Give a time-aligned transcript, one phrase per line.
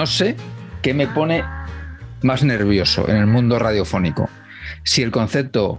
[0.00, 0.34] no sé
[0.80, 1.44] qué me pone
[2.22, 4.30] más nervioso en el mundo radiofónico.
[4.82, 5.78] Si el concepto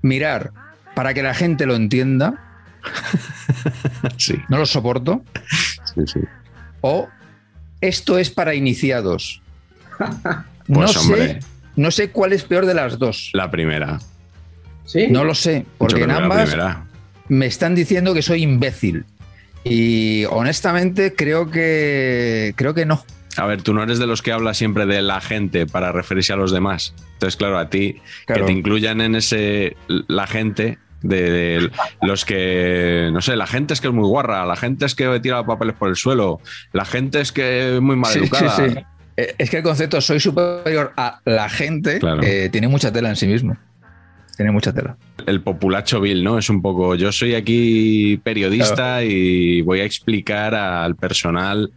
[0.00, 0.52] mirar
[0.94, 2.62] para que la gente lo entienda,
[4.16, 4.40] sí.
[4.48, 5.22] no lo soporto.
[5.84, 6.20] Sí, sí.
[6.80, 7.08] O
[7.82, 9.42] esto es para iniciados.
[10.66, 11.40] Pues, no, sé, hombre.
[11.76, 13.30] no sé cuál es peor de las dos.
[13.34, 14.00] La primera.
[14.84, 15.06] ¿Sí?
[15.08, 16.56] No lo sé, porque en ambas
[17.28, 19.04] me están diciendo que soy imbécil.
[19.68, 23.04] Y honestamente creo que creo que no.
[23.36, 26.32] A ver, tú no eres de los que habla siempre de la gente para referirse
[26.32, 26.94] a los demás.
[27.14, 28.42] Entonces, claro, a ti Claro.
[28.46, 31.70] que te incluyan en ese la gente de, de
[32.02, 35.20] los que no sé, la gente es que es muy guarra, la gente es que
[35.20, 36.40] tira papeles por el suelo,
[36.72, 38.56] la gente es que es muy mal Sí, educada.
[38.56, 38.78] sí, sí.
[39.18, 42.22] Eh, Es que el concepto soy superior a la gente Claro.
[42.22, 43.56] eh, tiene mucha tela en sí mismo.
[44.36, 44.96] Tiene mucha tela.
[45.26, 46.38] El populacho vil, ¿no?
[46.38, 51.70] Es un poco, yo soy aquí periodista y voy a explicar al personal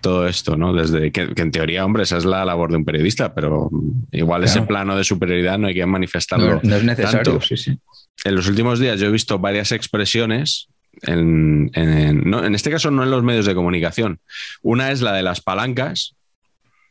[0.00, 0.72] todo esto, ¿no?
[0.72, 3.70] Desde que, que en teoría, hombre, esa es la labor de un periodista, pero
[4.12, 6.56] igual ese plano de superioridad no hay que manifestarlo.
[6.56, 7.22] No, no es necesario.
[7.22, 7.40] tanto.
[7.44, 7.76] Sí, sí.
[8.24, 10.68] en los últimos días yo he visto varias expresiones,
[11.02, 14.20] en, en- no, en este caso no en los medios de comunicación.
[14.62, 16.14] Una es la de las palancas.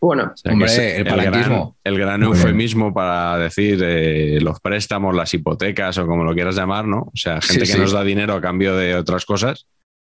[0.02, 1.78] Bueno, o sea, que Hombre, es el gran, palanquismo.
[1.84, 2.38] el gran Muy bien.
[2.42, 7.00] eufemismo para decir eh, los préstamos, las hipotecas o como lo quieras llamar, ¿no?
[7.00, 7.80] O sea, gente Sí, que sí.
[7.80, 9.68] nos da dinero a cambio de otras cosas.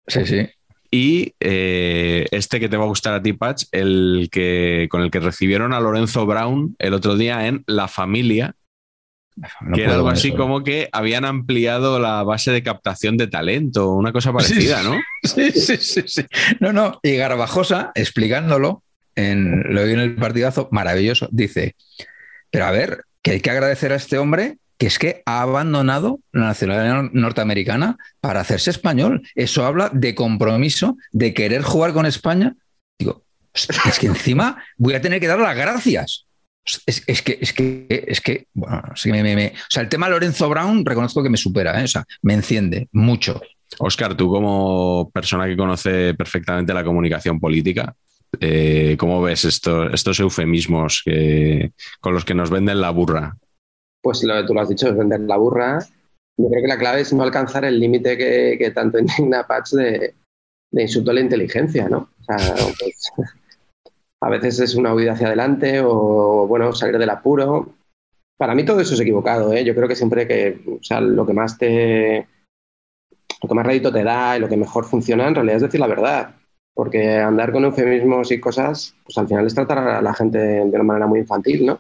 [0.08, 0.48] Sí, sí.
[0.92, 5.12] Y eh, este que te va a gustar a ti, Patch, el que, con el
[5.12, 8.56] que recibieron a Lorenzo Brown el otro día en La Familia,
[9.62, 10.38] No que era algo así eso.
[10.38, 14.96] como que habían ampliado la base de captación de talento, una cosa parecida, ¿no?
[15.24, 16.22] Sí, sí, sí, sí.
[16.62, 17.00] No, no.
[17.04, 18.82] Y Garbajosa, explicándolo,
[19.16, 21.76] en, lo vi en el partidazo, maravilloso, dice,
[22.52, 26.20] pero a ver, que hay que agradecer a este hombre que es que ha abandonado
[26.34, 29.26] la nacionalidad nor- norteamericana para hacerse español.
[29.34, 32.56] Eso habla de compromiso, de querer jugar con España.
[33.00, 36.26] Digo, es que encima voy a tener que dar las gracias.
[36.86, 40.10] Es, es que, es que, es que, bueno, es que me- o sea, el tema
[40.10, 41.86] Lorenzo Brown reconozco que me supera, ¿eh?
[41.86, 43.42] o sea, me enciende mucho.
[43.80, 47.96] Oscar, tú como persona que conoce perfectamente la comunicación política,
[48.42, 51.04] eh, ¿cómo ves esto- estos eufemismos
[52.00, 53.38] con los que nos venden la burra?
[54.06, 55.80] pues lo que tú lo has dicho es vender la burra.
[56.38, 60.14] Yo creo que la clave es no alcanzar el límite que, tanto indigna Patch de,
[60.72, 62.10] de insulto a la inteligencia, ¿no?
[62.22, 63.12] O sea, pues,
[64.22, 67.74] a veces es una huida hacia adelante o, bueno, salir del apuro.
[68.38, 69.66] Para mí todo eso es equivocado, ¿eh?
[69.66, 70.62] Yo creo que siempre que,
[71.02, 72.28] lo que más te,
[73.42, 75.80] lo que más rédito te da y lo que mejor funciona en realidad es decir
[75.80, 76.36] la verdad.
[76.76, 80.62] Porque andar con eufemismos y cosas, pues al final es tratar a la gente de
[80.64, 81.80] una manera muy infantil, ¿no?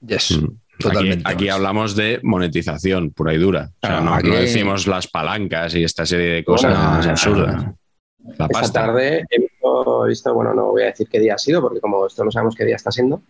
[0.00, 0.40] Yes.
[0.40, 0.46] Mm.
[0.78, 1.22] Totalmente.
[1.26, 3.62] Aquí, aquí hablamos de monetización pura y dura.
[3.62, 6.84] O sea, Claro, no, aquí- no decimos las palancas y esta serie de cosas No,
[6.98, 7.56] no, no, absurdas.
[7.64, 7.76] no.
[8.24, 8.80] La Esta pasta.
[8.86, 11.80] tarde he visto, he visto, bueno, no voy a decir qué día ha sido, porque
[11.80, 13.22] como esto no sabemos qué día está siendo,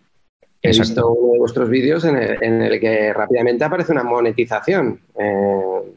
[0.60, 0.88] he Exacto.
[0.88, 5.00] visto uno de vuestros vídeos en el, en el que rápidamente aparece una monetización.
[5.19, 5.93] Eh,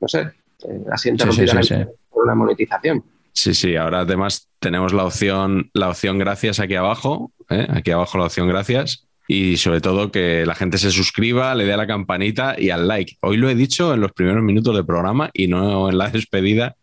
[0.00, 1.84] no sé, eh, así interrumpida sí, sí.
[2.10, 3.02] por una monetización.
[3.32, 7.66] Sí, sí, ahora además tenemos la opción, la opción gracias aquí abajo, ¿eh?
[7.70, 9.06] aquí abajo la opción gracias.
[9.28, 12.88] Y sobre todo que la gente se suscriba, le dé a la campanita y al
[12.88, 13.16] like.
[13.20, 16.74] Hoy lo he dicho en los primeros minutos del programa y no en la despedida,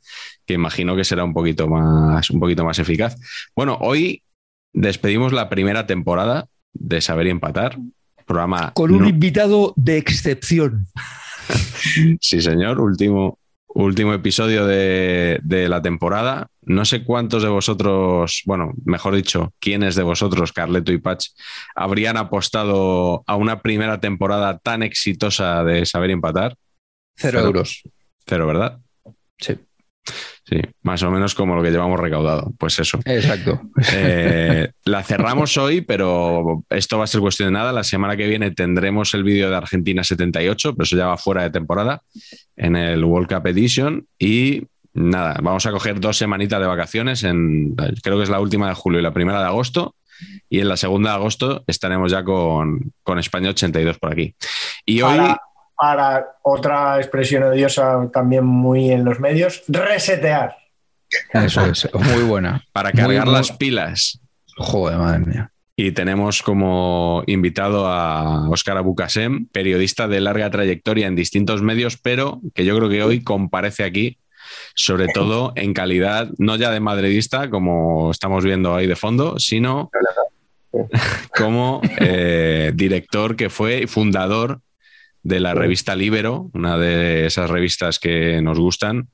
[0.46, 3.18] que imagino que será un poquito más, un poquito más eficaz.
[3.54, 4.24] Bueno, hoy
[4.72, 7.78] despedimos la primera temporada de Saber y Empatar.
[8.26, 10.88] Programa Con un invitado de excepción.
[12.20, 12.82] Sí, señor.
[12.82, 13.40] Último,
[13.84, 16.48] último episodio de, de la temporada.
[16.64, 21.28] No sé cuántos de vosotros, bueno, mejor dicho, quiénes de vosotros, Carleto y Patch,
[21.76, 26.56] habrían apostado a una primera temporada tan exitosa de saber empatar.
[27.16, 27.48] Cero Cero.
[27.48, 27.84] euros.
[28.26, 28.80] Cero, ¿verdad?
[29.38, 29.58] Sí,
[30.48, 32.54] Sí, más o menos como lo que llevamos recaudado.
[32.58, 33.00] Pues eso.
[33.04, 33.62] exacto.
[33.92, 37.74] Eh, la cerramos hoy, pero esto va a ser cuestión de nada.
[37.74, 41.44] La semana que viene tendremos el vídeo de Argentina 78, pero eso ya va fuera
[41.44, 42.02] de temporada,
[42.56, 44.08] en el World Cup Edition.
[44.18, 44.64] Y
[44.94, 48.74] nada, vamos a coger dos semanitas de vacaciones, en, creo que es la última de
[48.74, 49.96] julio y la primera de agosto.
[50.50, 54.34] Y en la segunda de agosto estaremos ya con, con España 82 por aquí.
[54.86, 55.18] Y hoy...
[55.18, 55.42] Para,
[55.78, 60.58] para otra expresión odiosa también muy en los medios, resetear.
[61.32, 61.88] Eso es.
[61.94, 62.64] Muy buena.
[62.74, 64.20] Para cargar las pilas.
[64.58, 65.52] Joder, madre mía.
[65.76, 72.42] Y tenemos como invitado a Óscar Abucasem, periodista de larga trayectoria en distintos medios, pero
[72.56, 74.18] que yo creo que hoy comparece aquí,
[74.74, 79.92] sobre todo en calidad no ya de madridista, como estamos viendo ahí de fondo, sino
[81.38, 84.62] como eh, director que fue y fundador
[85.28, 89.10] de la revista Libero, una de esas revistas que nos gustan,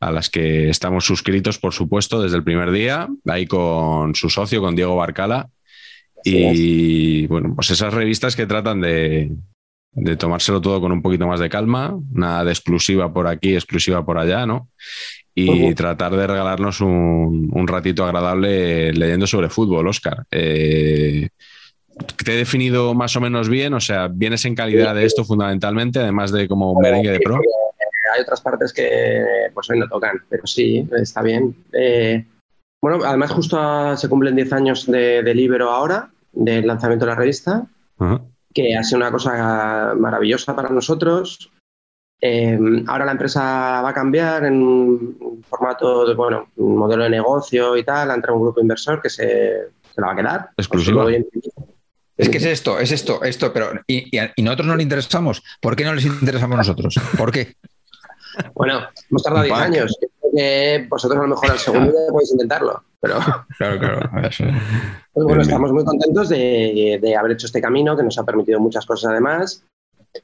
[0.00, 4.62] a las que estamos suscritos, por supuesto, desde el primer día, ahí con su socio,
[4.62, 5.50] con Diego Barcala.
[6.24, 9.32] Y bueno, pues esas revistas que tratan de,
[9.92, 14.02] de tomárselo todo con un poquito más de calma, nada de exclusiva por aquí, exclusiva
[14.02, 14.70] por allá, ¿no?
[15.34, 20.24] Y tratar de regalarnos un, un, ratito agradable leyendo sobre fútbol, Oscar.
[20.30, 21.28] Eh,
[22.24, 25.98] te he definido más o menos bien, o sea, vienes en calidad de esto fundamentalmente,
[25.98, 27.36] además de como merengue de pro.
[28.14, 29.24] Hay otras partes que
[29.54, 31.54] pues hoy no tocan, pero sí, está bien.
[31.72, 32.24] Eh,
[32.80, 37.16] bueno, además justo se cumplen 10 años de, de Libero ahora, del lanzamiento de la
[37.16, 37.66] revista,
[38.52, 41.50] que ha sido una cosa maravillosa para nosotros.
[42.22, 47.76] Eh, ahora la empresa va a cambiar en formato de, bueno, un modelo de negocio
[47.76, 50.50] y tal, ha entrado un grupo inversor que se, se la va a quedar.
[50.56, 51.06] Exclusivo.
[52.20, 55.42] Es que es esto, es esto, esto, pero y, y, nosotros no le interesamos.
[55.60, 56.94] ¿Por qué no les interesamos nosotros?
[57.16, 57.54] ¿Por qué?
[58.54, 58.80] Bueno,
[59.10, 59.98] hemos tardado 10 años.
[60.36, 63.18] Eh, vosotros a lo mejor al segundo día podéis intentarlo, pero...
[63.58, 64.10] Claro, claro.
[65.12, 68.60] Pues bueno, estamos muy contentos de, de, haber hecho este camino que nos ha permitido
[68.60, 69.64] muchas cosas además.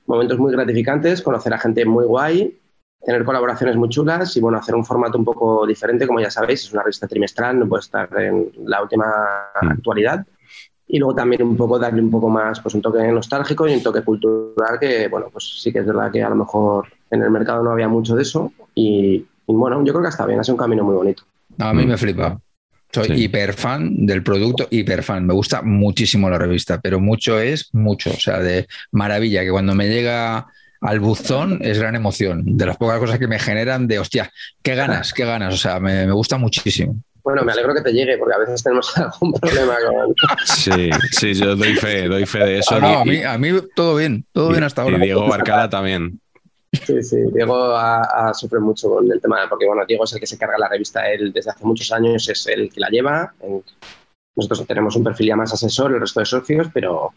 [0.07, 2.59] Momentos muy gratificantes, conocer a gente muy guay,
[3.05, 6.65] tener colaboraciones muy chulas y bueno, hacer un formato un poco diferente, como ya sabéis,
[6.65, 9.07] es una revista trimestral, no puede estar en la última
[9.63, 9.69] mm.
[9.69, 10.27] actualidad
[10.89, 13.83] y luego también un poco darle un poco más pues un toque nostálgico y un
[13.83, 17.31] toque cultural que bueno pues sí que es verdad que a lo mejor en el
[17.31, 19.17] mercado no había mucho de eso y,
[19.47, 21.25] y bueno yo creo que está bien ha sido un camino muy bonito.
[21.59, 22.39] A mí me flipa.
[22.93, 23.13] Soy sí.
[23.15, 28.11] hiper fan del producto hiper fan me gusta muchísimo la revista pero mucho es mucho
[28.11, 30.47] o sea de maravilla que cuando me llega
[30.81, 34.31] al buzón es gran emoción de las pocas cosas que me generan de hostia
[34.63, 37.93] qué ganas qué ganas o sea me, me gusta muchísimo bueno, me alegro que te
[37.93, 40.15] llegue, porque a veces tenemos algún problema con.
[40.45, 42.77] Sí, sí, yo doy fe, doy fe de eso.
[42.77, 44.97] Ah, no, a, mí, a, mí, todo bien, todo y, bien hasta ahora.
[44.99, 46.21] Y Diego Barcala también.
[46.71, 50.21] Sí, sí, Diego ha, ha sufre mucho con el tema, porque bueno, Diego es el
[50.21, 53.35] que se carga la revista, él desde hace muchos años es el que la lleva.
[54.37, 57.13] Nosotros tenemos un perfil ya más asesor, el resto de socios, pero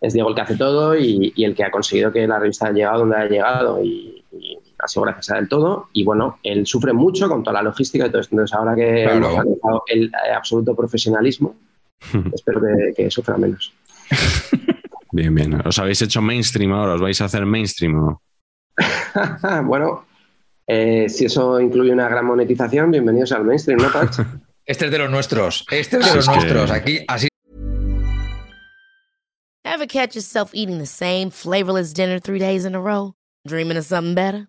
[0.00, 2.66] es Diego el que hace todo y, y el que ha conseguido que la revista
[2.66, 3.82] haya llegado donde ha llegado.
[3.82, 5.88] Y, y ha sido gracias a él todo.
[5.92, 8.34] Y bueno, él sufre mucho con toda la logística y todo esto.
[8.34, 9.16] Entonces, ahora que Claro.
[9.16, 11.56] hemos alcanzado el eh, absoluto profesionalismo,
[12.34, 13.72] espero que, que sufra menos.
[15.10, 15.66] Bien, bien.
[15.66, 16.94] ¿Os habéis hecho mainstream ahora?
[16.94, 18.22] ¿Os vais a hacer mainstream o no?
[19.64, 20.04] bueno,
[20.66, 24.18] eh, si eso incluye una gran monetización, bienvenidos al mainstream, ¿no, Patch?
[24.66, 25.64] Este es de los nuestros.
[25.70, 26.70] Este es de los es que- nuestros.
[26.70, 27.26] Aquí, así
[29.64, 33.14] Ever catch yourself eating the same flavorless dinner three days in a row?
[33.46, 34.48] Dreaming of something better?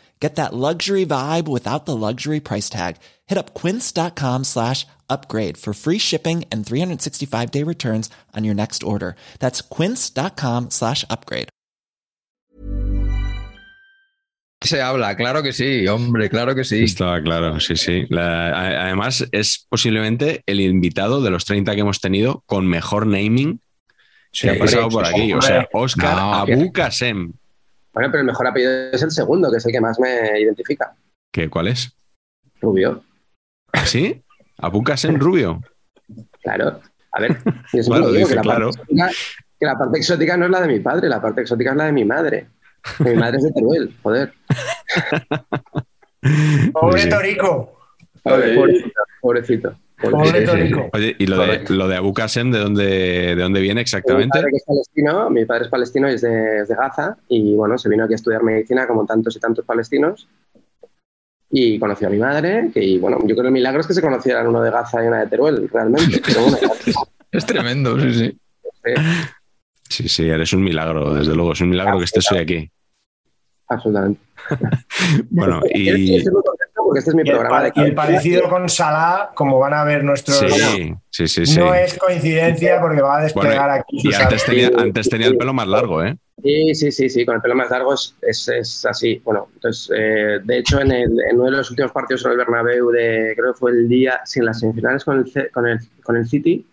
[0.21, 2.97] Get that luxury vibe without the luxury price tag.
[3.25, 8.83] Hit up quince.com slash upgrade for free shipping and 365 day returns on your next
[8.83, 9.15] order.
[9.39, 11.49] That's quince.com slash upgrade.
[14.63, 15.15] se habla.
[15.17, 16.83] Claro que sí, hombre, claro que sí.
[16.83, 18.05] Estaba claro, sí, sí.
[18.09, 23.59] La- además, es posiblemente el invitado de los 30 que hemos tenido con mejor naming
[24.31, 25.13] Sí, que ha pasado sí, por sí.
[25.13, 25.33] aquí.
[25.33, 27.33] O sea, Oscar No, Abu Kasem.
[27.93, 30.95] Bueno, pero el mejor apellido es el segundo, que es el que más me identifica.
[31.31, 31.95] ¿Qué, ¿Cuál es?
[32.61, 33.03] Rubio,
[33.73, 34.21] ¿Ah, ¿Sí?
[34.57, 35.61] Abu Kasem Rubio.
[36.43, 36.79] claro.
[37.13, 37.37] A ver,
[37.73, 38.69] yo siempre Claro, lo digo, dice, que, la claro.
[38.71, 39.09] Parte exótica,
[39.59, 41.85] que la parte exótica no es la de mi padre, la parte exótica es la
[41.85, 42.47] de mi madre.
[42.99, 44.33] Mi madre es de Teruel, joder.
[46.73, 47.07] Pobre.
[47.07, 47.77] Torico.
[48.23, 49.75] Pobre- pobrecito, pobrecito.
[50.01, 50.89] Sí, Torico.
[50.93, 54.29] Oye, ¿y lo de, lo de Abu Kasem, de dónde, de dónde viene Mi exactamente?
[54.39, 57.55] padre que es palestino, mi padre es palestino y es de, es de Gaza y
[57.55, 60.27] bueno, se vino aquí a estudiar medicina como tantos y tantos palestinos
[61.51, 63.93] y conoció a mi madre que y bueno, yo creo que el milagro es que
[63.93, 66.21] se conocieran uno de Gaza y una de Teruel, realmente.
[66.25, 66.57] Pero bueno,
[67.31, 68.37] Es tremendo, sí, sí.
[68.85, 68.95] eh,
[69.89, 71.51] Sí, sí, eres un milagro, desde luego.
[71.53, 72.71] Es un milagro que estés hoy aquí.
[73.67, 74.21] absolutamente.
[75.29, 76.23] Bueno, y.
[76.91, 79.57] porque este es mi Y el, programa pa- de y el parecido con Salah, como
[79.59, 80.39] van a ver nuestros.
[80.39, 81.45] Sí, sí, sí.
[81.45, 81.57] sí.
[81.57, 85.27] No es coincidencia porque va a desplegar Bueno, aquí Y antes tenía, Sí, antes tenía
[85.27, 86.17] el pelo más largo, ¿eh?
[86.43, 89.21] Sí, sí, sí, sí, con el pelo más largo es, es, es así.
[89.23, 92.37] Bueno, entonces, eh, de hecho, en, el, en, uno de los últimos partidos en el
[92.39, 96.17] Bernabéu, de, creo que fue el día, sin las semifinales con el, con el, con
[96.17, 96.67] el City,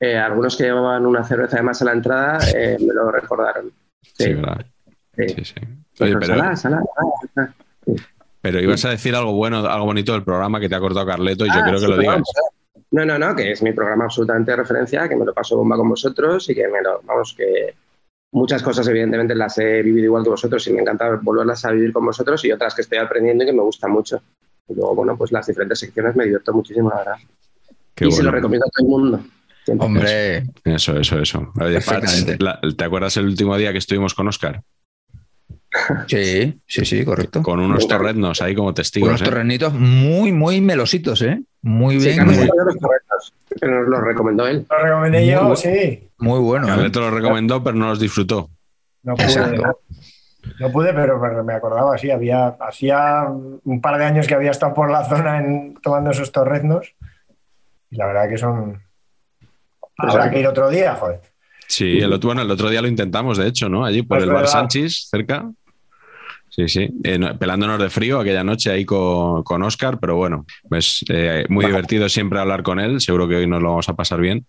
[0.00, 3.70] eh, algunos que llevaban una cerveza además a la entrada eh, me lo recordaron.
[4.02, 4.66] Sí, sí ¿verdad?
[5.16, 5.44] Sí, sí.
[5.44, 5.54] sí.
[6.00, 6.82] Oye, pero, salá, salá,
[7.36, 7.54] salá,
[8.42, 11.46] pero ibas a decir algo bueno, algo bonito del programa que te ha cortado Carleto
[11.46, 12.22] y ah, yo creo que lo digas.
[12.90, 15.76] No, no, no, que es mi programa absolutamente de referencia, que me lo paso bomba
[15.76, 17.74] con vosotros y que me lo, vamos, que
[18.32, 21.92] muchas cosas evidentemente las he vivido igual que vosotros y me encanta volverlas a vivir
[21.92, 24.20] con vosotros y otras que estoy aprendiendo y que me gustan mucho.
[24.68, 27.16] Y luego, bueno, pues las diferentes secciones me divierto muchísimo, la verdad.
[27.94, 28.16] Qué y bueno.
[28.16, 29.24] se lo recomiendo a todo el mundo.
[29.64, 29.86] Siempre.
[29.86, 30.42] Hombre.
[30.64, 31.52] Eso, eso, eso.
[31.60, 32.26] Oye, Pats,
[32.76, 34.60] ¿te acuerdas el último día que estuvimos con Oscar?
[36.06, 37.42] Sí, sí, sí, correcto.
[37.42, 39.08] Con unos torreznos ahí como testigos.
[39.08, 39.24] Unos ¿eh?
[39.24, 41.42] torrenitos muy, muy melositos, ¿eh?
[41.62, 42.14] Muy bien.
[42.14, 42.50] Sí, muy...
[43.62, 44.66] Nos lo recomendó él.
[44.68, 46.08] Lo recomendé yo, muy, sí.
[46.18, 46.66] Muy bueno.
[46.66, 47.02] Carleto ¿eh?
[47.02, 48.50] lo recomendó, pero no los disfrutó.
[49.02, 49.80] No pude, Exacto.
[50.60, 54.74] no pude, pero me acordaba, sí, había, hacía un par de años que había estado
[54.74, 56.94] por la zona en, tomando esos torreznos
[57.90, 58.82] y la verdad que son...
[59.98, 61.20] Habrá que ir otro día, joder.
[61.68, 63.84] Sí, el otro, bueno, el otro día lo intentamos, de hecho, ¿no?
[63.84, 65.50] Allí por pues el bar Sánchez, cerca.
[66.54, 71.02] Sí, sí, eh, pelándonos de frío aquella noche ahí con, con Oscar, pero bueno, pues
[71.08, 74.20] eh, muy divertido siempre hablar con él, seguro que hoy nos lo vamos a pasar
[74.20, 74.44] bien.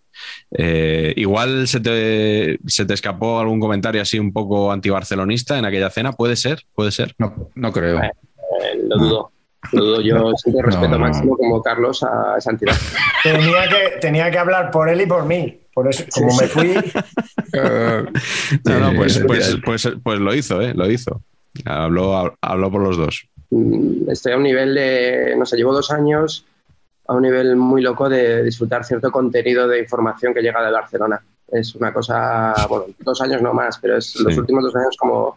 [0.50, 5.88] Eh, igual se te, se te, escapó algún comentario así un poco antibarcelonista en aquella
[5.88, 6.64] cena, ¿puede ser?
[6.74, 7.14] ¿Puede ser?
[7.16, 7.98] No, no creo.
[8.02, 8.10] Eh,
[8.86, 9.32] lo dudo.
[9.72, 10.00] Lo dudo.
[10.02, 11.06] Yo siempre respeto no, no.
[11.06, 12.76] máximo como Carlos a esa entidad.
[13.22, 15.58] Tenía que, tenía que hablar por él y por mí.
[15.72, 16.74] Por eso, como sí, me fui.
[18.64, 20.74] no, no, pues, pues, pues, pues lo hizo, ¿eh?
[20.74, 21.22] Lo hizo.
[21.64, 23.28] Habló, habló por los dos.
[23.50, 26.46] Mm, estoy a un nivel de, no sé, llevo dos años
[27.06, 31.22] a un nivel muy loco de disfrutar cierto contenido de información que llega de Barcelona.
[31.48, 34.22] Es una cosa, bueno, dos años no más, pero es sí.
[34.22, 35.36] los últimos dos años como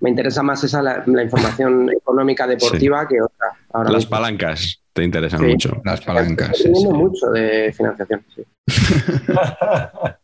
[0.00, 3.08] me interesa más esa la, la información económica deportiva sí.
[3.08, 3.48] que otra.
[3.72, 4.10] Ahora Las mismo.
[4.10, 5.46] palancas te interesan sí.
[5.46, 5.82] mucho.
[5.84, 6.52] Las palancas.
[6.52, 8.24] Estoy sí, mucho de financiación.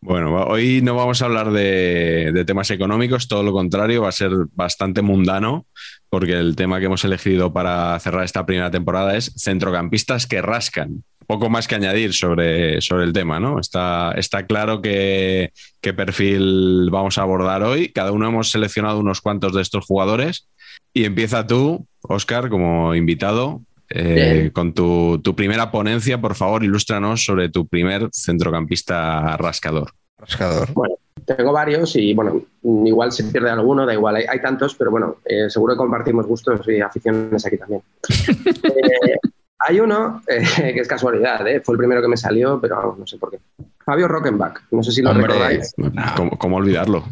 [0.00, 4.32] Bueno, hoy no vamos a hablar de, temas económicos, todo lo contrario, va a ser
[4.54, 5.66] bastante mundano,
[6.10, 11.04] porque el tema que hemos elegido para cerrar esta primera temporada es centrocampistas que rascan.
[11.26, 13.58] Poco más que añadir sobre, sobre el tema, ¿no?
[13.58, 17.90] Está, está claro qué perfil vamos a abordar hoy.
[17.92, 20.48] Cada uno hemos seleccionado unos cuantos de estos jugadores.
[20.92, 23.62] Y empieza tú, Oscar, como invitado.
[23.94, 29.92] Eh, con tu, tu, primera ponencia, por favor, ilústranos sobre tu primer centrocampista rascador.
[30.18, 30.72] Rascador.
[30.72, 30.94] Bueno,
[31.24, 35.16] tengo varios y, bueno, igual se pierde alguno, da igual, hay, hay tantos, pero bueno,
[35.24, 37.82] eh, seguro que compartimos gustos y aficiones aquí también.
[38.64, 39.16] eh,
[39.58, 43.06] hay uno eh, que es casualidad, fue el primero que me salió, pero vamos, no
[43.06, 43.38] sé por qué.
[43.84, 45.74] Fabio Rockenbach, no sé si lo Hombre, recordáis.
[46.16, 47.04] ¿cómo, ¿Cómo olvidarlo?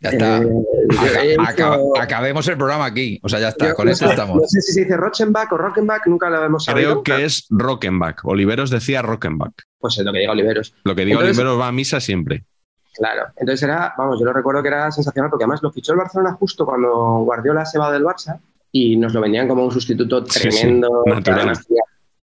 [0.00, 0.42] Ya está.
[0.42, 3.18] Eh, Acab acabemos el programa aquí.
[3.22, 3.68] O sea, ya está.
[3.68, 4.36] Yo, con no eso sé, estamos.
[4.36, 7.02] No sé si se dice Rochenbach o Rockenbach, nunca lo hemos sabido.
[7.02, 8.24] Creo que es Rockenbach.
[8.24, 9.54] Oliveros decía Rockenbach.
[9.78, 10.74] Pues es lo que diga Oliveros.
[10.84, 12.44] Lo que diga Entonces, Oliveros va a misa siempre.
[12.94, 13.26] Claro.
[13.36, 16.32] Entonces era, vamos, yo lo recuerdo que era sensacional porque además lo fichó el Barcelona
[16.32, 18.40] justo cuando Guardiola se va del Barça
[18.72, 21.02] y nos lo vendían como un sustituto tremendo.
[21.04, 21.14] Sí, sí.
[21.14, 21.58] Natural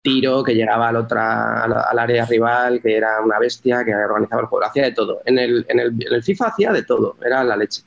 [0.03, 4.47] tiro, que llegaba al, otra, al, área rival, que era una bestia, que organizaba el
[4.47, 5.21] juego, hacía de todo.
[5.25, 7.83] En el, en el, en el FIFA hacía de todo, era la leche.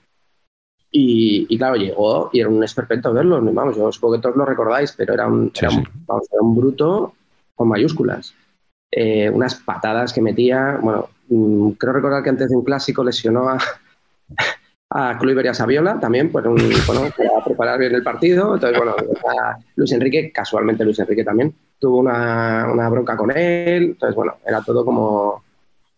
[0.90, 3.40] Y, y, claro, llegó y era un esperpento verlo.
[3.42, 6.42] Vamos, yo supongo que todos lo recordáis, pero era un, sí, era un, vamos, era
[6.42, 7.14] un bruto
[7.54, 8.34] con mayúsculas.
[8.90, 10.78] Eh, unas patadas que metía.
[10.80, 13.58] Bueno, mmm, creo recordar que antes de un clásico lesionó a,
[14.98, 18.54] a Kluivert y a Saviola también, pues un, bueno, a preparar bien el partido.
[18.54, 18.94] Entonces, bueno,
[19.76, 23.84] Luis Enrique, casualmente Luis Enrique también, tuvo una, una bronca con él.
[23.84, 25.44] Entonces, bueno, era todo como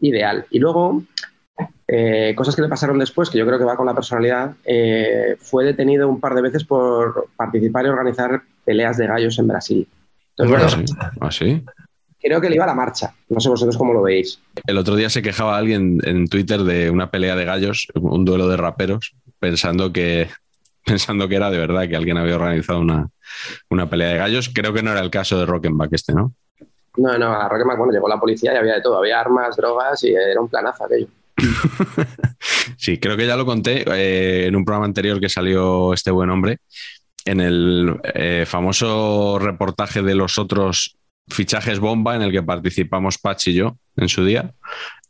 [0.00, 0.47] ideal.
[0.50, 1.02] Y luego,
[1.87, 5.37] eh, cosas que le pasaron después, que yo creo que va con la personalidad, eh,
[5.38, 9.88] fue detenido un par de veces por participar y organizar peleas de gallos en Brasil.
[10.37, 11.64] Entonces, bueno, ¿Ah, sí?
[12.21, 13.15] Creo que le iba a la marcha.
[13.29, 14.41] No sé vosotros cómo lo veis.
[14.67, 18.49] El otro día se quejaba alguien en Twitter de una pelea de gallos, un duelo
[18.49, 20.29] de raperos, pensando que,
[20.85, 23.09] pensando que era de verdad que alguien había organizado una,
[23.71, 24.51] una pelea de gallos.
[24.53, 26.33] Creo que no era el caso de Rockenbach este, ¿no?
[26.97, 28.99] No, no, a Rockenbach, bueno, llegó la policía y había de todo.
[28.99, 31.07] Había armas, drogas y era un planazo aquello.
[32.77, 36.31] Sí, creo que ya lo conté eh, en un programa anterior que salió este buen
[36.31, 36.59] hombre,
[37.25, 40.98] en el eh, famoso reportaje de los otros
[41.30, 44.52] fichajes bomba en el que participamos Patch y yo en su día.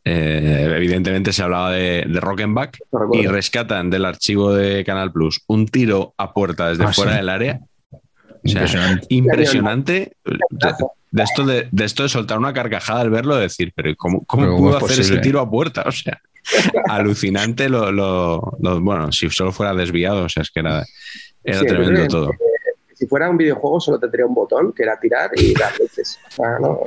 [0.04, 5.42] Eh, evidentemente se hablaba de, de Rockenbach No y rescatan del archivo de Canal Plus
[5.48, 7.16] un tiro a puerta desde Ah, fuera sí.
[7.18, 7.60] del área.
[7.90, 9.06] O sea, Impresionante.
[9.10, 10.12] impresionante.
[10.24, 10.38] De,
[11.10, 14.24] de esto de, de esto de soltar una carcajada al verlo, de decir, pero ¿cómo,
[14.24, 15.82] cómo Pero pudo ¿cómo es hacer ese tiro a puerta?
[15.86, 16.20] O sea,
[16.88, 20.84] alucinante lo, lo- lo- Bueno, si solo fuera desviado, o sea, es que era,
[21.44, 22.30] era Sí, tremendo todo.
[22.98, 26.18] Si fuera un videojuego solo tendría un botón que era tirar y dar veces.
[26.60, 26.80] No,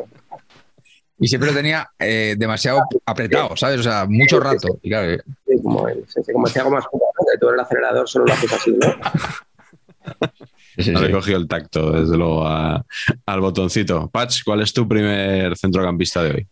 [1.17, 3.79] Y siempre lo tenía eh, demasiado apretado, ¿sabes?
[3.79, 4.77] O sea, mucho rato.
[4.81, 6.03] Y claro, sí, como, el-
[6.33, 8.87] como decía que tú en el acelerador solo lo haces así, ¿no?
[10.77, 12.83] sí, sí, No le cogido el tacto, desde luego, a-
[13.25, 14.09] al botoncito.
[14.09, 16.47] Patch, ¿cuál es tu primer centrocampista de hoy?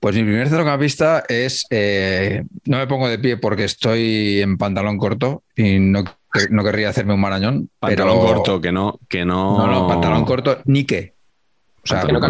[0.00, 1.64] Pues mi primer centrocampista es.
[1.70, 6.04] eh, no me pongo de pie porque estoy en pantalón corto y no,
[6.50, 7.70] no querría hacerme un marañón.
[7.78, 9.58] Pantalón pero- corto, que no, que no.
[9.58, 11.14] No, no, pantalón corto, ni qué.
[11.82, 12.20] O sea, Que no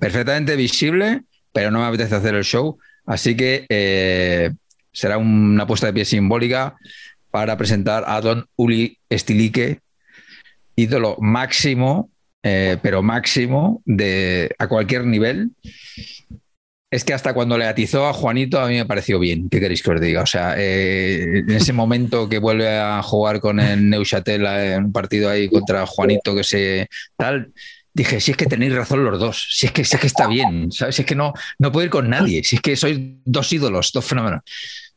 [0.00, 1.22] perfectamente visible,
[1.52, 2.78] pero no me apetece hacer el show.
[3.06, 4.50] Así que eh,
[4.92, 6.76] será una puesta de pie simbólica
[7.30, 9.80] para presentar a Don Uli Stilique,
[10.76, 12.10] ídolo máximo,
[12.42, 15.50] eh, pero máximo de a cualquier nivel.
[16.90, 19.82] Es que hasta cuando le atizó a Juanito a mí me pareció bien, ¿qué queréis
[19.82, 20.22] que os diga?
[20.22, 24.84] O sea, eh, en ese momento que vuelve a jugar con el Neuchâtel eh, en
[24.86, 27.52] un partido ahí contra Juanito que se tal,
[27.92, 30.26] dije, si es que tenéis razón los dos, si es que, si es que está
[30.28, 30.94] bien, ¿sabes?
[30.96, 33.92] Si es que no, no puedo ir con nadie, si es que sois dos ídolos,
[33.92, 34.40] dos fenómenos.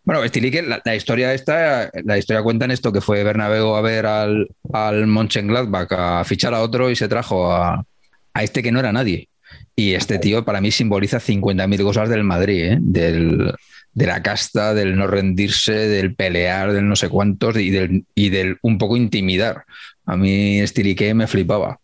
[0.05, 3.81] Bueno, Stilique, la, la historia esta, la historia cuenta en esto que fue Bernabéu a
[3.81, 7.85] ver al, al Mönchengladbach a fichar a otro y se trajo a,
[8.33, 9.27] a este que no era nadie.
[9.75, 12.77] Y este tío para mí simboliza 50.000 cosas del Madrid, ¿eh?
[12.81, 13.53] del,
[13.93, 18.29] de la casta, del no rendirse, del pelear, del no sé cuántos y del, y
[18.29, 19.63] del un poco intimidar.
[20.05, 21.79] A mí Stilique me flipaba.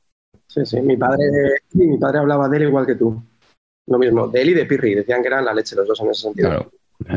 [0.47, 0.81] Sí, sí.
[0.81, 1.23] Mi padre,
[1.73, 3.23] mi padre hablaba de él igual que tú.
[3.87, 4.95] Lo mismo, de él y de Pirri.
[4.95, 6.49] Decían que eran la leche los dos en ese sentido.
[6.49, 6.71] Claro.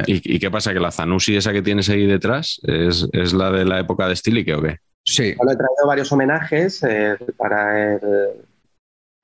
[0.06, 0.72] ¿Y, y qué pasa?
[0.72, 4.14] ¿Que la Zanussi esa que tienes ahí detrás es, es la de la época de
[4.14, 4.76] Stilique o qué?
[5.02, 8.00] Sí, Bueno, he traído varios homenajes eh, para el,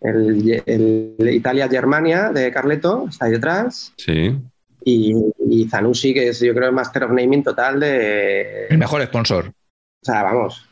[0.00, 3.92] el- el Italia-Germania de Carleto, está ahí detrás.
[3.96, 4.38] Sí.
[4.84, 5.14] Y,
[5.48, 8.66] y Zanussi, que es yo creo el Master of Naming total de...
[8.68, 9.46] el mejor sponsor.
[9.48, 10.68] O sea, vamos.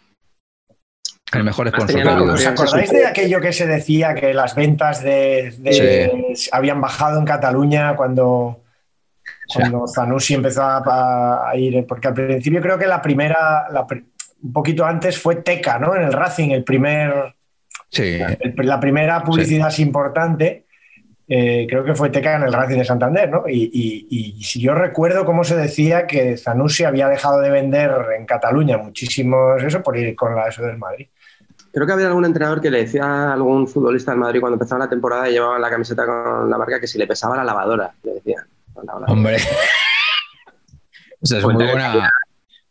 [1.33, 2.07] El mejor sponsor.
[2.31, 7.25] ¿Os acordáis de aquello que se decía que las ventas de, de- habían bajado en
[7.25, 8.61] Cataluña cuando,
[9.93, 11.85] Zanussi empezó a, a ir?
[11.89, 13.85] Porque al principio creo que la primera, la
[14.43, 15.97] un poquito antes fue Teca, ¿no?
[15.97, 17.35] En el Racing, el primer,
[17.95, 18.19] Sí,
[18.57, 20.65] la primera publicidad importante.
[21.27, 23.45] eh, creo que fue Teca en el Racing de Santander, ¿no?
[23.49, 24.07] Y, y-
[24.39, 28.77] y si yo recuerdo cómo se decía que Zanussi había dejado de vender en Cataluña
[28.77, 31.07] muchísimos eso por ir con la eso del Madrid.
[31.73, 34.85] Creo que había algún entrenador que le decía a algún futbolista del Madrid cuando empezaba
[34.85, 37.91] la temporada y llevaban la camiseta con la marca que si le pesaba la lavadora,
[38.03, 38.45] le decían.
[38.75, 39.37] Con la hombre.
[41.23, 42.11] Esa es muy buena,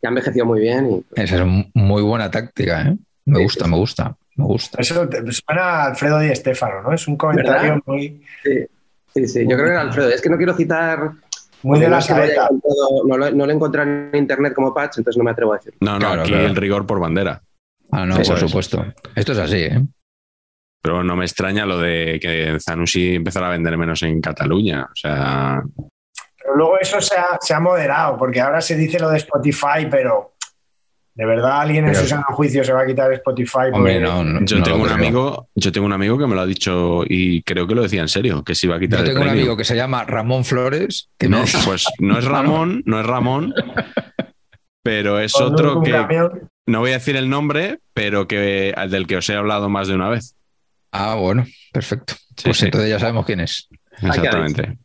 [0.00, 2.96] Que ha envejecido muy bien y esa es muy buena táctica, ¿eh?
[3.26, 4.80] Me Sí, gusta, sí, me gusta, me gusta.
[4.80, 6.92] Eso te- suena a Alfredo Di Stéfano, ¿no?
[6.92, 7.82] Es un comentario ¿Verdad?
[7.86, 8.66] muy, sí,
[9.14, 9.40] sí, sí.
[9.42, 10.08] Yo creo que era Alfredo.
[10.10, 11.10] Es que no quiero citar
[11.62, 12.58] muy de no la encontrado-
[13.06, 15.56] no, lo, no lo he encontrado en internet como patch, entonces no me atrevo a
[15.56, 15.74] decir.
[15.80, 16.46] No, no, Claro, aquí claro.
[16.46, 17.40] el rigor por bandera.
[17.90, 18.50] Ah, no, Eso por es.
[18.50, 18.84] supuesto.
[19.14, 19.80] Esto es así, ¿eh?
[20.82, 24.84] Pero no me extraña lo de que Zanussi empezara a vender menos en Cataluña.
[24.84, 25.62] O sea,
[26.36, 29.86] Pero luego eso se ha, se ha moderado, porque ahora se dice lo de Spotify,
[29.90, 30.33] pero
[31.14, 33.70] ¿de verdad alguien en su sano juicio se va a quitar Spotify?
[33.72, 34.44] Hombre, no, no.
[34.44, 37.42] yo no tengo un amigo, yo tengo un amigo que me lo ha dicho y
[37.42, 39.28] creo que lo decía en serio, que se iba a quitar Yo el tengo un
[39.28, 43.06] amigo que se llama Ramón Flores, que No, me pues no es Ramón, no es
[43.06, 43.54] Ramón,
[44.82, 46.50] pero es otro que camión.
[46.66, 49.94] no voy a decir el nombre, pero que del que os he hablado más de
[49.94, 50.36] una vez.
[50.92, 52.14] Ah, bueno, perfecto.
[52.36, 52.64] Sí, pues sí.
[52.66, 53.68] entonces ya sabemos quién es.
[54.02, 54.78] Exactamente.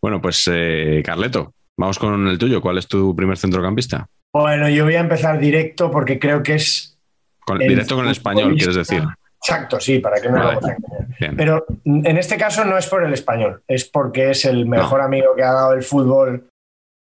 [0.00, 2.60] Bueno, pues eh, Carleto, vamos con el tuyo.
[2.60, 4.08] ¿Cuál es tu primer centrocampista?
[4.40, 6.98] Bueno, yo voy a empezar directo porque creo que es
[7.40, 9.02] Con- El directo con el español, quieres decir.
[9.40, 10.58] exacto, sí, para que no Vale.
[10.60, 11.36] lo.
[11.36, 15.34] Pero en este caso no es por el español, es porque es el mejor amigo
[15.36, 16.48] que ha dado el fútbol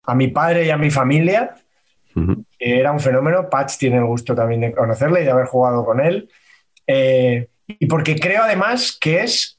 [0.06, 1.56] a mi padre y a mi familia.
[2.60, 3.50] Era un fenómeno.
[3.50, 6.30] Patch tiene el gusto también de conocerle y de haber jugado con él.
[6.88, 9.58] Eh, y porque creo además que es,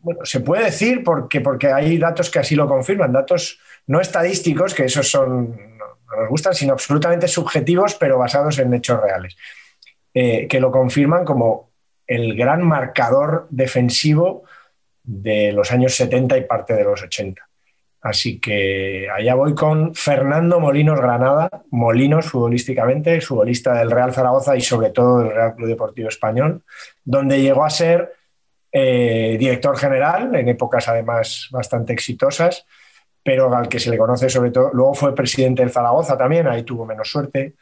[0.00, 4.74] bueno, se puede decir porque, porque hay datos que así lo confirman, datos no estadísticos,
[4.74, 5.77] que esos son,
[6.18, 9.36] nos gustan, sino absolutamente subjetivos, pero basados en hechos reales,
[10.14, 11.70] eh, que lo confirman como
[12.06, 14.44] el gran marcador defensivo
[15.02, 17.48] de los años 70 y parte de los 80.
[18.00, 24.60] Así que allá voy con Fernando Molinos Granada, Molinos futbolísticamente, futbolista del Real Zaragoza y
[24.60, 26.62] sobre todo del Real Club Deportivo Español,
[27.04, 28.14] donde llegó a ser
[28.70, 32.66] eh, director general en épocas además bastante exitosas,
[33.28, 36.62] pero al que se le conoce sobre todo, luego fue presidente del Zaragoza también, ahí
[36.62, 37.56] tuvo menos suerte,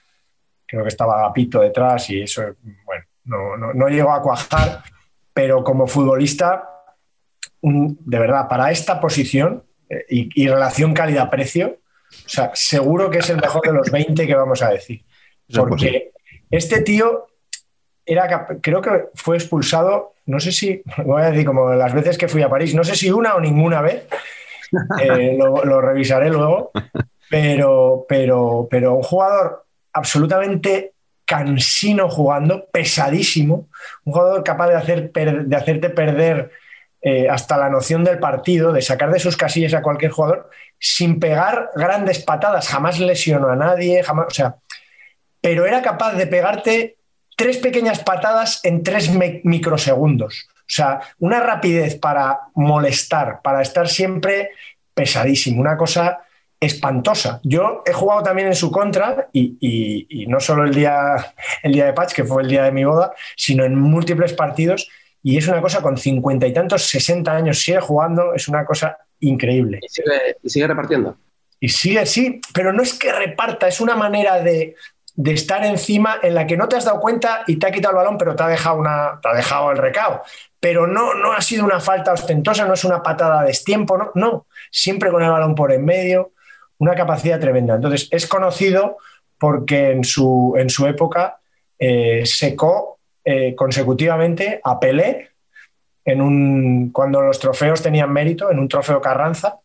[0.64, 2.42] creo que estaba Gapito detrás y eso,
[2.84, 4.84] bueno, no, no llegó a cuajar,
[5.34, 6.70] pero como futbolista,
[7.60, 13.38] de verdad, para esta posición eh, y, relación calidad-precio, o sea, seguro que es el
[13.38, 15.04] mejor de los 20 que vamos a decir.
[15.52, 16.12] Porque
[16.48, 17.26] este tío
[18.04, 22.28] era, creo que fue expulsado, no sé si, voy a decir como las veces que
[22.28, 24.06] fui a París, no sé si una o ninguna vez,
[25.02, 26.70] eh, lo, revisaré luego,
[27.30, 30.92] pero, pero, pero un jugador absolutamente
[31.24, 33.68] cansino jugando, pesadísimo,
[34.04, 36.52] un jugador capaz de, hacer de hacerte perder
[37.02, 41.20] eh, hasta la noción del partido, de sacar de sus casillas a cualquier jugador, sin
[41.20, 44.56] pegar grandes patadas, jamás lesionó a nadie, jamás, o sea,
[45.40, 46.96] pero era capaz de pegarte
[47.36, 49.10] tres pequeñas patadas en tres
[49.44, 50.48] microsegundos.
[50.66, 54.50] O sea, una rapidez para molestar, para estar siempre
[54.92, 56.20] pesadísimo, una cosa
[56.58, 57.40] espantosa.
[57.44, 61.92] Yo he jugado también en su contra y, no solo el día, el día de
[61.92, 64.88] Patch, que fue el día de mi boda, sino en múltiples partidos
[65.22, 68.96] y es una cosa con cincuenta y tantos, sesenta años, sigue jugando, es una cosa
[69.20, 69.80] increíble.
[70.42, 71.16] ¿Y sigue, repartiendo?
[71.58, 74.76] Y sigue, sí, pero no es que reparta, es una manera de,
[75.24, 78.04] estar encima en la que no te has dado cuenta y te ha quitado el
[78.04, 80.22] balón, pero te ha dejado, una, te ha dejado el recao.
[80.60, 84.10] Pero no, no ha sido una falta ostentosa, no es una patada de destiempo, no,
[84.14, 86.32] no, siempre con el balón por en medio
[86.78, 87.74] una capacidad tremenda.
[87.74, 88.98] Entonces, es conocido
[89.38, 91.38] porque en su, en su época
[91.78, 95.30] eh, secó eh, consecutivamente a Pelé
[96.04, 99.58] en un, cuando los trofeos tenían mérito, en un trofeo Carranza,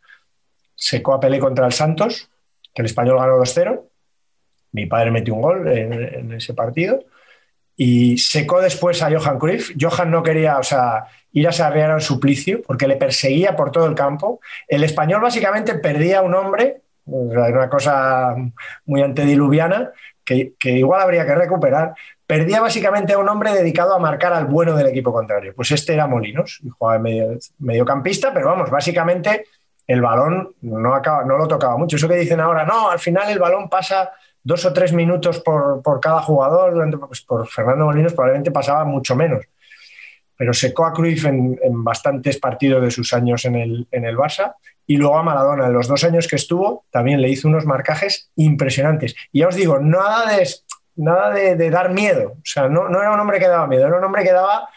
[0.75, 2.29] secó a Pelé contra el Santos,
[2.73, 3.83] que el español ganó 2-0.
[4.71, 7.03] Mi padre metió un gol en, ese partido.
[7.75, 9.71] Y secó después a Johan Cruyff.
[9.79, 13.87] Johan no quería, o sea, ir a sarrear al suplicio porque le perseguía por todo
[13.87, 14.39] el campo.
[14.67, 18.35] El español básicamente perdía a un hombre una cosa
[18.85, 19.91] muy antediluviana
[20.23, 21.93] que, igual habría que recuperar.
[22.25, 25.53] Perdía básicamente a un hombre dedicado a marcar al bueno del equipo contrario.
[25.55, 29.45] Pues este era Molinos, jugaba medio, mediocampista, pero vamos, básicamente
[29.85, 31.01] el balón no
[31.37, 31.97] lo tocaba mucho.
[31.97, 34.11] Eso que dicen ahora, no, al final el balón pasa
[34.43, 36.73] dos o tres minutos por, por cada jugador,
[37.07, 39.45] pues por Fernando Molinos probablemente pasaba mucho menos.
[40.35, 44.17] Pero secó a Cruyff en, en bastantes partidos de sus años en el, en el
[44.17, 44.55] Barça
[44.91, 48.29] y luego a Maradona, en los dos años que estuvo, también le hizo unos marcajes
[48.35, 49.15] impresionantes.
[49.31, 50.49] Y ya os digo, nada de,
[50.95, 52.33] nada de, dar miedo.
[52.33, 54.67] O sea, no, era un hombre que daba miedo, era un hombre que daba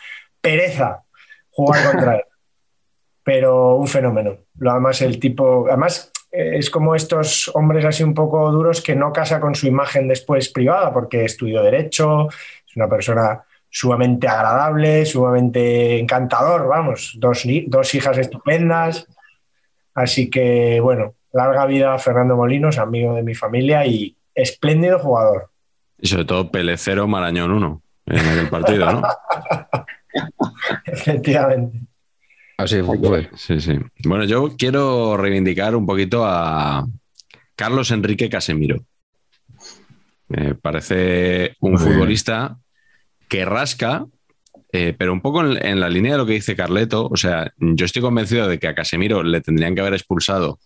[0.41, 1.03] pereza
[1.51, 2.25] jugar contra él.
[3.25, 4.37] Pero un fenómeno.
[4.59, 5.67] Lo además, el tipo.
[5.67, 10.09] Además, es como estos hombres así un poco duros que no casa con su imagen
[10.09, 17.95] después privada, porque estudió Derecho, es una persona sumamente agradable, sumamente encantador, vamos, dos, dos
[17.95, 19.07] hijas estupendas.
[19.95, 25.51] Así que, bueno, larga vida a Fernando Molinos, amigo de mi familia y espléndido jugador.
[26.01, 29.03] Y sobre todo Pelecero Marañón 1 en aquel partido, ¿no?
[30.85, 31.81] Efectivamente.
[32.57, 33.31] Así fue.
[33.37, 33.79] Sí, sí.
[34.05, 36.87] Bueno, yo quiero reivindicar un poquito a
[37.57, 38.85] Carlos Enrique Casemiro.
[40.29, 42.57] Me parece un futbolista
[43.29, 44.07] que rasca
[44.77, 47.85] eh, pero un poco en, la línea de lo que dice Carleto, o sea, yo
[47.85, 50.59] estoy convencido de que a Casemiro le tendrían que haber expulsado,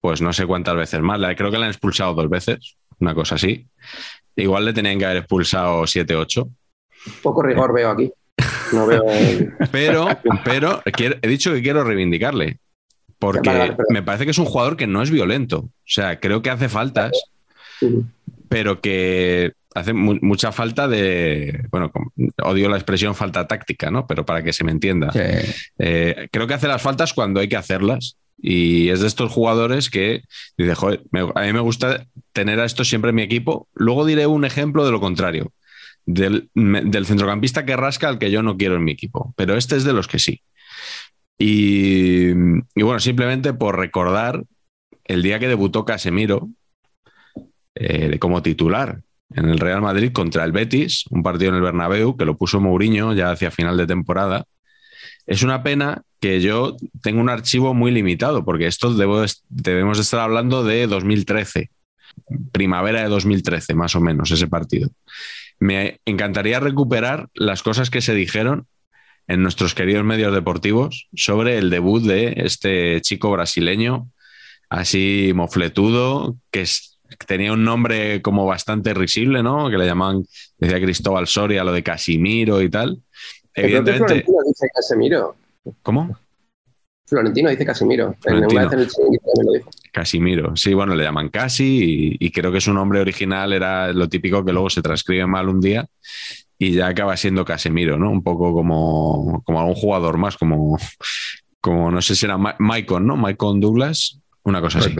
[0.00, 3.34] pues no sé cuántas veces más, creo que le han expulsado dos veces, una cosa
[3.34, 3.66] así.
[4.36, 6.50] Igual le tenían que haber expulsado siete, ocho.
[7.20, 8.12] Poco rigor veo aquí.
[8.72, 9.04] No veo...
[9.72, 10.08] pero,
[10.44, 12.58] pero he dicho que quiero reivindicarle,
[13.18, 15.58] porque me parece que es un jugador que no es violento.
[15.58, 17.12] O sea, creo que hace faltas,
[18.48, 21.92] pero que hace mucha falta de, bueno,
[22.42, 24.06] odio la expresión falta táctica, ¿no?
[24.06, 25.12] Pero para que se me entienda.
[25.78, 28.16] Eh, creo que hace las faltas cuando hay que hacerlas.
[28.42, 30.22] Y es de estos jugadores que
[30.56, 31.02] dice, joder,
[31.34, 33.68] a mí me gusta tener a esto siempre en mi equipo.
[33.74, 35.52] Luego diré un ejemplo de lo contrario,
[36.14, 39.34] del, centrocampista que rasca al que yo no quiero en mi equipo.
[39.36, 40.42] Pero este es de los que sí.
[41.38, 42.32] Y,
[42.74, 44.44] bueno, simplemente por recordar
[45.04, 46.50] el día que debutó Casemiro
[47.74, 49.00] eh, como titular
[49.34, 52.60] en el Real Madrid contra el Betis, un partido en el Bernabéu que lo puso
[52.60, 54.44] Mourinho ya hacia final de temporada.
[55.26, 60.64] Es una pena que yo tengo un archivo muy limitado, porque esto debemos estar hablando
[60.64, 61.70] de 2013,
[62.52, 64.90] primavera de 2013, más o menos, ese partido.
[65.60, 68.66] Me encantaría recuperar las cosas que se dijeron
[69.28, 74.08] en nuestros queridos medios deportivos sobre el debut de este chico brasileño,
[74.70, 79.68] así mofletudo, que es- tenía un nombre como bastante risible, ¿no?
[79.70, 80.24] Que le llamaban,
[80.58, 83.02] decía Cristóbal Soria, lo de Casimiro y tal.
[83.54, 85.36] Evidentemente, Florentino dice Casemiro.
[85.82, 86.16] ¿cómo?
[87.06, 87.64] Florentino dice.
[88.10, 88.60] En Florentino.
[88.60, 89.70] una vez en el lo dijo.
[89.92, 94.08] Casimiro, sí, bueno, le llaman Casi y, y creo que su nombre original era lo
[94.08, 95.86] típico que luego se transcribe mal un día
[96.58, 98.10] y ya acaba siendo Casemiro, ¿no?
[98.10, 100.78] Un poco como, como algún jugador más, como,
[101.60, 103.16] como no sé si era Ma- Maicon, ¿no?
[103.16, 104.94] Maicon Douglas, una cosa así.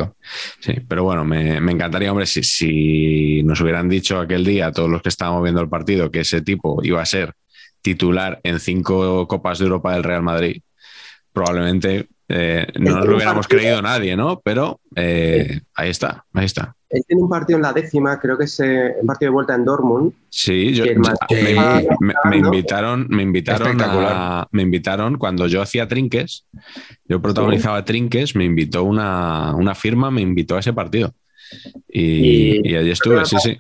[0.61, 4.73] Sí, pero bueno, me, me encantaría, hombre, si, si nos hubieran dicho aquel día a
[4.73, 7.35] todos los que estábamos viendo el partido que ese tipo iba a ser
[7.83, 10.63] titular en cinco Copas de Europa del Real Madrid,
[11.33, 14.41] probablemente eh, no nos lo hubiéramos creído nadie, ¿no?
[14.41, 16.75] Pero eh, ahí está, ahí está.
[16.89, 19.55] Él tiene un partido en la décima, creo que es eh, un partido de vuelta
[19.55, 20.13] en Dortmund.
[20.29, 21.55] Sí, yo, me,
[22.01, 26.47] me- me invitaron, me invitaron, a- me invitaron cuando yo hacía trinques,
[27.05, 31.13] yo protagonizaba trinques, me invitó una, una firma, me invitó a ese partido.
[31.89, 33.57] Y, Y- y allí estuve, sí, sí.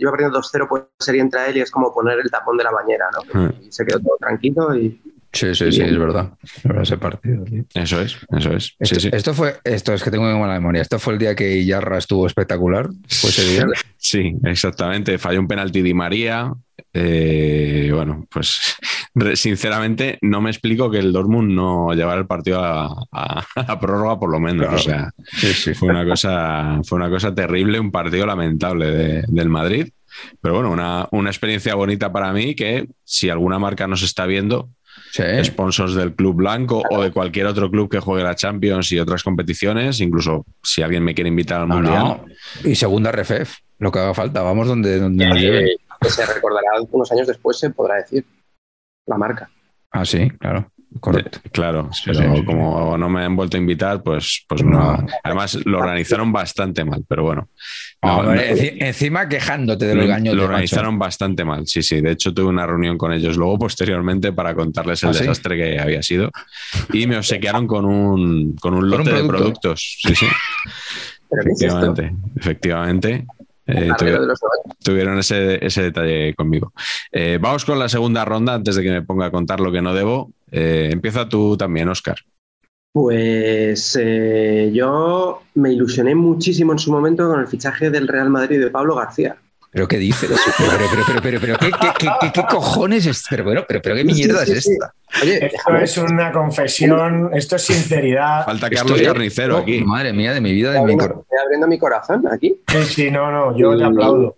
[0.00, 2.70] Iba perdiendo 2-0 por serie entre él y es como poner el tapón de la
[2.70, 3.40] bañera, ¿no?
[3.40, 3.52] Hmm.
[3.66, 5.00] Y se quedó todo tranquilo y
[5.32, 6.32] Sí, sí, sí, es verdad.
[6.42, 7.44] Es verdad, ese partido.
[7.44, 7.64] tío.
[7.74, 8.64] Eso es, eso es.
[8.64, 9.10] Sí, Esto, sí.
[9.12, 10.80] esto fue, esto es que tengo muy mala memoria.
[10.82, 12.88] Esto fue el día que Yarra estuvo espectacular.
[13.08, 13.66] Fue ese día.
[14.00, 15.18] Sí, exactamente.
[15.18, 16.52] Falló un penalti Di María.
[16.94, 18.76] Eh, bueno, pues
[19.34, 24.18] sinceramente no me explico que el Dortmund no llevara el partido a, a- a prórroga
[24.18, 24.66] por lo menos.
[24.66, 24.76] Claro.
[24.76, 25.74] O sea, Sí, sí.
[25.74, 29.88] fue una cosa, fue una cosa terrible, un partido lamentable de- del Madrid.
[30.40, 34.70] Pero bueno, una, una experiencia bonita para mí que si alguna marca nos está viendo,
[35.10, 35.22] Sí.
[35.44, 39.22] sponsors del Club Blanco o de cualquier otro club que juegue la Champions y otras
[39.22, 42.02] competiciones, incluso si alguien me quiere invitar al No, Mundial.
[42.04, 42.24] no.
[42.70, 44.42] Y segunda RFF, lo que haga falta.
[44.42, 45.36] Vamos donde, donde nos
[46.00, 48.24] que se recordará unos años después, se podrá decir
[49.06, 49.50] la marca.
[49.90, 50.70] Ah, sí, claro.
[51.00, 51.38] Correcto.
[51.44, 52.44] Eh, Claro, Sí, pero sí, sí.
[52.44, 54.96] como no me han vuelto a invitar, pues, pues no.
[54.96, 55.06] No.
[55.22, 57.48] Además, lo organizaron bastante mal, pero bueno.
[58.02, 62.00] No, no- encima quejándote de los lo, gaños lo organizaron bastante mal, sí, sí.
[62.00, 65.78] De hecho, tuve una reunión con ellos luego, posteriormente, para contarles el ¿Ah, desastre que
[65.78, 66.30] había sido.
[66.92, 69.30] Y me obsequiaron con un, con un un lote de producto.
[69.30, 69.98] productos.
[70.00, 70.26] Sí, sí,
[71.30, 71.94] ¿Pero qué es esto?
[72.36, 73.26] efectivamente.
[73.68, 73.90] Eh,
[74.82, 76.72] tuvieron ese, ese detalle conmigo.
[77.12, 79.82] Eh, vamos con la segunda ronda antes de que me ponga a contar lo que
[79.82, 80.32] no debo.
[80.50, 82.16] Eh, empieza tú también, Oscar.
[82.90, 84.00] Pues
[84.72, 88.96] yo me ilusioné muchísimo en su momento con el fichaje del Real Madrid de Pablo
[88.96, 89.36] García.
[89.70, 90.30] ¿Pero qué dices?
[90.56, 93.24] Pero, pero, pero, pero, pero, ¿qué, qué, qué, qué- qué cojones es?
[93.28, 94.94] Pero, bueno, pero, pero qué mierda es esta.
[95.22, 98.44] Oye, Esto es una confesión, esto es sinceridad.
[98.46, 99.82] Falta Carlos Carnicero oh, aquí.
[99.82, 102.58] Madre mía, de mi vida, de mi abriendo, cor- estoy abriendo mi corazón aquí.
[102.68, 104.34] Sí, sí, no, no, yo te aplaudo.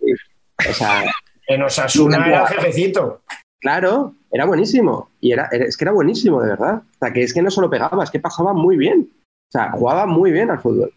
[0.69, 1.03] O sea,
[1.47, 3.21] En Osasuna era jefecito.
[3.59, 5.09] claro, era buenísimo.
[5.21, 6.75] Y era, era- es que era buenísimo, de verdad.
[6.75, 9.09] O sea, que es que no solo pegaba, es que pasaba muy bien.
[9.47, 10.93] O sea, jugaba muy bien al fútbol.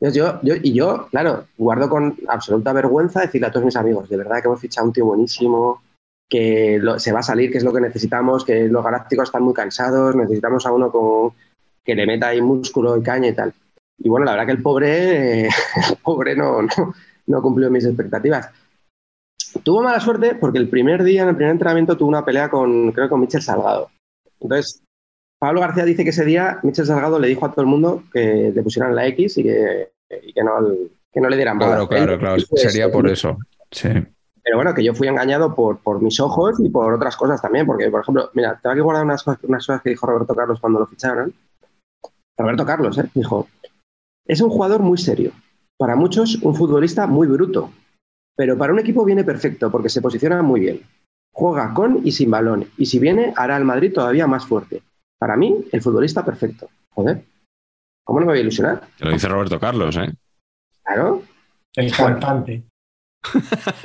[0.00, 4.08] Entonces yo, yo, y yo, claro, guardo con absoluta vergüenza decirle a todos mis amigos,
[4.08, 5.82] de verdad que hemos fichado un tío buenísimo,
[6.28, 9.42] que lo- se va a salir, que es lo que necesitamos, que los galácticos están
[9.42, 11.32] muy cansados, necesitamos a uno con,
[11.84, 13.54] que le meta ahí músculo y caña y tal.
[13.98, 16.94] Y bueno, la verdad que el pobre, el pobre no, no,
[17.26, 18.50] no cumplió mis expectativas.
[19.62, 22.92] Tuvo mala suerte porque el primer día, en el primer entrenamiento, tuvo una pelea con,
[22.92, 23.90] creo que con Michel Salgado.
[24.40, 24.82] Entonces,
[25.46, 28.50] Pablo García dice que ese día Michel Salgado le dijo a todo el mundo que
[28.52, 29.92] le pusieran la X y que,
[30.24, 30.50] y que, no,
[31.12, 31.70] que no le dieran bola.
[31.86, 32.36] Claro, claro, claro.
[32.56, 32.92] Sería eso.
[32.92, 33.38] por eso.
[33.70, 33.88] Sí.
[34.42, 37.64] Pero bueno, que yo fui engañado por, por mis ojos y por otras cosas también,
[37.64, 40.58] porque, por ejemplo, mira, tengo que guardar unas, cosas- unas cosas que dijo Roberto Carlos
[40.58, 41.32] cuando lo ficharon.
[42.36, 43.08] Roberto Carlos, ¿eh?
[43.14, 43.46] Dijo,
[44.26, 45.30] es un jugador muy serio.
[45.78, 47.70] Para muchos, un futbolista muy bruto.
[48.36, 50.80] Pero para un equipo viene perfecto porque se posiciona muy bien.
[51.32, 52.66] Juega con y sin balón.
[52.76, 54.82] Y si viene, hará al Madrid todavía más fuerte.
[55.18, 56.68] Para mí, el futbolista perfecto.
[56.94, 57.22] Joder.
[58.04, 58.86] ¿Cómo no me voy a ilusionar?
[58.98, 60.12] Te lo dice Roberto Carlos, ¿eh?
[60.84, 61.22] Claro.
[61.74, 62.62] El cantante.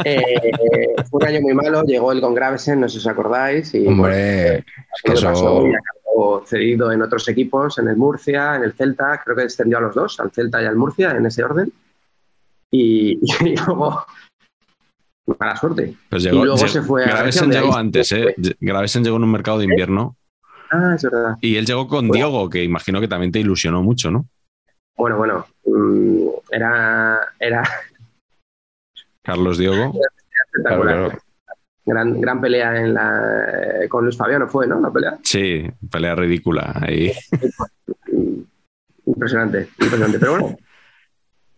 [0.05, 1.83] Eh, fue un año muy malo.
[1.83, 3.73] Llegó el con Gravesen, no sé si os acordáis.
[3.73, 4.65] Y, Hombre, es
[5.03, 5.25] que eso.
[5.27, 9.43] pasó y acabó cedido en otros equipos, en el Murcia, en el Celta, creo que
[9.43, 11.73] extendió a los dos, al Celta y al Murcia, en ese orden.
[12.69, 14.05] Y, y luego,
[15.39, 15.95] mala suerte.
[16.09, 18.35] Pues Y llegó, luego lle- se fue a Gravesen llegó antes, ¿eh?
[18.59, 20.15] Gravesen llegó en un mercado de invierno
[20.71, 21.35] Ah, es verdad.
[21.41, 22.13] y él llegó con Bueno.
[22.29, 24.25] Diogo, que imagino que también te ilusionó mucho, ¿no?
[24.95, 27.63] Bueno, bueno, mm, era, era
[29.23, 29.93] Carlos Diogo.
[30.53, 30.95] Espectacular.
[31.09, 31.19] claro.
[31.83, 34.79] Gran, gran pelea en la, con Luis Fabiano fue, ¿no?
[34.79, 35.17] La pelea.
[35.23, 36.73] Sí, pelea ridícula.
[36.81, 37.11] ahí.
[39.05, 40.19] Impresionante, impresionante.
[40.19, 40.57] Pero bueno,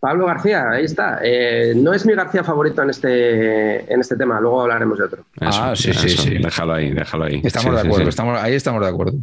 [0.04, 1.18] Pablo García, ahí está.
[1.22, 5.24] Eh, no es mi García favorito en este, en este tema, luego hablaremos de otro.
[5.40, 6.22] Eso, Ah, sí, sí, eso.
[6.24, 6.36] sí.
[6.36, 7.40] Déjalo ahí, déjalo ahí.
[7.42, 8.08] Estamos Sí, de acuerdo, sí.
[8.10, 9.14] Estamos, ahí estamos de acuerdo.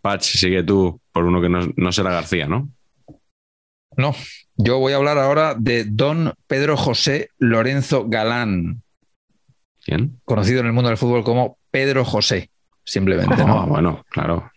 [0.00, 2.68] Patch, sigue tú por uno que no, no será García, ¿no?
[3.96, 4.14] No,
[4.56, 8.82] yo voy a hablar ahora de don Pedro José Lorenzo Galán,
[9.84, 10.20] ¿Quién?
[10.24, 12.50] conocido en el mundo del fútbol como Pedro José,
[12.84, 13.66] simplemente, Ah, ¿no?
[13.66, 14.48] bueno, claro.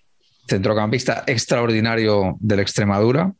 [0.48, 3.34] Centrocampista extraordinario del Extremadura,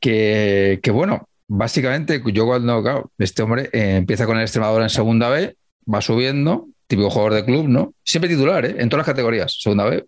[0.00, 4.90] que, que, bueno, básicamente yo cuando, claro, este hombre eh, empieza con el Extremadura en
[4.90, 5.56] segunda B,
[5.92, 7.94] va subiendo, típico jugador de club, ¿no?
[8.04, 8.76] Siempre titular, ¿eh?
[8.78, 10.06] En todas las categorías, segunda B.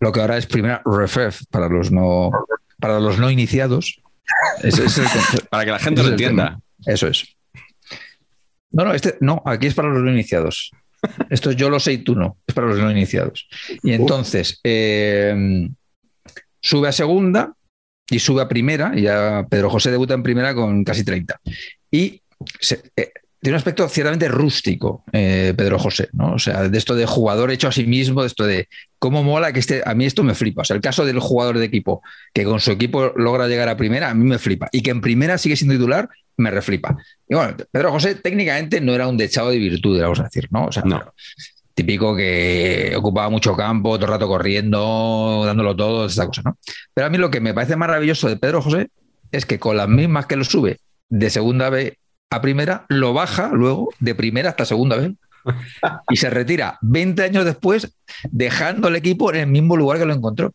[0.00, 2.30] Lo que ahora es primera RFF para los no,
[2.78, 4.02] para los no iniciados.
[4.62, 4.88] Es el.
[5.50, 6.58] Para que la gente lo entienda.
[6.84, 7.36] Eso es.
[8.72, 10.72] No, no, este, no, aquí es para los no iniciados.
[11.30, 13.48] Esto es yo lo sé y tú no, es para los no iniciados.
[13.82, 15.68] Y entonces eh,
[16.60, 17.54] sube a segunda
[18.10, 21.40] y sube a primera, y ya Pedro José debuta en primera con casi 30.
[21.90, 22.22] Y
[22.60, 26.32] se- eh, tiene un aspecto ciertamente rústico, eh, Pedro José, ¿no?
[26.34, 29.52] O sea, de esto de jugador hecho a sí mismo, de esto de cómo mola
[29.52, 30.62] que este, a mí esto me flipa.
[30.62, 32.02] O sea, el caso del jugador de equipo
[32.34, 34.68] que con su equipo logra llegar a primera, a mí me flipa.
[34.72, 36.96] Y que en primera sigue siendo titular, me reflipa.
[37.28, 40.66] Y bueno, Pedro José técnicamente no era un dechado de virtudes, vamos a decir, ¿no?
[40.66, 41.12] O sea, No.
[41.76, 46.56] Típico que ocupaba mucho campo, todo el rato corriendo, dándolo todo, esa cosa, ¿no?
[46.94, 48.88] Pero a mí lo que me parece maravilloso de Pedro José
[49.30, 51.98] es que con las mismas que lo sube de segunda B
[52.30, 55.14] a primera, lo baja luego de primera hasta segunda B
[56.10, 57.94] y se retira 20 años después
[58.30, 60.52] dejando el equipo en el mismo lugar que lo encontró.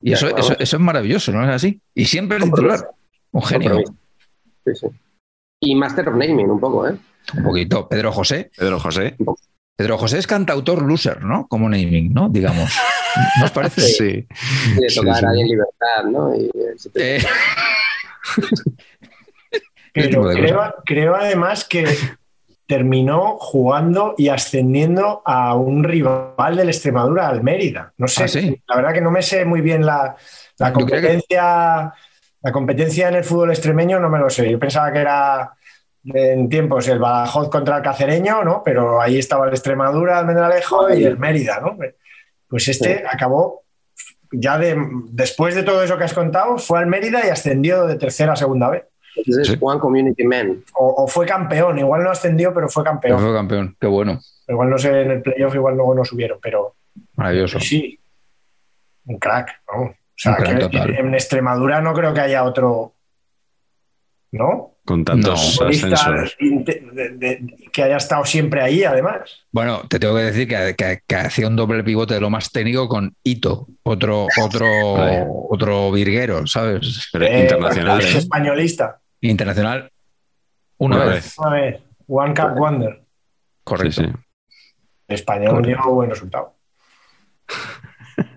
[0.00, 1.80] Y eso, eso, eso es maravilloso, ¿no es así?
[1.94, 2.90] Y siempre es titular.
[3.32, 3.82] Un genio.
[4.64, 4.86] Sí, sí.
[5.60, 6.96] Y Master of Naming, un poco, ¿eh?
[7.36, 7.88] Un poquito.
[7.88, 8.50] Pedro José.
[8.56, 9.16] Pedro José.
[9.76, 11.48] Pedro José es cantautor loser, ¿no?
[11.48, 12.28] Como naming, ¿no?
[12.28, 12.70] Digamos.
[13.38, 13.80] ¿No os parece?
[13.82, 14.26] Sí.
[14.80, 15.40] De Sí, tocar sí.
[15.40, 16.34] en libertad, ¿no?
[16.34, 17.18] Y, eh, sí, Eh,
[19.92, 21.86] Pero creo, creo además que
[22.66, 27.92] terminó jugando y ascendiendo a un rival del Extremadura, al Mérida.
[27.98, 28.60] No sé, Ah, ¿sí?
[28.66, 30.16] la verdad que no me sé muy bien la,
[30.58, 31.92] la que- competencia.
[32.42, 34.50] La competencia en el fútbol extremeño no me lo sé.
[34.50, 35.52] Yo pensaba que era
[36.06, 38.62] en tiempos el Badajoz contra el Cacereño, ¿no?
[38.64, 41.78] Pero ahí estaba el Extremadura, el Mendralejo y el Mérida, ¿no?
[42.48, 43.62] Pues este acabó
[44.30, 44.76] ya de,
[45.10, 48.36] después de todo eso que has contado, fue al Mérida y ascendió de tercera a
[48.36, 48.84] segunda vez.
[49.16, 49.56] Ese es Sí.
[49.60, 50.64] One Community Man.
[50.74, 53.20] O, o fue campeón, igual no ascendió, pero fue campeón.
[53.20, 53.76] fue campeón.
[53.80, 54.18] Qué bueno.
[54.48, 56.74] Igual no sé, en el playoff igual luego no subieron, pero
[57.14, 57.60] Maravilloso.
[57.60, 57.98] sí,
[59.06, 59.82] un crack, ¿no?
[59.84, 60.94] O sea, crack que total.
[60.96, 62.92] en Extremadura no creo que haya otro,
[64.32, 64.73] ¿no?
[64.84, 66.36] Con tantos ascensos.
[66.38, 69.46] de- de- que haya estado siempre ahí, además.
[69.50, 72.52] Bueno, te tengo que decir que, que- que hacía un doble pivote de lo más
[72.52, 75.24] técnico con Ito, otro, otro, Vale.
[75.48, 77.08] otro virguero, ¿sabes?
[77.12, 78.18] Pero Eh, internacional, es ¿eh?
[78.18, 79.00] españolista.
[79.22, 79.90] Internacional.
[80.76, 81.14] Una, Una vez.
[81.24, 81.34] vez.
[81.38, 83.02] A ver, One Cup Wonder.
[83.64, 84.02] Correcto.
[84.02, 84.12] Sí, sí.
[85.08, 85.82] Español Correcto.
[85.82, 86.54] dio buen resultado.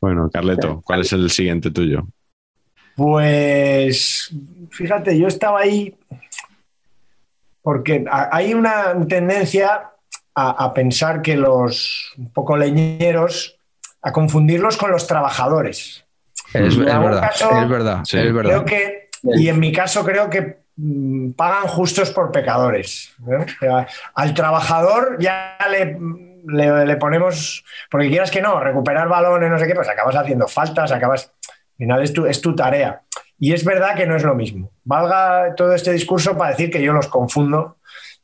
[0.00, 2.06] Bueno, Carleto, ¿cuál es el siguiente tuyo?
[2.98, 4.30] Pues
[4.72, 5.94] fíjate, yo estaba ahí
[7.62, 9.90] porque ha- hay una tendencia
[10.34, 13.56] a, a pensar que los un poco leñeros,
[14.02, 16.04] a confundirlos con los trabajadores.
[16.52, 18.18] Es, verdad, caso, es verdad, sí.
[18.18, 18.50] es verdad.
[18.50, 23.14] Creo que, y en mi caso creo que mm, pagan justos por pecadores.
[23.24, 25.96] O sea, al trabajador ya le,
[26.46, 30.48] le- le ponemos, porque quieras que no, recuperar balones, no sé qué, pues acabas haciendo
[30.48, 31.32] faltas, acabas,
[31.78, 33.02] final es tu, es tu tarea.
[33.38, 34.72] Y es verdad que no es lo mismo.
[34.84, 37.78] Valga todo este discurso para decir que yo los confundo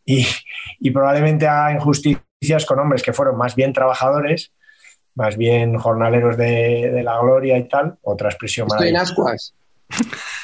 [0.04, 0.26] y,
[0.80, 4.52] y probablemente haga injusticias con hombres que fueron más bien trabajadores,
[5.14, 9.54] más bien jornaleros de, de la gloria y tal, otra expresión Estoy en ascuas.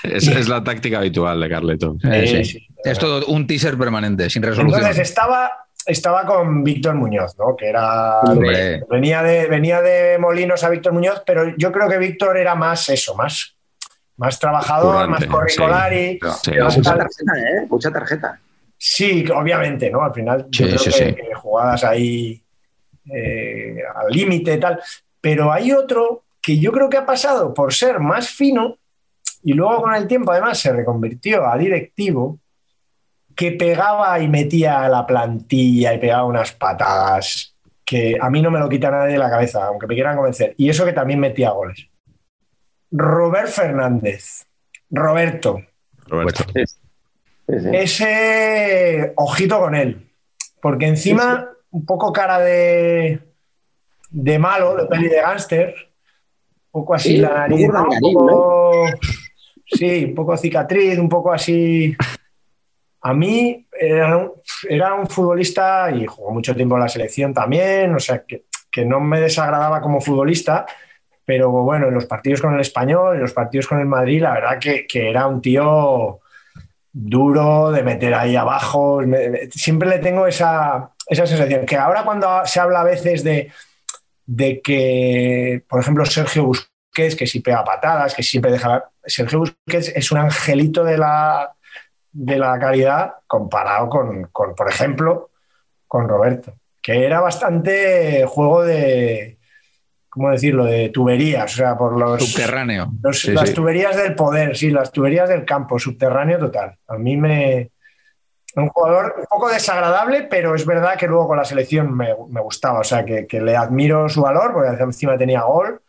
[0.05, 1.97] Es, es la táctica habitual de Carleto.
[2.05, 2.45] Eh, Sí, sí.
[2.45, 2.67] sí.
[2.85, 4.81] Es todo un teaser permanente, sin resolución.
[4.81, 5.51] Entonces estaba,
[5.87, 7.57] estaba con Víctor Muñoz, ¿no?
[7.57, 8.21] Que era.
[8.21, 8.85] Hombre.
[8.89, 12.89] Venía de, venía de Molinos a Víctor Muñoz, pero yo creo que Víctor era más
[12.89, 13.57] eso, más,
[14.17, 15.21] más trabajador, más.
[15.21, 17.67] Sí, sí, Mucha tarjeta, ¿eh?
[17.69, 18.41] Mucha tarjeta.
[18.77, 20.03] Sí, obviamente, ¿no?
[20.03, 21.15] Al final, yo creo sí, que, sí.
[21.15, 22.43] que jugadas ahí
[23.13, 24.81] eh, al límite y tal.
[25.21, 28.79] Pero hay otro que yo creo que ha pasado por ser más fino
[29.43, 32.40] y luego con el tiempo además se reconvirtió a directivo
[33.41, 38.51] que pegaba y metía a la plantilla y pegaba unas patadas que a mí no
[38.51, 40.53] me lo quita nadie de la cabeza, aunque me quieran convencer.
[40.59, 41.89] Y eso que también metía goles.
[42.91, 44.45] Robert Fernández.
[44.91, 45.63] Roberto.
[46.07, 46.45] Roberto.
[47.73, 50.11] Ese ojito con él.
[50.61, 53.21] Porque encima, un poco cara de,
[54.11, 55.75] de malo, de peli de gángster.
[56.73, 57.67] Un poco así Sí, la un nariz.
[57.67, 57.89] poco ¿no?
[58.09, 58.87] Un poco-
[59.65, 61.97] sí, un poco cicatriz, un poco así.
[63.03, 64.33] A mí era un,
[64.69, 68.85] era un futbolista y jugó mucho tiempo en la selección también, o sea, que, que
[68.85, 70.67] no me desagradaba como futbolista,
[71.25, 74.35] pero bueno, en los partidos con el español, en los partidos con el Madrid, la
[74.35, 76.21] verdad que, que era un tío
[76.93, 79.01] duro de meter ahí abajo.
[79.51, 81.67] Siempre le tengo esa, esa sensación.
[81.67, 83.53] Que ahora cuando se habla a veces de,
[84.27, 88.91] de que, por ejemplo, Sergio Busquets, que si pega patadas, que siempre deja...
[89.05, 91.55] Sergio Busquets es un angelito de la,
[92.13, 95.31] de la calidad comparado con, con, por ejemplo,
[95.87, 99.39] con Roberto, que era bastante juego de,
[100.09, 102.25] ¿cómo decirlo?, de tuberías, o sea, por los...
[102.25, 102.91] Subterráneo.
[103.03, 103.55] Los- Sí, las sí.
[103.55, 106.77] tuberías del poder, sí, las tuberías del campo, subterráneo total.
[106.89, 107.71] A mí me.
[108.57, 112.41] Un jugador un poco desagradable, pero es verdad que luego con la selección me, me
[112.41, 112.81] gustaba.
[112.81, 115.81] O sea, que, que le admiro su valor, porque encima tenía gol,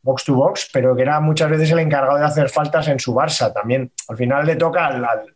[0.00, 3.14] box to box, pero que era muchas veces el encargado de hacer faltas en su
[3.14, 3.52] Barça.
[3.52, 5.04] También al final le toca al.
[5.04, 5.34] al-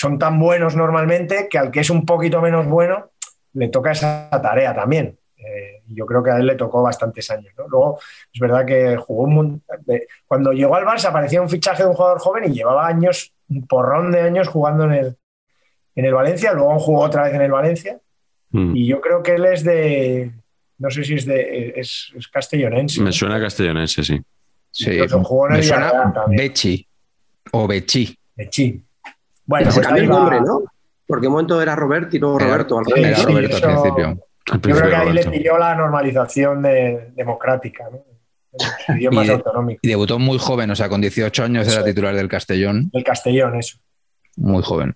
[0.00, 3.10] son tan buenos normalmente que al que es un poquito menos bueno
[3.54, 5.18] le toca esa tarea también.
[5.36, 7.52] Eh, yo creo que a él le tocó bastantes años.
[7.58, 7.66] ¿no?
[7.66, 7.98] Luego,
[8.32, 11.94] es verdad que jugó un de- Cuando llegó al Barça parecía un fichaje de un
[11.96, 15.16] jugador joven y llevaba años, un porrón de años jugando en el,
[15.96, 16.52] en el Valencia.
[16.52, 17.98] Luego jugó otra vez en el Valencia.
[18.50, 18.76] Mm.
[18.76, 20.30] Y yo creo que él es de.
[20.78, 21.72] No sé si es de.
[21.76, 23.00] Es, es castellonense.
[23.02, 24.20] Me suena castellonense, sí.
[24.70, 24.92] Sí.
[24.92, 26.14] Incluso jugó en el Me suena.
[26.28, 26.86] Bechi
[27.52, 28.16] o Bechi.
[29.48, 30.62] Bueno, se pues cambió ahí el nombre, ¿no?
[31.06, 32.78] Porque un momento era Robert y luego Era- Roberto.
[32.78, 33.28] al sí, revés, Era sí, ¿no?
[33.32, 34.06] Roberto eso- al principio.
[34.50, 35.30] Al Yo creo que ahí le Roberto.
[35.32, 37.98] pilló la normalización de- democrática, ¿no?
[38.88, 39.80] En idiomas Y- autonómicos.
[39.82, 42.90] Y debutó muy joven, o sea, con 18 años era titular del Castellón.
[42.92, 43.78] El Castellón, eso.
[44.36, 44.94] Muy joven.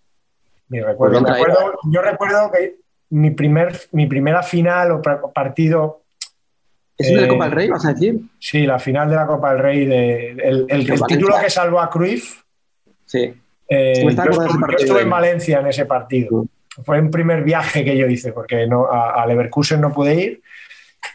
[0.68, 1.22] Mi recuerdo.
[1.22, 1.38] Pues
[1.90, 2.76] yo recuerdo que
[3.10, 5.98] mi, primer, mi primera final o partido,
[6.98, 8.20] ¿Es el de Eh, Copa del Rey, vas a decir?
[8.38, 11.90] sí, la final de la Copa del Rey, de, el, el- título que salvó a
[11.90, 12.42] Cruyff,
[13.06, 13.34] Sí.
[13.72, 16.46] Eh, está yo, estuve, yo en Valencia en ese partido.
[16.84, 20.42] Fue un primer viaje que yo hice, porque no, a, a Leverkusen no pude ir.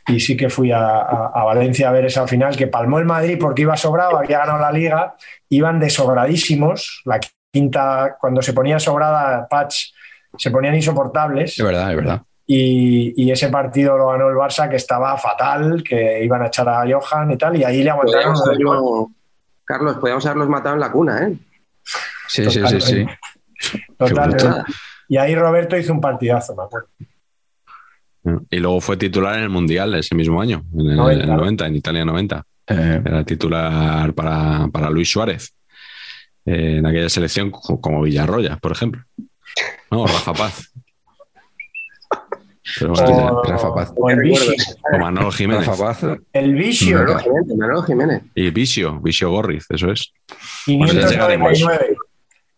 [0.07, 3.05] Y sí que fui a, a- a Valencia a ver esa final que palmó el
[3.05, 5.15] Madrid porque iba sobrado, había ganado la liga,
[5.49, 7.01] iban de sobradísimos.
[7.05, 7.19] La
[7.51, 9.91] quinta, cuando se ponía sobrada Patch,
[10.37, 11.57] se ponían insoportables.
[11.57, 12.21] Es verdad, es verdad.
[12.45, 16.69] Y, y ese partido lo ganó el Barça, que estaba fatal, que iban a echar
[16.69, 18.33] a Johan y tal, y ahí le aguantaron.
[18.33, 19.07] Podríamos haberlo-
[19.65, 21.33] Carlos, podríamos haberlos matado en la cuna, ¿eh?
[22.27, 23.05] Sí, sí, sí, sí.
[23.97, 24.43] Totalmente.
[24.45, 24.65] brutal.
[25.09, 26.87] Y ahí Roberto hizo un partidazo, me acuerdo.
[28.49, 31.37] Y luego fue titular en el Mundial ese mismo año, en el 90, en, ¿no?
[31.37, 32.43] 90, en Italia 90.
[32.69, 35.55] Eh, Era titular para, para Luis Suárez
[36.45, 39.01] eh, en aquella selección, co- como Villarroya, por ejemplo.
[39.89, 40.73] No, o Rafa Paz.
[42.79, 43.93] Pero bueno, O, Rafa Paz.
[43.95, 44.19] o el.
[44.19, 44.53] Vicio.
[44.93, 45.65] o Manolo Jiménez.
[45.65, 46.19] Rafa Paz.
[46.33, 48.21] El Vicio, Manolo Jiménez, Manolo Jiménez.
[48.35, 50.11] Y Vicio, Vicio Gorriz, eso es.
[50.65, 51.95] 599.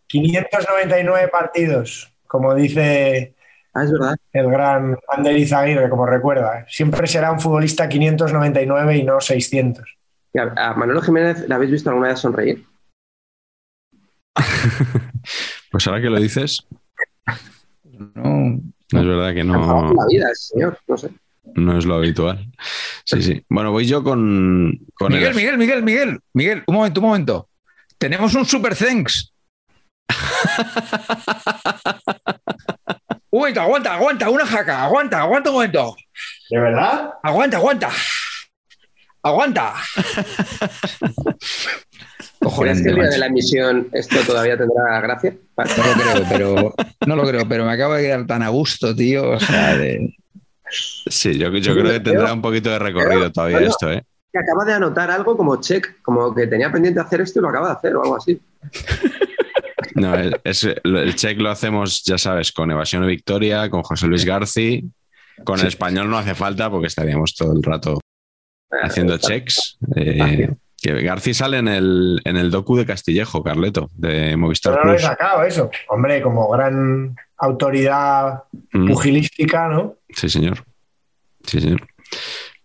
[0.09, 3.35] 599 partidos, como dice
[3.73, 4.15] Ah, es verdad.
[4.33, 6.65] el gran Ander Izaguirre, como recuerda.
[6.67, 9.85] Siempre será un futbolista 599 y no 600.
[10.33, 12.63] Y A, Manolo Jiménez, ¿le habéis visto alguna vez sonreír?
[15.71, 16.65] Pues ahora que lo dices,
[18.15, 18.59] No,
[18.91, 20.79] es verdad que no, la vida, señor.
[20.87, 21.09] No sé.
[21.53, 22.51] no es lo habitual.
[23.05, 23.45] Sí, sí.
[23.49, 27.49] Bueno, voy yo con, con Miguel, el- Miguel, Miguel, Miguel, Miguel, un momento, un momento.
[27.99, 29.31] Tenemos un super thanks.
[33.31, 35.95] Un momento, aguanta, aguanta, una jaca, aguanta, aguanta un momento.
[36.49, 37.11] ¿De verdad?
[37.23, 37.89] Aguanta, aguanta.
[39.21, 39.73] Aguanta.
[42.57, 45.35] ¿Crees que el día de la emisión esto todavía tendrá gracia?
[45.55, 45.71] Vale.
[45.77, 46.73] No lo creo, pero
[47.05, 49.31] no lo creo, pero me acabo de quedar tan a gusto, tío.
[49.31, 50.15] O sea, de-
[50.71, 53.71] Sí, yo, yo creo que tendrá un poquito de recorrido todavía Bueno.
[53.71, 54.03] esto, ¿eh?
[54.31, 57.49] Que acaba de anotar algo como check, como que tenía pendiente hacer esto y lo
[57.49, 58.39] acaba de hacer o algo así.
[59.99, 64.25] No, es, el check lo hacemos, ya sabes, con Evasión y Victoria, con José Luis
[64.25, 64.83] Garci.
[65.43, 67.99] Con el español no hace falta porque estaríamos todo el rato
[68.83, 69.77] haciendo checks.
[69.95, 70.49] Eh,
[70.81, 74.91] que Garci sale en el, en el docu de Castillejo, Carleto, de Movistar Pero no
[74.91, 75.69] lo he sacado eso.
[75.89, 79.95] Hombre, como gran autoridad Mm, pugilística, ¿no?
[80.09, 80.63] sí, señor.
[81.45, 81.87] Sí, señor.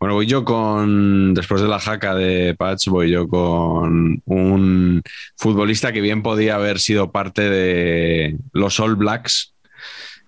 [0.05, 5.03] Bueno, voy yo con, después de la jaca de Patch, voy yo con un
[5.35, 9.55] futbolista que bien podía haber sido parte de los All Blacks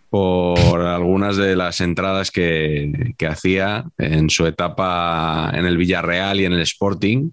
[0.09, 6.47] por algunas de las entradas que, que hacía en su etapa en el Villarreal y
[6.47, 7.33] en el Sporting.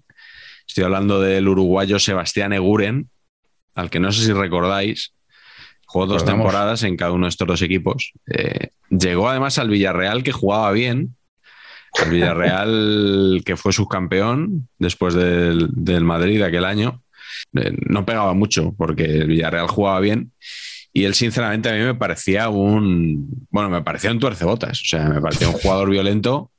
[0.68, 3.08] Estoy hablando del uruguayo Sebastián Eguren,
[3.74, 5.14] al que no sé si recordáis,
[5.86, 8.12] jugó dos temporadas en cada uno de estos dos equipos.
[8.26, 11.16] Eh, llegó además al Villarreal que jugaba bien,
[12.02, 17.02] al Villarreal que fue subcampeón después del, del Madrid aquel año.
[17.54, 20.32] eh, no pegaba mucho porque el Villarreal jugaba bien.
[20.92, 23.46] Y él, sinceramente, a mí me parecía un.
[23.50, 24.80] Bueno, me parecía un tuercebotas.
[24.80, 26.52] O sea, me parecía un jugador violento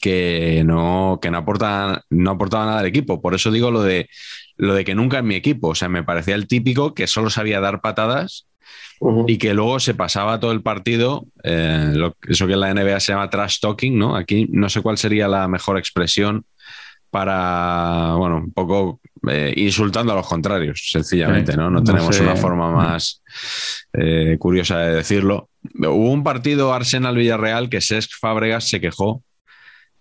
[0.00, 3.22] que no, que no, aporta, no aportaba nada al equipo.
[3.22, 4.08] Por eso digo lo de,
[4.56, 5.68] lo de que nunca en mi equipo.
[5.68, 8.46] O sea, me parecía el típico que solo sabía dar patadas
[9.26, 11.94] y que luego se pasaba todo el partido, eh,
[12.28, 14.16] eso que en la NBA se llama trash talking, ¿no?
[14.16, 16.44] Aquí no sé cuál sería la mejor expresión
[17.10, 21.68] para, bueno, un poco eh, insultando a los contrarios, sencillamente, ¿no?
[21.68, 23.22] No, tenemos una forma más
[23.92, 25.48] eh, curiosa de decirlo.
[25.74, 29.22] Hubo un partido Arsenal-Villarreal que Cesc Fábregas se quejó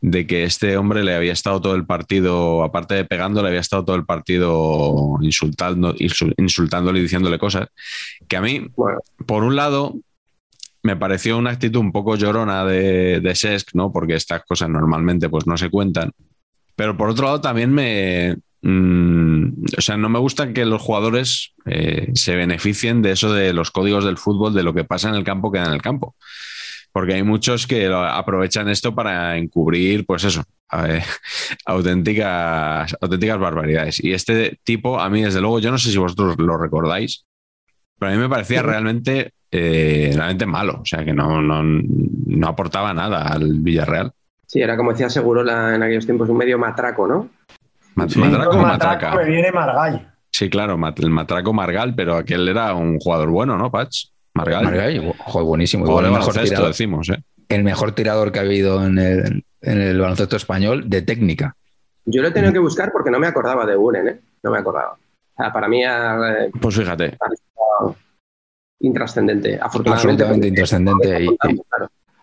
[0.02, 3.60] de que este hombre le había estado todo el partido, aparte de pegando, le había
[3.60, 5.96] estado todo el partido insultando,
[6.38, 7.68] insultándole y diciéndole cosas,
[8.28, 8.68] que a mí,
[9.28, 9.94] por un lado,
[10.82, 13.92] me pareció una actitud un poco llorona de, de Sesc, ¿no?
[13.94, 16.12] Porque estas cosas normalmente pues no se cuentan.
[16.76, 18.38] Pero por otro lado también me...
[18.64, 23.54] Mm, o sea, no me gusta que los jugadores eh, se beneficien de eso de
[23.54, 26.16] los códigos del fútbol, de lo que pasa en el campo, queda en el campo
[26.92, 30.44] porque hay muchos que aprovechan esto para encubrir, pues eso,
[31.66, 34.04] auténticas, auténticas barbaridades.
[34.04, 37.26] Y este tipo, a mí desde luego, yo no sé si vosotros lo recordáis,
[37.98, 42.94] pero a mí me parecía realmente, eh, realmente malo, o sea, que no, no, aportaba
[42.94, 44.12] nada al Villarreal.
[44.46, 47.30] Sí, era como decía Seguro en aquellos tiempos, un medio matraco, ¿no?
[47.96, 49.16] matraco o matraca.
[49.16, 50.14] Me viene Margal.
[50.30, 54.11] Sí, claro, el matraco Margal, pero aquel era un jugador bueno, ¿no, Patch?
[54.34, 54.64] Margal.
[54.64, 55.14] Margal,
[55.44, 56.00] buenísimo.
[56.00, 57.22] el, mejor tirador, decimos, ¿eh?
[57.50, 61.56] el mejor tirador que ha habido en el, en el baloncesto español de técnica.
[62.06, 64.20] Yo lo he tenido que buscar porque no me acordaba de Unen, ¿eh?
[64.44, 64.94] No me acordaba.
[64.94, 65.84] O sea, para mí.
[65.84, 67.18] Eh, pues fíjate.
[68.80, 70.24] Intrascendente, afortunadamente.
[70.24, 71.28] Absolutamente intrascendente.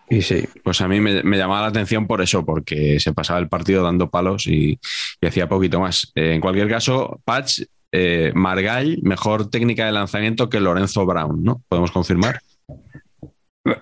[0.09, 0.43] Y, sí.
[0.63, 4.09] Pues a mí me, llamaba la atención por eso, porque se pasaba el partido dando
[4.09, 4.79] palos y,
[5.25, 6.11] hacía poquito más.
[6.15, 7.61] Eh, en cualquier caso, Patch
[7.91, 11.61] eh, Margall, mejor técnica de lanzamiento que Lorenzo Brown, ¿no?
[11.67, 12.39] ¿Podemos confirmar?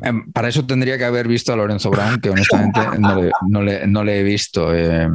[0.01, 4.23] Em, para eso tendría que haber visto a Lorenzo Brown, que honestamente no le, he
[4.23, 4.73] visto.
[4.73, 5.09] Eh,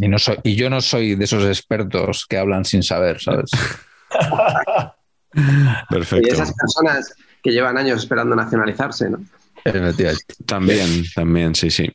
[0.00, 3.50] y, no soy, y yo no soy de esos expertos que hablan sin saber, ¿sabes?
[5.90, 6.28] Perfecto.
[6.28, 9.18] Y esas personas que llevan años esperando nacionalizarse, ¿no?
[10.46, 11.90] También, también, sí, sí.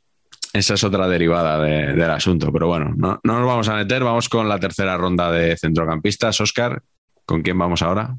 [0.53, 4.49] Esa es otra derivada del asunto, pero bueno, no, nos vamos a meter, vamos con
[4.49, 6.41] la tercera ronda de centrocampistas.
[6.41, 6.81] Oscar,
[7.25, 8.15] ¿con quién vamos ahora?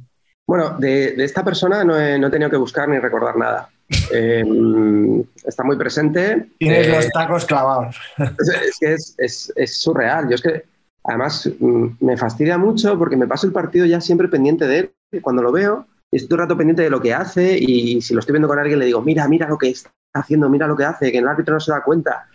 [0.46, 3.68] Bueno, de, esta persona no he, tenido que buscar ni recordar nada.
[4.10, 6.48] Em, está muy presente.
[6.58, 7.96] Tienes los eh, tacos clavados.
[8.38, 10.28] Es, que es, surreal.
[10.28, 10.64] Yo es que,
[11.04, 14.92] además, mm, me fastidia mucho porque me paso el partido ya siempre pendiente de él.
[15.20, 18.20] Cuando lo veo, estoy todo el rato pendiente de lo que hace y si lo
[18.20, 20.84] estoy viendo con alguien le digo, mira, mira lo que está haciendo, mira lo que
[20.84, 22.28] hace, que el árbitro no se da cuenta.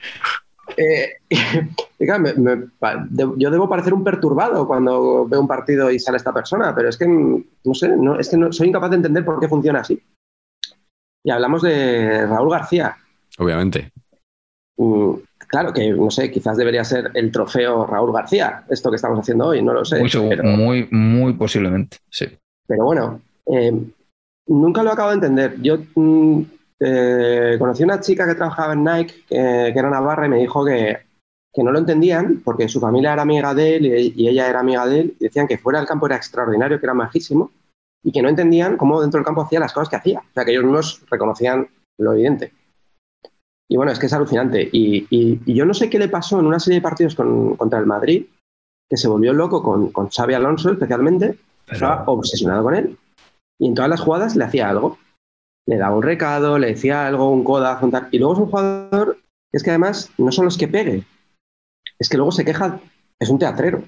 [0.75, 1.13] Eh,
[3.38, 6.97] yo debo parecer un perturbado cuando veo un partido y sale esta persona, pero es
[6.97, 10.01] que no sé, no, es que no, soy incapaz de entender por qué funciona así.
[11.23, 12.97] Y hablamos de Raúl García.
[13.38, 13.91] Obviamente.
[14.78, 15.13] Mm,
[15.47, 19.47] claro que, no sé, quizás debería ser el trofeo Raúl García, esto que estamos haciendo
[19.47, 20.01] hoy, no lo sé.
[20.43, 22.25] Muy, muy, posiblemente, sí.
[22.67, 23.71] Pero bueno, eh,
[24.47, 25.61] nunca lo acabo de entender.
[25.61, 26.41] Yo mm,
[26.79, 31.05] eh, conocí una chica que trabajaba en Nike, que, era navarra, y me dijo que,
[31.57, 33.85] no lo entendían porque su familia era amiga de él
[34.15, 35.15] y, ella era amiga de él.
[35.19, 37.51] Y decían que fuera del campo era extraordinario, que era majísimo,
[38.03, 40.19] y que no entendían cómo dentro del campo hacía las cosas que hacía.
[40.19, 41.67] O sea, que ellos mismos reconocían
[41.97, 42.53] lo evidente.
[43.69, 44.69] Y bueno, es que es alucinante.
[44.71, 48.27] Y, yo no sé qué le pasó en una serie de partidos contra el Madrid,
[48.89, 51.37] que se volvió loco con, con Xavi Alonso especialmente,
[51.67, 52.97] estaba obsesionado con él.
[53.60, 54.97] Y en todas las jugadas le hacía algo
[55.68, 58.08] le daba un recado, le decía algo, un codazo, tal.
[58.12, 59.18] Y luego es un jugador
[59.51, 61.05] que es que además no son los que pegue,
[61.99, 62.80] es que luego se queja,
[63.20, 63.84] es un teatrero.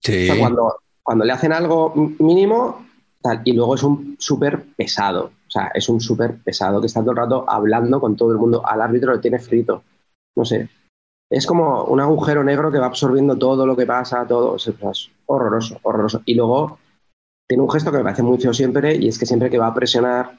[0.00, 0.28] Sí.
[0.38, 2.84] cuando, cuando le hacen algo mínimo,
[3.20, 5.26] tal, y luego es un súper pesado.
[5.46, 8.38] O sea, es un súper pesado que está todo el rato hablando con todo el
[8.38, 8.66] mundo.
[8.66, 9.84] Al árbitro lo tiene frito.
[10.34, 10.68] No sé.
[11.30, 14.56] Es como un agujero negro que va absorbiendo todo lo que pasa, todo.
[14.56, 16.22] es horroroso, horroroso.
[16.24, 16.78] Y luego
[17.52, 19.66] tiene un gesto que me parece muy feo siempre, y es que siempre que va
[19.66, 20.30] a presionar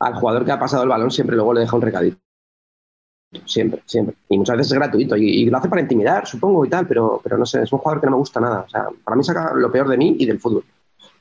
[0.00, 2.16] al jugador que ha pasado el balón siempre luego le deja un recadito.
[3.44, 4.14] Siempre, siempre.
[4.30, 5.18] Y muchas veces es gratuito.
[5.18, 8.00] Y, lo hace para intimidar, supongo, y tal, pero, pero no sé, es un jugador
[8.00, 8.60] que no me gusta nada.
[8.60, 10.64] O sea, para mí saca lo peor de mí y del fútbol.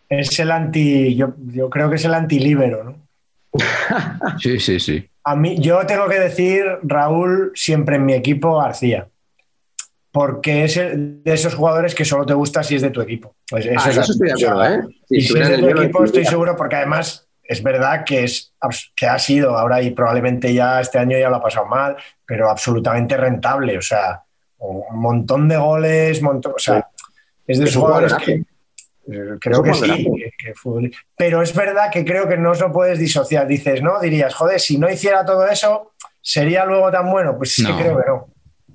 [0.08, 1.34] Es el anti, yo,
[1.70, 2.96] creo que es el antilíbero, ¿no?
[4.40, 5.06] sí, sí, sí.
[5.26, 9.10] A mí, yo tengo que decir, Raúl, siempre en mi equipo, García.
[10.14, 13.36] Porque es de esos jugadores que solo te gusta si es de tu equipo.
[13.50, 14.82] Pues eso, ah, estoy de acuerdo, ¿eh?
[15.10, 18.54] y si es de tu equipo, estoy seguro, porque además es verdad que, es,
[18.96, 21.98] que ha sido ahora y probablemente ya este año ya lo ha pasado mal,
[22.28, 23.76] pero absolutamente rentable.
[23.76, 24.22] O sea,
[24.60, 26.88] un montón de goles, montón, o sea,
[27.48, 28.34] Es de Es esos jugadores que.
[28.34, 30.54] eh, Creo que sí, que- que
[31.18, 33.48] pero es verdad que creo que no lo puedes disociar.
[33.48, 34.00] Dices, ¿no?
[34.00, 37.36] Dirías, joder, si no hiciera todo eso, ¿sería luego tan bueno?
[37.36, 37.78] Pues sí No.
[37.80, 38.28] creo que no.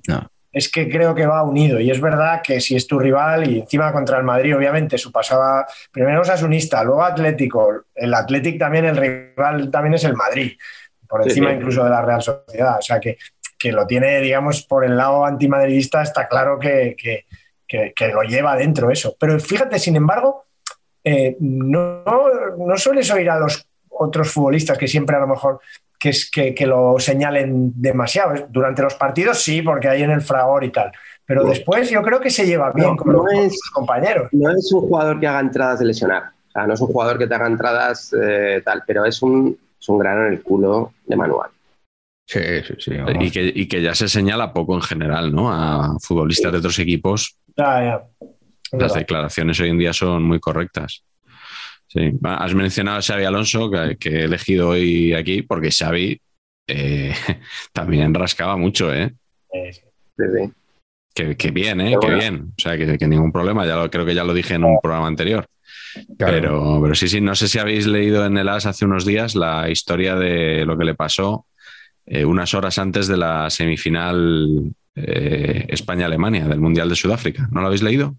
[0.09, 0.29] No.
[0.51, 3.59] Es que creo que va unido y es verdad que si es tu rival y
[3.59, 8.97] encima contra el Madrid, obviamente, su pasada, primero Sasunista, luego Atlético, el Atlético también, el
[8.97, 10.53] rival también es el Madrid,
[11.07, 11.55] por encima sí.
[11.57, 12.77] incluso de la Real Sociedad.
[12.79, 13.17] O sea que,
[13.59, 17.25] que lo tiene, digamos, por el lado antimadridista, está claro que, que-
[17.67, 19.15] que- que lo lleva dentro eso.
[19.19, 20.45] Pero fíjate, sin embargo,
[21.03, 22.03] eh, no,
[22.57, 25.59] no sueles oír a los otros futbolistas que siempre a lo mejor
[25.99, 28.47] que, es, que, que lo señalen demasiado.
[28.49, 30.91] Durante los partidos sí, porque hay en el fragor y tal.
[31.25, 31.49] Pero No.
[31.49, 34.29] después yo creo que se lleva bien No, con, no los, con es- sus compañeros.
[34.31, 36.23] No es un jugador que haga entradas de lesionar.
[36.47, 39.55] O sea, no es un jugador que te haga entradas eh, tal, pero es un,
[39.79, 41.49] es un grano en el culo de manual.
[42.25, 42.91] Sí, sí, sí.
[43.19, 45.51] Y que, y que ya se señala poco en general, ¿no?
[45.51, 47.35] A futbolistas de otros equipos.
[47.57, 48.03] Ya.
[48.71, 51.03] Las declaraciones hoy en día son muy correctas.
[51.89, 52.11] Sí.
[52.23, 56.21] Has mencionado a Xavi Alonso, que, que he elegido hoy aquí, porque Xavi
[56.67, 57.13] eh,
[57.73, 59.13] también rascaba mucho, ¿eh?
[59.51, 59.81] Eh, sí.
[60.17, 60.51] Sí, sí.
[61.13, 61.97] Que, que bien, ¿eh?
[61.99, 62.53] Pero Que bien.
[62.57, 63.65] O sea, que, que ningún problema.
[63.65, 65.45] Ya lo, creo que ya lo dije en un programa anterior.
[66.17, 66.33] Claro.
[66.33, 69.35] Pero, pero sí, sí, no sé si habéis leído en el AS hace unos días
[69.35, 71.47] la historia de lo que le pasó
[72.05, 77.47] eh, unas horas antes de la semifinal eh, España-Alemania del Mundial de Sudáfrica.
[77.51, 78.15] ¿No lo habéis leído?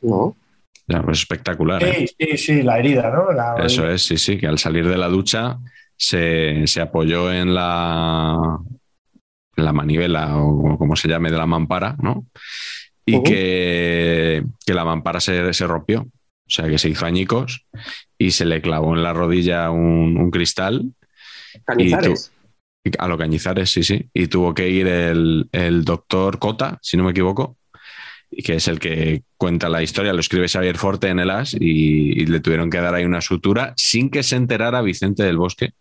[0.00, 0.34] No.
[0.86, 1.82] Ya, pues espectacular.
[1.84, 2.06] ¿eh?
[2.18, 3.32] Sí, sí, sí, la herida, ¿no?
[3.32, 5.58] La- Eso es, sí, sí, que al salir de la ducha
[5.96, 8.58] se, se apoyó en la,
[9.56, 12.26] en la manivela o como se llame de la mampara, ¿no?
[13.04, 16.10] Y que, que la mampara se, se rompió, o
[16.50, 17.66] sea que se hizo añicos
[18.18, 20.92] y se le clavó en la rodilla un, un cristal
[21.64, 22.32] Cañizares.
[22.84, 26.96] y- a lo Cañizares, sí, sí, y tuvo que ir el, el doctor Cota, si
[26.96, 27.56] no me equivoco,
[28.44, 32.22] que es el que cuenta la historia, lo escribe Xavier Forte en el AS y,
[32.22, 35.74] y le tuvieron que dar ahí una sutura sin que se enterara Vicente del Bosque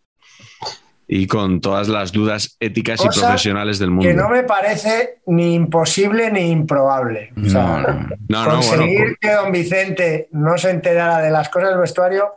[1.07, 4.07] y con todas las dudas éticas y profesionales del mundo.
[4.07, 7.33] Que no me parece ni imposible ni improbable.
[7.37, 8.09] O sea, No, no.
[8.29, 12.29] No, no, bueno, conseguir que don Vicente no se enterara de las cosas del vestuario,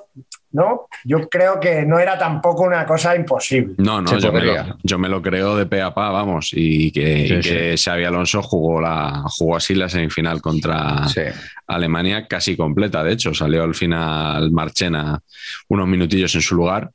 [0.50, 0.88] ¿no?
[1.04, 3.74] Yo creo que no era tampoco una cosa imposible.
[3.78, 6.90] No, no, yo me, lo, yo me lo creo de pe a pa, vamos, y
[6.90, 11.22] que, Sí, y que Xavi Alonso jugó, la, jugó así la semifinal contra Sí.
[11.66, 15.20] Alemania casi completa, de hecho, salió al final Marchena
[15.68, 16.90] unos minutillos en su lugar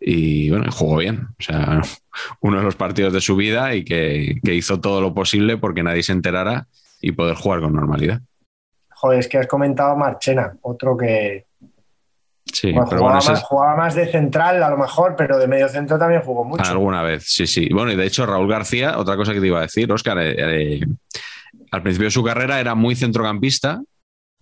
[0.00, 1.82] y bueno, jugó bien, o sea,
[2.40, 5.82] uno de los partidos de su vida y que, que hizo todo lo posible porque
[5.82, 6.66] nadie se enterara
[7.00, 8.20] y poder jugar con normalidad.
[8.94, 11.46] Joder, es que has comentado Marchena, otro que
[12.52, 15.38] Sí, bueno, pero jugaba, bueno, más, es jugaba más de central a lo mejor, pero
[15.38, 16.70] de medio centro también jugó mucho.
[16.70, 17.68] alguna vez, sí, sí.
[17.72, 20.34] Bueno, y de hecho Raúl García, otra cosa que te iba a decir, Óscar, eh,
[20.38, 20.80] eh,
[21.70, 23.80] al principio de su carrera era muy centrocampista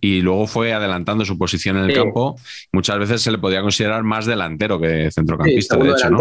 [0.01, 1.95] y luego fue adelantando su posición en el Sí.
[1.97, 2.35] campo.
[2.71, 6.19] Muchas veces se le podía considerar más delantero que Sí, centrocampista, de segundo hecho, ¿no?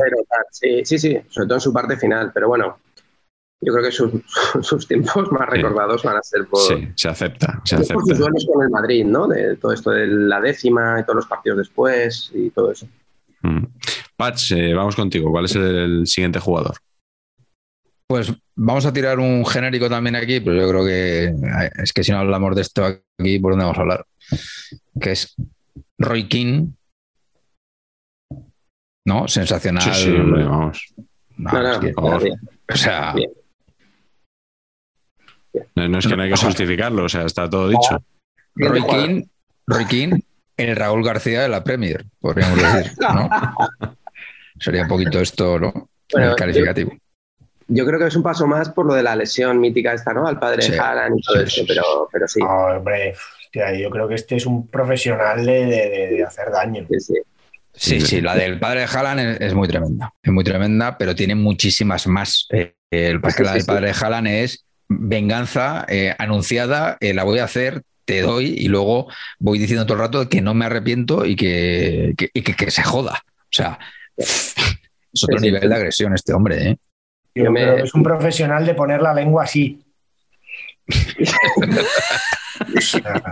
[0.51, 2.79] Sí, sí, sí, sobre todo en su parte final, pero bueno,
[3.61, 4.11] yo creo que sus,
[4.63, 5.57] sus tiempos más Sí.
[5.57, 8.19] recordados van a ser por, Sí, se acepta, se por sus acepta.
[8.19, 9.27] duelos con el Madrid, ¿no?
[9.29, 12.87] De todo esto de la décima y todos los partidos después y todo eso.
[13.43, 13.65] Mm.
[14.17, 15.31] Patch, eh, vamos contigo.
[15.31, 16.75] ¿Cuál es el siguiente jugador?
[18.09, 22.03] Pues vamos a tirar un genérico también aquí, pero yo creo que eh, es que
[22.03, 24.07] si no hablamos de esto aquí, ¿por dónde vamos a hablar?
[25.01, 25.35] Que es
[25.99, 26.69] Roy King.
[29.07, 29.29] ¿No?
[29.29, 29.83] Sensacional.
[29.83, 30.87] Sí, sí, hombre, vamos.
[31.37, 32.23] No, No, no, es que- por favor.
[32.25, 32.41] bien.
[32.73, 33.31] o sea, Bien.
[35.75, 38.03] No, no es que no hay que justificarlo, o sea, está todo dicho.
[38.55, 39.23] Roy King,
[39.67, 40.21] Roy King,
[40.57, 43.29] el Raúl García de la Premier, podríamos decir, ¿no?
[44.61, 45.89] Sería un poquito esto, ¿no?
[46.13, 46.93] Bueno, el calificativo.
[46.93, 46.99] Yo
[47.87, 50.27] creo que es un paso más por lo de la lesión mítica esta, ¿no?
[50.27, 53.15] Al padre Sí, de Haaland y todo sí, eso, sí, pero, pero sí, No, hombre,
[53.45, 56.87] hostia, yo creo que este es un profesional de, de- de- de hacer daño.
[56.89, 57.15] sí, sí.
[57.81, 60.13] Sí, sí, la del padre de Haaland es, es muy tremenda.
[60.21, 62.49] Es muy tremenda, pero tiene muchísimas más.
[62.51, 67.45] Eh, el, la del padre de Haaland es venganza eh, anunciada, eh, la voy a
[67.45, 69.07] hacer, te doy, y luego
[69.39, 72.71] voy diciendo todo el rato que no me arrepiento y que, que- y que- que
[72.73, 73.23] se joda.
[73.27, 73.79] O sea,
[74.17, 74.55] es
[75.23, 75.69] otro nivel sí.
[75.69, 76.79] de agresión este hombre, ¿eh?
[77.51, 79.83] Me- es un profesional de poner la lengua así.
[82.77, 83.23] O sea,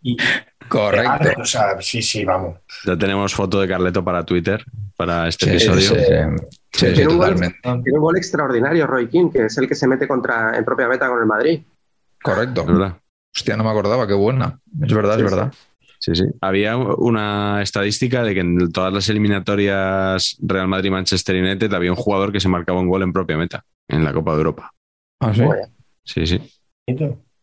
[0.00, 0.16] y-
[0.68, 1.40] Correcto.
[1.40, 2.58] o sea, sí, sí, vamos.
[2.86, 4.64] Ya tenemos foto de Carleto para Twitter,
[4.96, 5.80] para este Sí, episodio.
[5.80, 6.46] sí, sí.
[6.72, 7.36] Sí, sí, Tiene un gol-.
[7.62, 10.88] Tiene un gol extraordinario Roy King, que es el que se mete contra en propia
[10.88, 11.60] meta con el Madrid.
[12.22, 12.62] Correcto.
[12.62, 12.96] Es verdad.
[13.34, 14.58] Hostia, no me acordaba, qué buena.
[14.82, 15.34] Es verdad, Sí, es sí.
[15.36, 15.52] verdad.
[16.02, 16.24] Sí, sí.
[16.40, 22.32] Había una estadística de que en todas las eliminatorias Real Madrid-Manchester United había un jugador
[22.32, 24.72] que se marcaba un gol en propia meta en la Copa de Europa.
[25.20, 25.44] Ah, sí.
[26.04, 26.40] Sí, sí.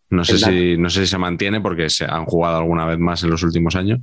[0.09, 0.51] No sé, dato.
[0.51, 3.43] si, no sé si se mantiene porque se han jugado alguna vez más en los
[3.43, 3.99] últimos años.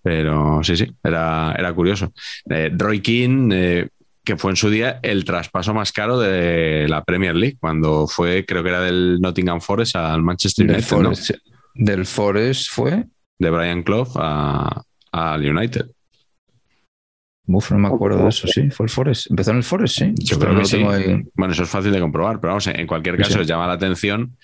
[0.00, 2.12] Pero sí, sí, era, era curioso.
[2.48, 3.88] Eh, Roy Keane, eh,
[4.22, 8.44] que fue en su día el traspaso más caro de la Premier League, cuando fue,
[8.46, 11.38] creo que era del Nottingham Forest al Manchester Del United,
[11.74, 13.04] del Forest fue.
[13.38, 14.82] De Brian Clough a-
[15.12, 15.86] al United.
[17.46, 18.70] Uf, no me acuerdo de eso, sí.
[18.70, 19.30] Fue el Forest.
[19.30, 20.04] Empezó en el Forest, sí.
[20.18, 20.76] Yo Esto creo no que lo sí.
[20.78, 21.22] tengo ahí.
[21.34, 23.44] Bueno, eso es fácil de comprobar, pero vamos, en cualquier caso, sí.
[23.44, 24.36] llama la atención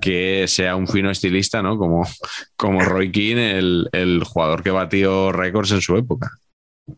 [0.00, 1.76] que sea un fino estilista, ¿no?
[1.78, 2.06] Como,
[2.56, 6.30] como Roy Keane, el, el jugador que batió récords en su época.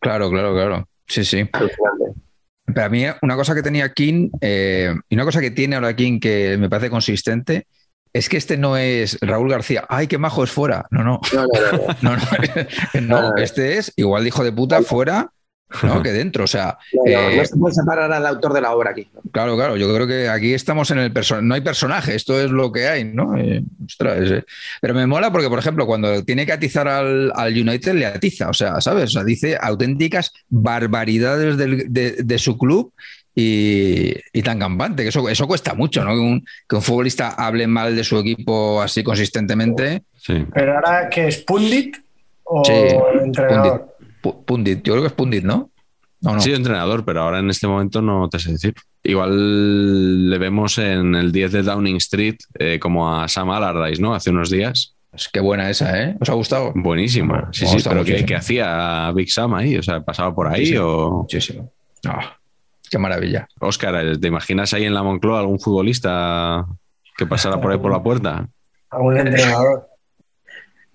[0.01, 0.89] Claro, claro, claro.
[1.07, 1.47] Sí, sí.
[1.53, 2.21] Alucinante.
[2.67, 5.95] Pero a mí una cosa que tenía King eh, y una cosa que tiene ahora
[5.95, 7.67] King que me parece consistente
[8.15, 9.85] es que este no es Raúl García.
[9.91, 10.87] ¡Ay, qué majo es fuera!
[10.91, 11.21] No, no.
[11.35, 12.23] No, no, no, no.
[13.01, 15.31] No, no, no, este es igual de hijo de puta fuera
[15.83, 16.01] ¿no?
[16.03, 16.45] que dentro.
[16.45, 19.11] O sea, eh, no se puede separar al autor de la obra aquí.
[19.33, 21.45] claro, claro, yo creo que aquí estamos en el personaje.
[21.47, 23.37] No hay personaje, esto es lo que hay, ¿no?
[23.37, 24.45] Eh, ostras, eh.
[24.81, 28.49] Pero me mola porque, por ejemplo, cuando tiene que atizar al, al United, le atiza.
[28.49, 29.07] O sea, ¿sabes?
[29.07, 32.93] O sea, dice auténticas barbaridades del- de, de su club.
[33.37, 36.13] Y, y tan campante, que eso, eso cuesta mucho, ¿no?
[36.15, 40.05] Que un, que un futbolista hable mal de su equipo así consistentemente.
[40.17, 40.45] Sí.
[40.55, 41.97] Pero ahora que es Pundit
[42.45, 42.73] o Sí,
[43.25, 43.97] entrenador.
[44.23, 45.71] Pu- Pundit, yo creo que es Pundit, ¿no?
[46.21, 46.37] No, no.
[46.37, 48.73] Ha sido entrenador, pero ahora en este momento no te sé decir.
[49.03, 54.15] Igual le vemos en el 10 de Downing Street eh, como a Sam Allardyce, ¿no?
[54.15, 54.95] Hace unos días.
[55.13, 56.17] Es que buena esa, ¿eh?
[56.21, 56.73] ¿Os ha gustado?
[56.75, 57.37] Buenísimo.
[57.53, 59.77] Sí, sí, pero ¿qué, qué hacía Big Sam ahí?
[59.77, 60.87] O sea, ¿pasaba por ahí Muchísimo.
[60.87, 61.19] o...?
[61.23, 61.73] Muchísimo.
[62.07, 62.37] Ah,
[62.95, 63.49] qué maravilla.
[63.59, 66.65] Óscar, ¿te imaginas ahí en la Moncloa algún futbolista
[67.17, 68.47] que pasara por ahí por la puerta?
[68.91, 69.89] A un entrenador.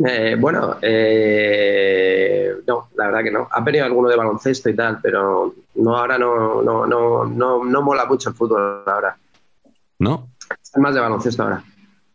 [0.08, 3.50] Eh, bueno, eh, no, la verdad que no.
[3.52, 7.82] Ha venido alguno de baloncesto y tal, pero no ahora no, no, no, no, no
[7.82, 9.18] mola mucho el fútbol ahora.
[10.00, 10.30] ¿No?
[10.50, 11.62] Es más de baloncesto ahora.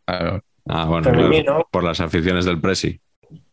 [0.06, 0.40] Claro.
[0.66, 2.98] Ah, bueno, por las aficiones del Presi.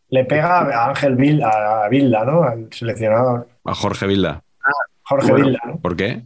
[0.08, 2.42] Le pega a Ángel Vilda, a Vilda, ¿no?
[2.42, 3.48] Al seleccionador.
[3.66, 4.42] A Jorge Vilda.
[5.04, 5.44] Jorge Bueno.
[5.46, 5.60] Vilda.
[5.66, 5.80] ¿no?
[5.80, 6.22] ¿Por qué?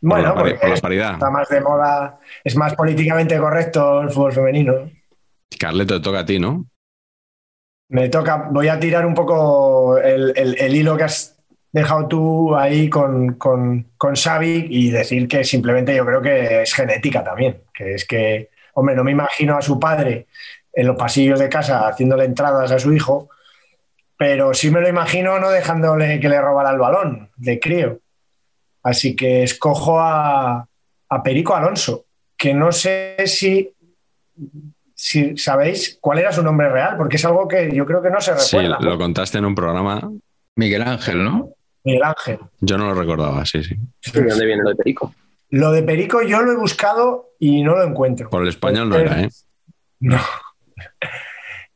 [0.00, 1.12] Bueno, por, la, porque por la paridad.
[1.14, 4.90] está más de moda, es más políticamente correcto el fútbol femenino.
[5.58, 6.66] Carleto, te toca a ti, ¿no?
[7.90, 11.36] Me toca, voy a tirar un poco el, el- el hilo que has
[11.72, 16.74] dejado tú ahí con, con, con Xavi y decir que simplemente yo creo que es
[16.74, 20.26] genética también, que es que, hombre, no me imagino a su padre
[20.72, 23.30] en los pasillos de casa haciéndole entradas a su hijo,
[24.18, 28.00] pero sí me lo imagino no dejándole que le robara el balón de crío.
[28.82, 30.68] Así que escojo a,
[31.08, 32.04] a Perico Alonso,
[32.36, 33.72] que no sé si
[34.94, 38.20] si sabéis cuál era su nombre real, porque es algo que yo creo que no
[38.20, 38.78] se Sí, recuerda.
[38.80, 40.10] lo contaste en un programa.
[40.56, 41.50] Miguel Ángel, ¿no?
[41.84, 42.38] Miguel Ángel.
[42.60, 43.76] Yo no lo recordaba, sí, sí.
[44.12, 45.14] ¿De dónde viene lo de Perico?
[45.50, 48.28] Lo de Perico yo lo he buscado y no lo encuentro.
[48.28, 49.28] Por el español no era, ¿eh?
[50.00, 50.18] No.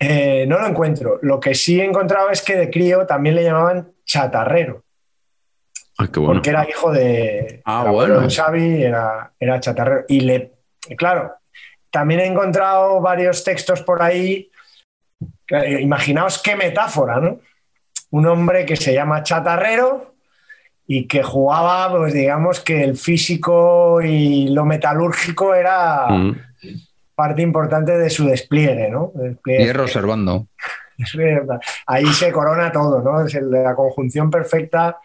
[0.04, 1.18] Eh, no lo encuentro.
[1.22, 4.82] Lo que sí he encontrado es que de crío también le llamaban chatarrero,
[5.98, 6.34] Ay, qué bueno.
[6.34, 8.26] porque era hijo de, Ah, bueno.
[8.28, 10.04] Xavi, era, era chatarrero.
[10.08, 10.52] Y le,
[10.96, 11.34] claro,
[11.90, 14.50] también he encontrado varios textos por ahí.
[15.80, 17.38] Imaginaos qué metáfora, ¿no?
[18.10, 20.14] Un hombre que se llama chatarrero
[20.86, 26.36] y que jugaba, pues digamos que el físico y lo metalúrgico era Mm.
[27.14, 29.12] Parte importante de su despliegue, ¿no?
[29.14, 29.64] Despliegue-
[30.98, 31.60] Hierro observando.
[31.86, 33.24] Ahí se corona todo, ¿no?
[33.24, 34.98] Es la conjunción perfecta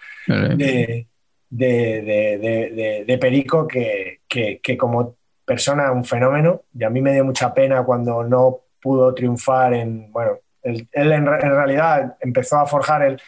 [1.49, 2.01] de,
[2.41, 7.13] de- de- de- Perico que, que- que como persona un fenómeno y a mí me
[7.13, 12.57] dio mucha pena cuando no pudo triunfar en, bueno, él, él en, en realidad empezó
[12.59, 13.21] a forjar el,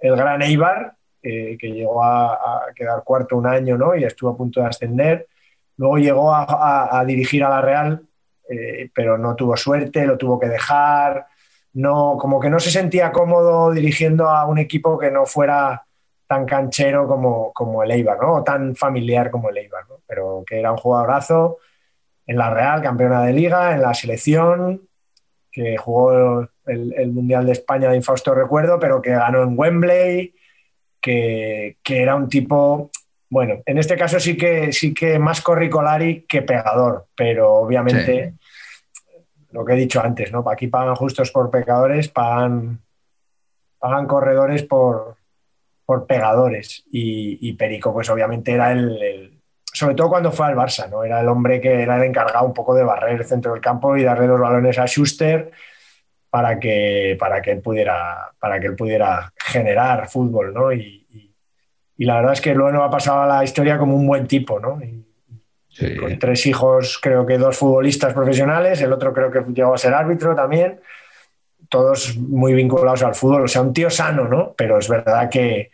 [0.00, 3.94] el Gran Eibar, eh, que llegó a, a quedar cuarto un año, ¿no?
[3.94, 5.28] Y estuvo a punto de ascender.
[5.76, 8.02] Luego llegó a, a- a dirigir a la Real,
[8.50, 11.26] eh, pero no tuvo suerte, lo tuvo que dejar.
[11.72, 15.84] No, como que no se sentía cómodo dirigiendo a un equipo que no fuera
[16.26, 18.34] tan canchero como, como el Eibar, ¿no?
[18.34, 19.96] O tan familiar como el Eibar, ¿no?
[20.06, 21.58] Pero que era un jugadorazo
[22.26, 24.82] en la Real, campeona de liga, en la selección,
[25.50, 30.34] que jugó el, el Mundial de España de infausto recuerdo, pero que ganó en Wembley,
[31.00, 32.90] que, que era un tipo,
[33.28, 38.34] bueno, en este caso sí que, sí que más corricolari que pegador, pero obviamente
[39.52, 40.44] lo que he dicho antes, ¿no?
[40.48, 42.80] Aquí pagan justos por pecadores, pagan,
[43.78, 45.16] pagan corredores por,
[45.84, 46.84] por pegadores.
[46.90, 51.02] Y, Perico, pues obviamente era el, Sobre todo cuando fue al Barça, ¿no?
[51.02, 53.96] Era el hombre que era el encargado un poco de barrer el centro del campo
[53.96, 55.50] y darle los balones a Schuster
[56.30, 60.72] para que, para que, él, pudiera, para que él pudiera generar fútbol, ¿no?
[60.72, 60.96] Y,
[61.98, 64.80] la verdad es que luego ha pasado la historia como un buen tipo, ¿no?
[65.70, 65.96] Sí.
[65.96, 69.94] Con tres hijos, creo que dos futbolistas profesionales, el otro creo que llegó a ser
[69.94, 70.80] árbitro también,
[71.68, 74.52] todos muy vinculados al fútbol, o sea, un tío sano, ¿no?
[74.58, 75.70] Pero es verdad que,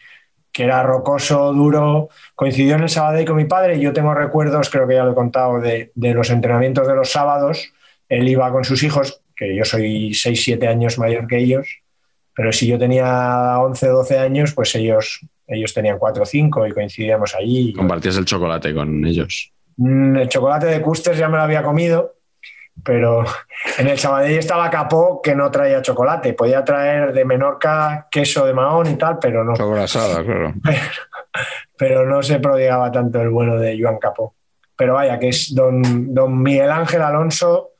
[0.52, 4.86] que era rocoso, duro, coincidió en el Sabadell con mi padre yo tengo recuerdos, creo
[4.86, 7.72] que ya lo he contado, de, de los entrenamientos de los sábados,
[8.08, 11.80] él iba con sus hijos, que yo soy 6, 7 años mayor que ellos,
[12.34, 16.72] pero si yo tenía 11, 12 años, pues ellos, ellos tenían 4 o 5 y
[16.72, 17.72] coincidíamos allí.
[17.72, 19.52] Compartías el chocolate con ellos.
[19.76, 22.14] Mm, El chocolate de Custers ya me lo había comido,
[22.82, 23.24] pero
[23.78, 26.32] en el Sabadell estaba Capó que no traía chocolate.
[26.34, 30.54] Podía traer de Menorca queso de Mahón y tal, pero no, Sobrasada, claro.
[31.78, 34.34] pero no se prodigaba tanto el bueno de Joan Capó.
[34.76, 37.70] Pero vaya, que es don, don Miguel Ángel Alonso,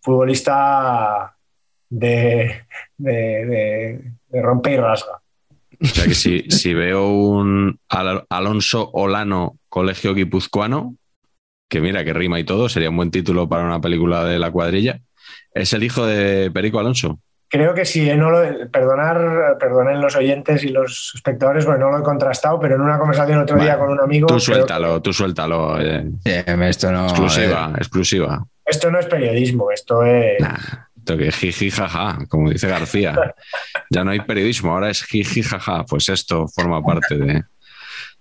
[0.00, 1.34] futbolista
[1.90, 2.62] de,
[2.96, 3.12] de,
[3.46, 5.20] de- de rompe y rasga.
[5.80, 10.94] O sea que si, si veo un Al- Alonso Olano Colegio Guipuzcoano,
[11.68, 14.50] que mira que rima y todo, sería un buen título para una película de la
[14.50, 15.00] cuadrilla,
[15.52, 17.20] es el hijo de Perico Alonso.
[17.50, 21.92] Creo que sí, eh, no lo, perdonar, perdonen los oyentes y los espectadores, bueno, no
[21.92, 24.26] lo he contrastado, pero en una conversación otro día con un amigo.
[24.26, 25.80] Tú suéltalo, tú suéltalo.
[25.80, 27.04] eh, Sí, esto no.
[27.04, 28.44] exclusiva, exclusiva.
[28.66, 30.38] Esto no es periodismo, esto es.
[30.40, 30.58] Nah,
[30.98, 33.14] esto que jiji jaja, como dice García.
[33.90, 35.84] Ya no hay periodismo, ahora es jiji jaja.
[35.84, 37.44] Pues esto forma parte de,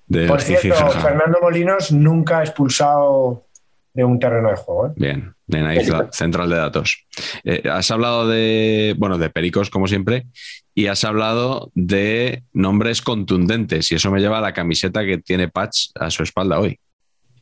[0.08, 0.76] de Por cierto.
[1.02, 3.46] Fernando Molinos nunca expulsado
[3.94, 4.88] de un terreno de juego.
[4.88, 4.92] ¿eh?
[4.96, 7.06] Bien, bien ahí la central de datos.
[7.44, 10.28] Eh, has hablado de, bueno, de pericos como siempre,
[10.76, 15.48] y has hablado de nombres contundentes, y eso me lleva a la camiseta que tiene
[15.50, 16.80] Patch a su espalda hoy,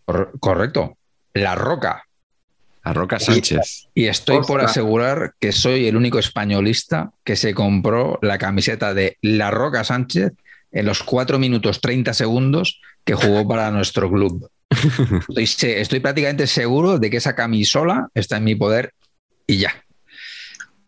[0.06, 0.98] Cor- correcto.
[1.34, 2.04] La Roca.
[2.84, 3.90] a Roca Sánchez.
[3.94, 9.18] Y estoy por asegurar que soy el único españolista que se compró la camiseta de
[9.22, 10.34] La Roca Sánchez
[10.76, 14.48] en los 4 minutos 30 segundos que jugó para nuestro club.
[15.36, 18.94] Estoy, prácticamente seguro de que esa camisola está en mi poder
[19.48, 19.74] y ya.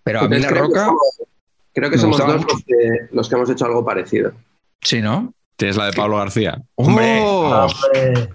[0.03, 1.21] Pero a mí La Entonces, creo que Roca, somos-
[1.73, 2.75] Creo que somos dos los que,
[3.11, 4.33] los que hemos hecho algo parecido.
[4.81, 5.33] sí, ¿no?
[5.55, 6.61] Tienes la de Pablo García.
[6.75, 7.19] Hombre.
[7.23, 7.67] ¡Oh!
[7.67, 8.29] Hombre,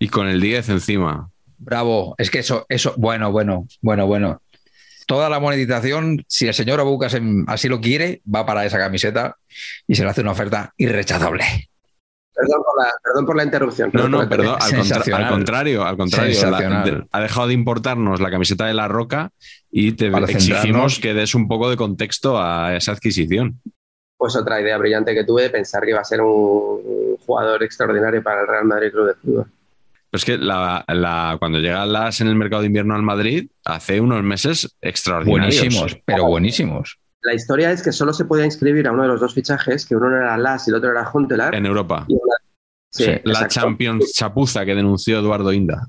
[0.00, 1.30] Y con el 10 encima.
[1.58, 2.14] Bravo.
[2.18, 4.42] Es que eso, eso, bueno, bueno, bueno, bueno.
[5.08, 9.36] Toda la monetización, si el señor Abucas así lo quiere, va para esa camiseta
[9.86, 11.44] y se le hace una oferta irrechazable.
[12.34, 13.90] Perdón por la, perdón por la interrupción.
[13.94, 15.24] No, no, perdón, al, contra- Sensacional.
[15.24, 16.28] al contrario, al contrario.
[16.34, 16.84] la- Sensacional.
[16.84, 19.30] de- ha dejado de importarnos la camiseta de La Roca
[19.70, 23.60] y te Para exigimos que des un poco de contexto a esa adquisición.
[24.18, 28.22] Pues otra idea brillante que tuve de pensar que iba a ser un jugador extraordinario
[28.22, 29.46] para el Real Madrid Club de Fútbol.
[30.10, 34.00] Pues que la, la- cuando llega Las en el mercado de invierno al Madrid, hace
[34.00, 35.58] unos meses extraordinarios.
[35.60, 36.98] Buenísimos, pero buenísimos.
[37.22, 39.96] La historia es que solo se podía inscribir a uno de los dos fichajes, que
[39.96, 41.54] uno era Las y el otro era Huntelaar.
[41.54, 42.04] En Europa.
[42.08, 42.22] Y una-
[42.90, 43.48] Sí, Sí, La exacto.
[43.54, 45.86] Champions chapuza que denunció Eduardo Inda.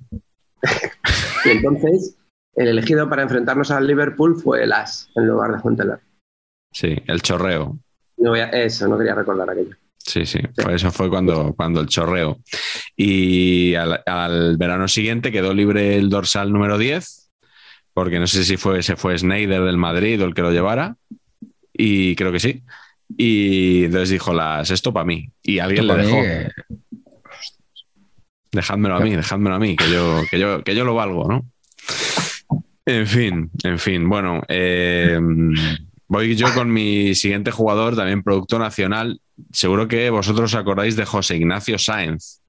[1.46, 2.18] Y entonces,
[2.56, 6.02] el elegido para enfrentarnos al Liverpool fue Las en lugar de Huntelaar.
[6.74, 7.78] Sí, el chorreo.
[8.18, 9.76] No voy a- eso, no quería recordar aquello.
[10.10, 12.40] Sí, sí, por eso fue cuando, cuando el chorreo.
[12.98, 17.30] Y al, al verano siguiente quedó libre el dorsal número 10,
[17.94, 20.96] porque no sé si fue, se fue Snyder del Madrid o el que lo llevara,
[21.72, 22.64] y creo que sí.
[23.18, 25.30] Y entonces dijo las esto para mí.
[25.44, 26.18] Y alguien le mí, dejó.
[26.24, 26.50] eh,
[28.52, 31.46] Dejádmelo a mí, dejádmelo a mí, que yo, que yo, que yo lo valgo, ¿no?
[32.88, 34.10] En fin, en fin.
[34.10, 35.20] Bueno, eh,
[36.08, 39.22] voy yo con mi siguiente jugador, también producto nacional.
[39.52, 42.42] Seguro que vosotros os acordáis de José Ignacio Sáenz.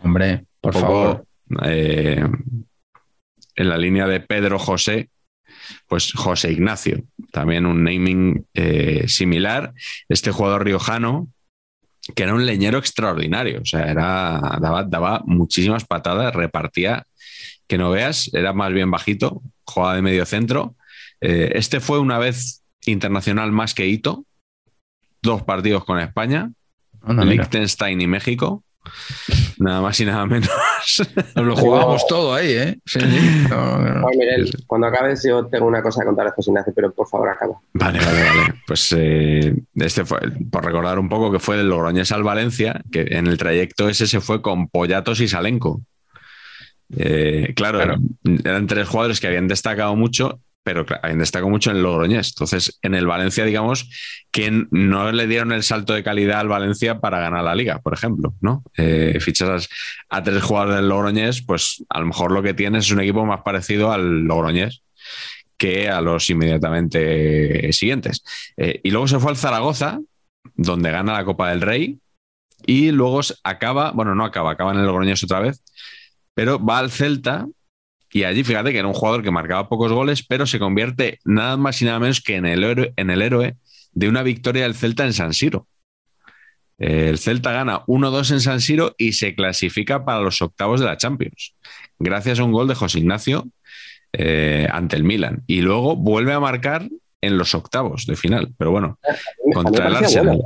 [0.00, 1.26] Hombre, por poco, favor.
[1.64, 2.24] eh,
[3.56, 5.10] en la línea de Pedro José,
[5.86, 9.72] pues José Ignacio, también un naming eh, similar.
[10.08, 11.28] Este jugador riojano,
[12.14, 17.04] que era un leñero extraordinario, o sea, era, daba, daba muchísimas patadas, repartía,
[17.66, 20.74] que no veas, era más bien bajito, jugaba de medio centro.
[21.20, 24.24] Eh, este fue una vez internacional más que Hito,
[25.22, 26.50] dos partidos con España,
[27.02, 27.36] Anda, mira.
[27.36, 28.62] Liechtenstein y México.
[29.58, 30.48] Nada más y nada menos.
[31.34, 32.78] Nos lo jugábamos todo ahí, ¿eh?
[32.86, 33.46] Sí, sí.
[33.50, 34.00] No, no, no.
[34.02, 37.06] Juan Miguel, cuando acabes yo tengo una cosa que contar a José Ignacio, pero por
[37.06, 37.54] favor acaba.
[37.74, 38.54] Vale, vale, vale.
[38.66, 43.02] Pues eh, este fue, por recordar un poco que fue del Logroñés al Valencia, que
[43.10, 45.82] en el trayecto ese se fue con Pollatos y Salenco.
[46.96, 47.96] Eh, claro, Claro.
[48.44, 50.84] eran tres jugadores que habían destacado mucho, pero
[51.16, 52.28] destacado mucho en Logroñés.
[52.28, 53.88] Entonces, en el Valencia, digamos,
[54.30, 57.94] que no le dieron el salto de calidad al Valencia para ganar la liga, por
[57.94, 58.62] ejemplo, ¿no?
[58.76, 59.70] Eh, fichas
[60.10, 63.24] a tres jugadores del Logroñés, pues a lo mejor lo que tienes es un equipo
[63.24, 64.82] más parecido al Logroñés
[65.56, 68.22] que a los inmediatamente siguientes.
[68.58, 70.00] Eh, y luego se fue al Zaragoza,
[70.54, 71.98] donde gana la Copa del Rey,
[72.66, 75.62] y luego acaba, bueno, no acaba, acaba en el Logroñés otra vez,
[76.34, 77.46] pero va al Celta
[78.10, 81.56] y allí fíjate que era un jugador que marcaba pocos goles, pero se convierte nada
[81.56, 83.56] más y nada menos que en el héroe, en el héroe
[83.92, 85.66] de una victoria del Celta en San Siro.
[86.78, 90.96] El Celta gana 1-2 en San Siro y se clasifica para los octavos de la
[90.96, 91.54] Champions,
[91.98, 93.48] gracias a un gol de José Ignacio
[94.12, 95.42] eh, ante el Milan.
[95.46, 96.88] Y luego vuelve a marcar
[97.20, 98.54] en los octavos de final.
[98.56, 98.98] Pero bueno,
[99.52, 100.40] contra el Arsenal.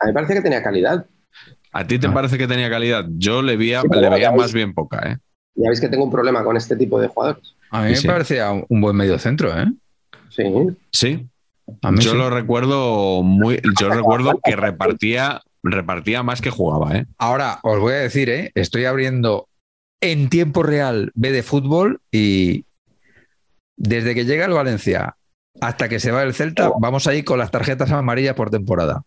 [0.00, 1.06] A mí me parece que tenía calidad.
[1.72, 3.04] ¿A ti te parece que tenía calidad?
[3.10, 5.12] Yo le veía, le veía más bien poca.
[5.12, 5.18] ¿eh?
[5.58, 7.54] Ya veis que tengo un problema con este tipo de jugadores.
[7.70, 9.66] A mí me parecía un buen medio centro, ¿eh?
[10.30, 10.44] Sí.
[10.92, 11.26] Sí.
[11.98, 13.60] yo lo recuerdo muy.
[13.80, 17.06] Yo recuerdo que repartía, repartía más que jugaba, ¿eh?
[17.18, 18.52] Ahora os voy a decir, ¿eh?
[18.54, 19.48] Estoy abriendo
[20.00, 22.64] en tiempo real B de fútbol y
[23.76, 25.16] desde que llega el Valencia
[25.60, 29.02] hasta que se va el Celta, vamos ahí con las tarjetas amarillas por temporada.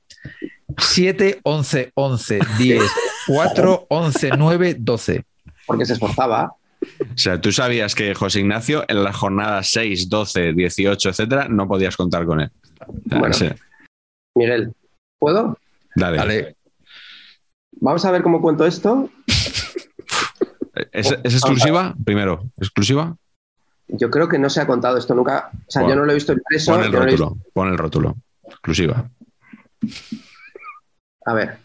[0.77, 2.83] 7, 11, 11, 10,
[3.27, 5.23] 4, 11, 9, 12
[5.71, 6.53] porque se esforzaba.
[6.81, 11.67] O sea, tú sabías que José Ignacio en las jornadas 6, 12, 18, etcétera, no
[11.67, 12.51] podías contar con él.
[13.05, 13.35] bueno,
[14.35, 14.73] Miguel,
[15.19, 15.57] ¿puedo?
[15.95, 16.55] Dale.
[17.73, 19.09] Vamos a ver cómo cuento esto.
[20.91, 21.95] ¿Es, exclusiva?
[22.03, 23.15] Primero, ¿exclusiva?
[23.87, 25.51] Yo creo que no se ha contado esto nunca.
[25.53, 26.71] O sea, yo no lo he visto impreso.
[26.73, 28.15] Pon el rótulo, pon el rótulo.
[28.43, 29.09] Exclusiva.
[31.25, 31.57] A ver,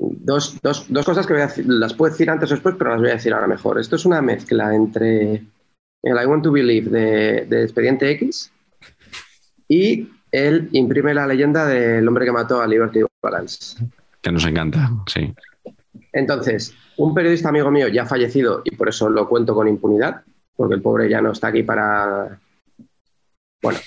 [0.00, 3.00] Dos, dos, dos, cosas que voy a las puedo decir antes o después, pero las
[3.00, 3.80] voy a decir ahora mejor.
[3.80, 5.42] Esto es una mezcla entre
[6.02, 8.52] el I Want to Believe de, de Expediente X
[9.66, 13.84] y él imprime la leyenda del hombre que mató a Liberty Balance.
[14.20, 15.34] Que nos encanta, sí.
[16.12, 20.22] Entonces, un periodista amigo mío ya fallecido, y por eso lo cuento con impunidad,
[20.56, 22.40] porque el pobre ya no está aquí para.
[23.62, 23.78] Bueno,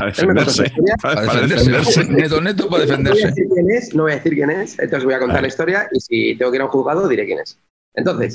[0.00, 0.72] para defenderse.
[1.02, 2.04] Para, defenderse.
[2.08, 3.28] Neto, neto para defenderse.
[3.28, 5.18] No voy, a decir quién es, no voy a decir quién es, entonces voy a
[5.18, 7.58] contar la historia y si tengo que ir a un juzgado diré quién es.
[7.94, 8.32] Entonces,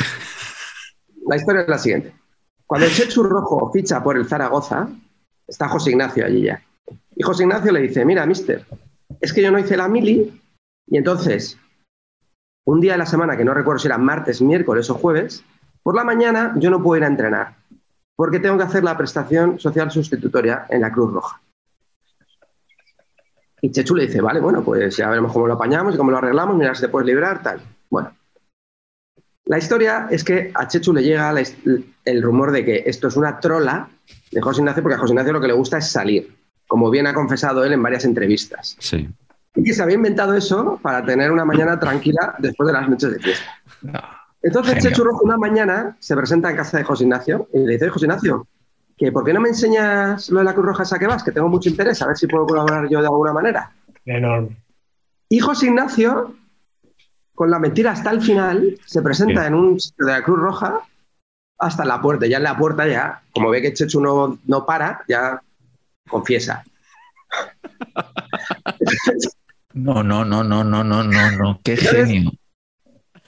[1.27, 2.13] la historia es la siguiente.
[2.67, 4.89] Cuando el Chechu Rojo ficha por el Zaragoza,
[5.47, 6.61] está José Ignacio allí ya.
[7.15, 8.65] Y José Ignacio le dice, mira, mister,
[9.21, 10.39] es que yo no hice la mili
[10.87, 11.57] y entonces,
[12.65, 15.43] un día de la semana, que no recuerdo si era martes, miércoles o jueves,
[15.81, 17.55] por la mañana yo no puedo ir a entrenar
[18.15, 21.41] porque tengo que hacer la prestación social sustitutoria en la Cruz Roja.
[23.65, 26.19] Y Chechu le dice, vale, bueno, pues ya veremos cómo lo apañamos y cómo lo
[26.19, 27.59] arreglamos, mira si te puedes librar, tal.
[27.89, 28.11] Bueno,
[29.45, 31.33] la historia es que a Chechu le llega
[32.05, 33.89] el rumor de que esto es una trola
[34.31, 36.31] de José Ignacio, porque a José Ignacio lo que le gusta es salir,
[36.67, 38.75] como bien ha confesado él en varias entrevistas.
[38.77, 39.09] Sí.
[39.55, 43.13] Y que se había inventado eso para tener una mañana tranquila después de las noches
[43.13, 43.49] de fiesta.
[44.43, 47.89] Entonces Chechu Rojo una mañana se presenta en casa de José Ignacio y le dice,
[47.89, 48.45] José Ignacio,
[48.97, 51.23] que ¿por qué no me enseñas lo de la Cruz Roja esa que vas?
[51.23, 53.71] Que tengo mucho interés, a ver si puedo colaborar yo de alguna manera.
[54.05, 54.57] Enorme.
[55.27, 56.35] Y José Ignacio,
[57.33, 60.79] con la mentira hasta el final, se presenta en un sitio de la Cruz Roja
[61.57, 62.27] hasta la puerta.
[62.27, 65.41] Ya en la puerta ya, como ve que Chechu no, no para, ya
[66.07, 66.63] confiesa.
[69.73, 71.59] No, no, no, no, no, no, no, no.
[71.63, 72.31] Qué genio.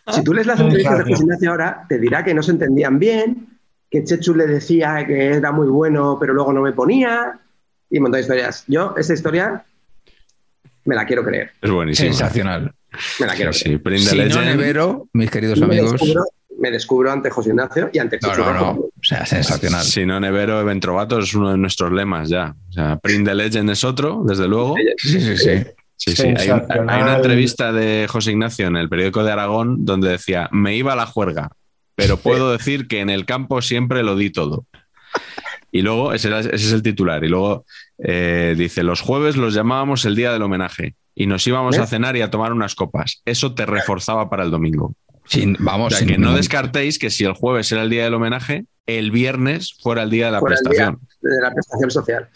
[0.10, 2.98] Si tú lees las entrevistas de José Ignacio ahora, te dirá que no se entendían
[2.98, 3.57] bien,
[3.98, 7.40] que Chechu le decía que era muy bueno, pero luego no me ponía,
[7.90, 8.64] y un montón de historias.
[8.68, 9.66] Yo, esta historia,
[10.86, 11.52] me la quiero creer.
[11.62, 12.10] Es buenísimo.
[12.10, 12.74] Sensacional.
[13.20, 14.00] Me la quiero sí, creer.
[14.00, 16.02] Sí, si no Nevero, mis queridos amigos.
[16.60, 18.42] Me descubro, ante José Ignacio y ante Chechu.
[18.42, 18.72] No, no, no.
[18.72, 19.84] O sea, sensacional.
[19.84, 22.56] Si no Nevero, Eventrovato es uno de nuestros lemas ya.
[22.70, 24.76] O sea, Print the Legend es otro, desde luego.
[24.98, 25.64] Sí, sí, sí.
[25.96, 26.28] Sí, sí.
[26.28, 30.76] Hay, hay, una entrevista de José Ignacio en el periódico de Aragón donde decía, me
[30.76, 31.50] iba a la juerga,
[31.98, 34.66] pero puedo decir que en el campo siempre lo di todo.
[35.72, 37.66] Y luego, ese, ese es el titular, y luego
[37.98, 42.16] eh, dice, los jueves los llamábamos el día del homenaje y nos íbamos a cenar
[42.16, 43.22] y a tomar unas copas.
[43.26, 44.94] Eso te reforzaba para el domingo.
[45.26, 48.14] Sin, vamos, o sea, que no descartéis que si el jueves era el día del
[48.14, 51.00] homenaje, el viernes fuera el día de la Fuera el prestación.
[51.22, 52.30] día de la prestación social.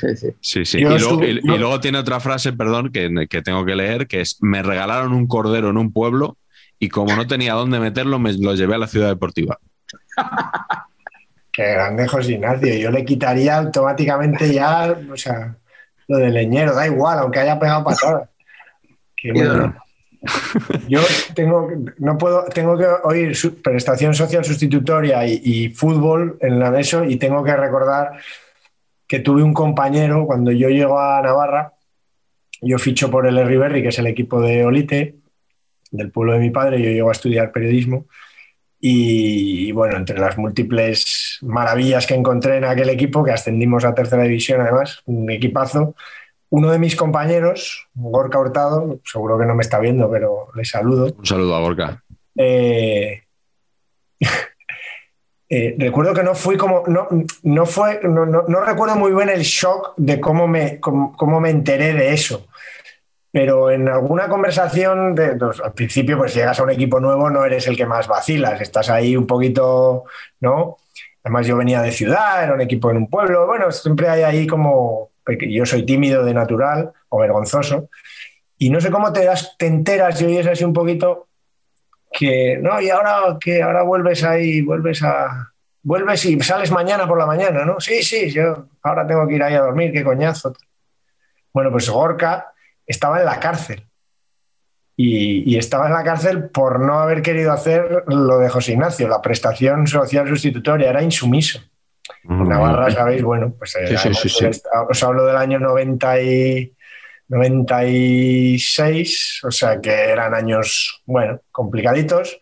[0.00, 0.26] Sí, sí.
[0.40, 0.78] Sí, sí.
[0.78, 3.64] Y Yo luego, estuve- y- y yo- luego tiene otra frase, perdón, que, que tengo
[3.64, 6.36] que leer, que es, me regalaron un cordero en un pueblo
[6.78, 9.58] y como no tenía dónde meterlo, me lo llevé a la ciudad deportiva.
[11.52, 12.74] Qué grande José Ignacio.
[12.74, 15.56] Yo le quitaría automáticamente ya, o sea,
[16.08, 18.28] lo de leñero, da igual, aunque haya pegado patadas.
[19.16, 19.74] Qué bueno.
[20.88, 21.00] Yo
[21.34, 26.78] tengo, no puedo, tengo que oír su- prestación social sustitutoria y, y fútbol en la
[26.80, 28.12] ESO y tengo que recordar
[29.06, 31.74] que tuve un compañero cuando yo llego a Navarra,
[32.62, 35.16] yo ficho por el Riverri, que es el equipo de Olite,
[35.96, 38.06] del pueblo de mi padre, yo llego a estudiar periodismo
[38.80, 43.94] y, y bueno, entre las múltiples maravillas que encontré en aquel equipo, que ascendimos a
[43.94, 45.94] tercera división además, un equipazo,
[46.50, 51.14] uno de mis compañeros, Gorka Hurtado, seguro que no me está viendo, pero le saludo,
[51.18, 52.02] Un saludo a Gorka.
[52.36, 53.22] eh,
[55.48, 57.08] eh, recuerdo que no fui como, no,
[57.42, 61.40] no fue, no, no- no recuerdo muy bien el shock de cómo me, cómo, cómo
[61.40, 62.46] me enteré de eso.
[63.34, 67.76] Pero en alguna conversación, al principio, pues llegas a un equipo nuevo, no eres el
[67.76, 70.04] que más vacilas, estás ahí un poquito,
[70.38, 70.76] ¿no?
[71.24, 74.46] Además, yo venía de ciudad, era un equipo en un pueblo, bueno, siempre hay ahí
[74.46, 75.10] como,
[75.48, 77.88] yo soy tímido de natural o vergonzoso,
[78.56, 81.26] y no sé cómo te, das, te enteras y oyes así un poquito
[82.12, 87.18] que, no, y ahora que ahora vuelves ahí, vuelves a, vuelves y sales mañana por
[87.18, 87.80] la mañana, ¿no?
[87.80, 90.52] Sí, sí, yo ahora tengo que ir ahí a dormir, qué coñazo.
[91.52, 92.53] Bueno, pues Gorka
[92.86, 93.86] estaba en la cárcel.
[94.96, 99.08] Y, y estaba en la cárcel por no haber querido hacer lo de José Ignacio,
[99.08, 101.60] la prestación social sustitutoria, era insumiso.
[102.28, 103.22] En Navarra, ¿sabéis?
[103.22, 104.46] Bueno, pues eh, Sí, sí, además, sí, sí.
[104.88, 106.72] os hablo del año 90 y
[107.28, 112.38] 96, o sea que eran años, bueno, complicaditos.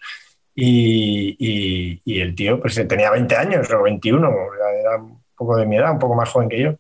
[0.54, 5.56] Y, y- y el tío pues tenía 20 años o 21, era, era un poco
[5.56, 6.74] de mi edad, un poco más joven que yo.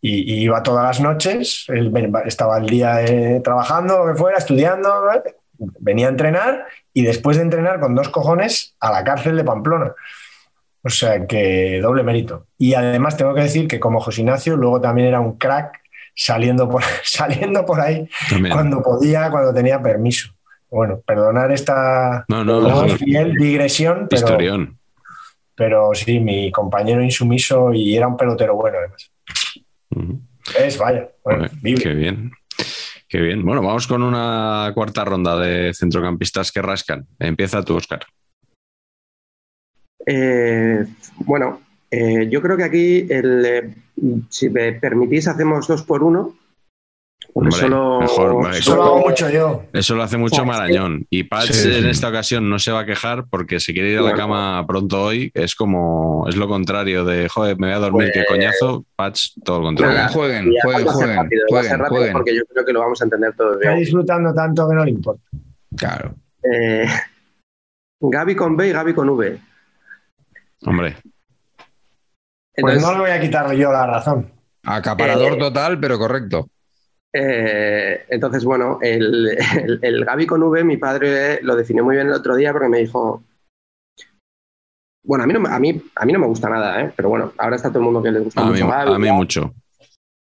[0.00, 1.92] Y, y iba todas las noches, él
[2.24, 5.36] estaba el día eh, trabajando, lo que fuera, estudiando, ¿vale?
[5.78, 9.92] venía a entrenar y después de entrenar con dos cojones a la cárcel de Pamplona.
[10.82, 12.46] O sea que doble mérito.
[12.56, 15.78] Y además tengo que decir que como José Ignacio luego también era un crack
[16.14, 18.54] saliendo por, saliendo por ahí También.
[18.54, 20.30] cuando podía, cuando tenía permiso.
[20.70, 24.78] Bueno, perdonar esta No, no, no, no, fiel digresión, pero, Historión.
[25.56, 29.09] pero sí, mi compañero insumiso y era un pelotero bueno además.
[30.58, 31.82] Es, vaya, bueno, vive.
[31.82, 32.32] Qué bien.
[33.08, 33.44] Qué bien.
[33.44, 37.06] Bueno, vamos con una cuarta ronda de centrocampistas que rascan.
[37.18, 38.00] Empieza tú, Oscar.
[40.06, 40.86] Eh,
[41.16, 41.60] bueno,
[41.90, 43.74] eh, yo creo que aquí, el, eh,
[44.28, 46.36] si me permitís, hacemos dos por uno.
[47.32, 49.62] Porque Hombre, solo, mejor, vale, Eso lo hago mucho yo.
[49.72, 50.44] Eso lo hace mucho.
[50.44, 51.06] Marañón.
[51.10, 53.98] Y Patch Sí, en esta ocasión no se va a quejar porque si quiere ir
[53.98, 57.78] a la cama pronto hoy, es como, es lo contrario de, joder, me voy a
[57.78, 58.84] dormir, qué Pues- coñazo.
[58.96, 60.08] Patch, todo lo Jueguen, contrario.
[60.12, 62.12] jueguen, jueguen, ser jueguen, rápido, va a ser jueguen, rápido jueguen.
[62.14, 64.90] porque yo creo que lo vamos a entender todos Está disfrutando tanto que no le
[64.90, 65.22] importa.
[65.76, 66.14] Claro.
[66.42, 66.86] Eh,
[68.00, 69.38] Gaby con B y Gaby con V.
[70.66, 70.96] Hombre,
[72.56, 74.30] Pues no le voy a quitar yo la razón.
[74.64, 76.48] Acaparador Eh, total, pero correcto.
[77.12, 82.08] Eh, entonces, bueno, el, el, el Gaby con V, mi padre lo definió muy bien
[82.08, 83.22] el otro día porque me dijo.
[85.02, 86.92] Bueno, a mí no, me- a mí, a mí no me gusta nada, ¿eh?
[86.94, 88.92] pero bueno, ahora está todo el mundo que le gusta a mí, mucho Gaby.
[88.94, 89.54] a mí mucho.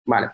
[0.05, 0.29] Vale.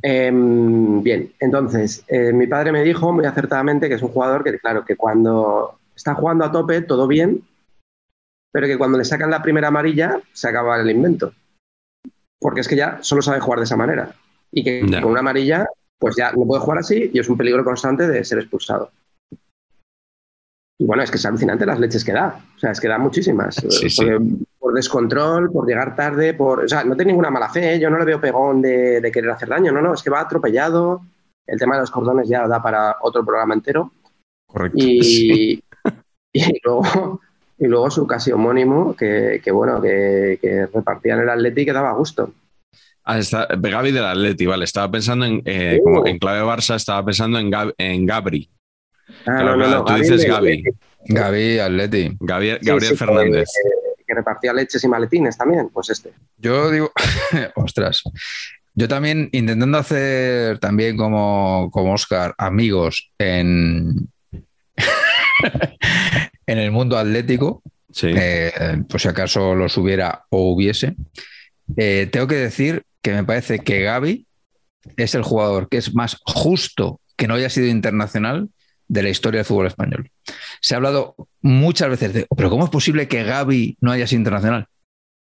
[0.00, 4.58] Em, bien, entonces, eh, mi padre me dijo muy acertadamente que es un jugador que,
[4.58, 7.42] claro, que cuando está jugando a tope, todo bien,
[8.52, 11.32] pero que cuando le sacan la primera amarilla, se acaba el invento.
[12.40, 14.14] Porque es que ya solo sabe jugar de esa manera.
[14.56, 15.66] Y que con una amarilla,
[15.98, 18.90] pues ya no puede jugar así y es un peligro constante de ser expulsado.
[20.78, 22.40] Y bueno, es que es alucinante las leches que da.
[22.56, 23.54] O sea, es que da muchísimas.
[23.54, 24.04] Sí, sí.
[24.04, 24.18] Porque
[24.58, 26.64] por descontrol, por llegar tarde, por.
[26.64, 27.80] O sea, no tiene ninguna mala fe, ¿eh?
[27.80, 30.20] yo no le veo pegón de, de querer hacer daño, no, no, es que va
[30.20, 31.02] atropellado.
[31.46, 33.92] El tema de los cordones ya da para otro programa entero.
[34.46, 34.78] Correcto.
[34.80, 35.62] Y,
[36.32, 37.20] y luego.
[37.56, 41.64] Y luego su casi homónimo, que, que bueno, que, que repartía en el Atleti y
[41.64, 42.32] que daba gusto.
[43.04, 44.64] Ah, está, Gaby del Atleti, vale.
[44.64, 45.84] Estaba pensando en, eh, Uh.
[45.84, 48.48] como en clave Barça, estaba pensando en, Gab- en Gabri.
[49.08, 50.52] Ah, Claro, claro, tú Gaby dices Gaby.
[50.52, 50.78] Atleti.
[51.06, 52.16] Gaby, Atleti.
[52.20, 53.48] Gabriel, Sí, Gabriel sí, Fernández.
[53.98, 56.12] Que, que repartía leches y maletines también, pues este.
[56.38, 56.92] Yo digo,
[57.56, 58.02] ostras,
[58.74, 64.08] yo también intentando hacer también como, como Oscar amigos en,
[66.46, 67.62] en el mundo atlético,
[67.92, 68.08] Sí.
[68.16, 70.96] eh, por si acaso los hubiera o hubiese,
[71.76, 74.26] eh, tengo que decir que me parece que Gaby
[74.96, 78.48] es el jugador que es más justo que no haya sido internacional
[78.88, 80.10] de la historia del fútbol español.
[80.62, 84.20] Se ha hablado muchas veces de, pero ¿cómo es posible que Gaby no haya sido
[84.20, 84.66] internacional?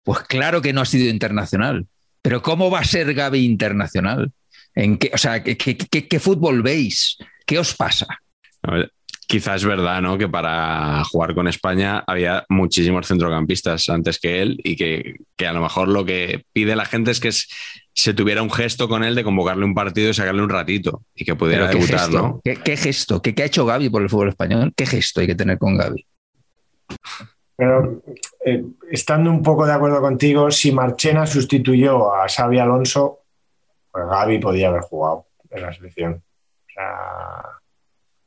[0.04, 1.88] Pues claro que no ha sido internacional.
[2.22, 4.32] Pero ¿cómo va a ser Gaby internacional?
[4.76, 7.18] ¿En qué, o sea, ¿qué, qué- qué- qué fútbol veis?
[7.46, 8.06] ¿Qué os pasa?
[8.64, 8.92] A ver,
[9.32, 10.18] quizás es verdad, ¿no?
[10.18, 15.54] Que para jugar con España había muchísimos centrocampistas antes que él y que, que a
[15.54, 17.48] lo mejor lo que pide la gente es que es-
[17.94, 21.24] se tuviera un gesto con él de convocarle un partido y sacarle un ratito y
[21.24, 22.18] que pudiera ¿qué debutar, gesto?
[22.22, 22.42] ¿no?
[22.44, 23.22] ¿Qué, qué gesto?
[23.22, 24.74] ¿Qué, qué ha hecho Gaby por el fútbol español?
[24.76, 26.06] ¿Qué gesto hay que tener con Gaby?
[27.56, 28.02] Pero
[28.46, 33.20] eh, estando un poco de acuerdo contigo, si Marchena sustituyó a Xavi Alonso,
[33.92, 36.14] pues Gaby podía haber jugado en la selección.
[36.16, 37.44] O sea,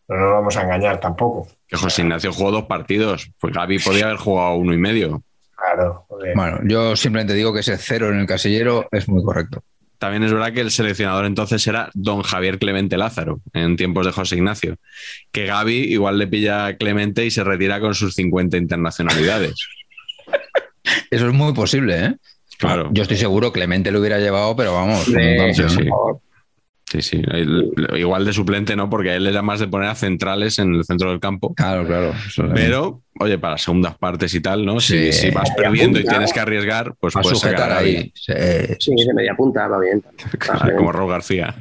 [0.09, 1.49] no nos vamos a engañar tampoco.
[1.67, 5.23] Que José Ignacio jugó dos partidos, pues Gaby podía haber jugado uno y medio.
[5.57, 6.35] Claro, joder.
[6.37, 9.63] Bueno, yo simplemente digo que ese cero en el casillero es muy correcto.
[9.99, 14.13] También es verdad que el seleccionador entonces era don Javier Clemente Lázaro, en tiempos de
[14.13, 14.77] José Ignacio.
[15.33, 19.55] Que Gaby igual le pilla a Clemente y se retira con sus 50 internacionalidades.
[21.11, 22.15] eso es muy posible, ¿eh?
[22.59, 22.91] Claro.
[22.93, 25.05] Yo estoy seguro que Clemente lo hubiera llevado, pero vamos.
[25.05, 25.15] Sí.
[27.03, 27.23] Sí, sí.
[27.97, 31.11] Igual de suplente no, porque él era más de poner a centrales en el centro
[31.11, 31.53] del campo.
[31.55, 32.13] Claro, claro.
[32.55, 34.79] Pero, oye, para segundas partes y tal, ¿no?
[34.79, 35.13] Si, Sí.
[35.13, 38.13] si vas perdiendo y tienes que arriesgar, pues puedes sacar ahí.
[38.15, 38.33] Sí,
[38.79, 40.03] Sí, de media punta va bien.
[40.51, 40.77] Va bien.
[40.77, 41.55] como Raúl García.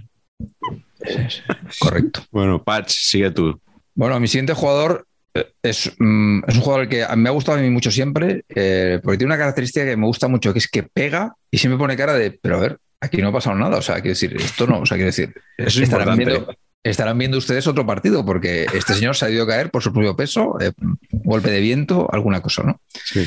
[1.04, 1.42] sí, sí.
[1.80, 2.22] Correcto.
[2.32, 3.60] Bueno, Patch, sigue tú.
[3.96, 5.06] Bueno, mi siguiente jugador
[5.36, 8.44] eh, es, mm, es un jugador que a- me ha gustado a mí mucho siempre,
[8.50, 11.78] eh, porque tiene una característica que me gusta mucho, que es que pega y siempre
[11.80, 13.78] pone cara de, pero a ver, aquí no ha pasado nada.
[13.78, 17.38] O sea, quiero decir, esto no, o sea, quiero decir, es estarán viendo, estarán viendo
[17.38, 20.58] ustedes otro partido, porque este señor se ha ido a caer por su propio peso,
[20.60, 20.72] eh,
[21.12, 22.80] golpe de viento, alguna cosa, ¿no?
[23.06, 23.26] Sí.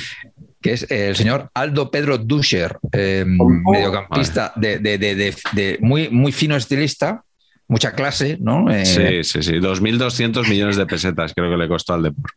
[0.62, 6.32] que es el señor Aldo Pedro Duscher, eh, mediocampista de- de- de- de muy, muy
[6.32, 7.22] fino estilista,
[7.68, 8.68] mucha clase, ¿no?
[8.72, 9.60] Eh, Sí, sí, sí.
[9.60, 12.30] 2.200 millones de pesetas creo que le costó al Depor.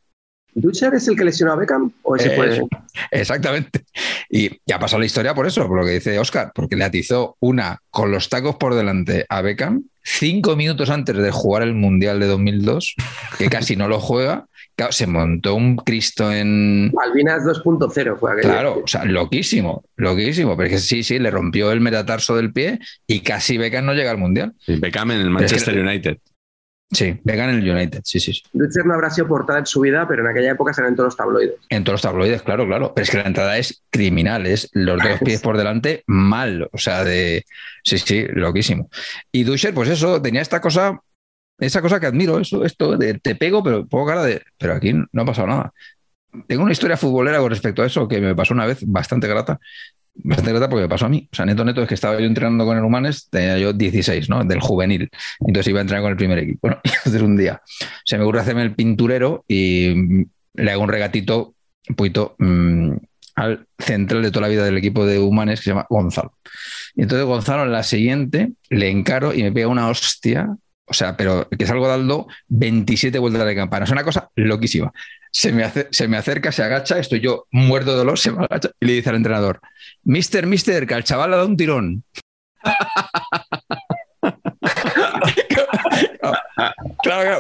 [0.54, 1.92] ¿Dutcher es el que lesionó a Beckham?
[2.04, 2.68] ¿O ese Eh, fue?
[3.12, 3.82] Exactamente.
[4.30, 6.84] Y, y ha pasado la historia por eso, por lo que dice Oscar, porque le
[6.84, 11.76] atizó una con los tacos por delante a Beckham cinco minutos antes de jugar el
[11.76, 12.96] Mundial de 2002,
[13.38, 14.46] que casi no lo juega.
[14.76, 18.50] Claro, se montó un Cristo en, Malvinas 2.0 fue aquello.
[18.50, 22.54] Claro, o sea, loquísimo, loquísimo, pero es que sí, sí, le rompió el metatarso del
[22.54, 24.54] pie y casi Beckham no llega al Mundial.
[24.66, 26.18] Sí, Beckham en el es que- Manchester United.
[26.92, 28.42] Sí, Beckham en el United, sí, sí, sí.
[28.52, 31.18] Dutcher no habrá sido portada en su vida, pero en aquella época salían todos los
[31.18, 31.56] tabloides.
[31.70, 32.94] En todos los tabloides, claro, claro.
[32.96, 36.78] Pero es que la entrada es criminal, es los dos pies por delante mal, o
[36.80, 37.46] sea, de...
[37.84, 38.90] Sí, sí, loquísimo.
[39.32, 41.00] Y Duscher, pues eso, tenía esta cosa,
[41.60, 44.42] esa cosa que admiro, eso, esto de te pego, pero pongo cara de...
[44.58, 45.74] Pero aquí no ha pasado nada.
[46.48, 49.60] Tengo una historia futbolera con respecto a eso que me pasó una vez bastante grata.
[50.24, 51.28] Bastante grata porque me pasó a mí.
[51.32, 54.30] O sea, neto, neto, es que estaba yo entrenando con el Humanes, tenía yo 16,
[54.30, 54.44] ¿no?
[54.44, 55.10] Del juvenil.
[55.40, 56.60] Entonces iba a entrenar con el primer equipo.
[56.64, 57.62] Bueno, entonces un día
[58.06, 60.24] se me ocurre hacerme el pinturero y mm,
[60.56, 61.56] le hago un regatito
[61.88, 62.92] un poquito mm,
[63.36, 66.34] al central de toda la vida del equipo de Humanes que se llama Gonzalo.
[66.96, 70.56] Y entonces Gonzalo en la siguiente le encaro y me pega una hostia.
[70.86, 73.86] O sea, pero que salgo dando 27 vueltas de campana.
[73.86, 74.92] Es una cosa loquísima.
[75.32, 78.72] Se me, se me acerca, se agacha, estoy yo muerto de dolor, se me agacha
[78.80, 79.60] y le dice al entrenador,
[80.04, 82.04] Mister, mister, que al chaval le da un tirón.
[87.04, 87.40] claro, claro.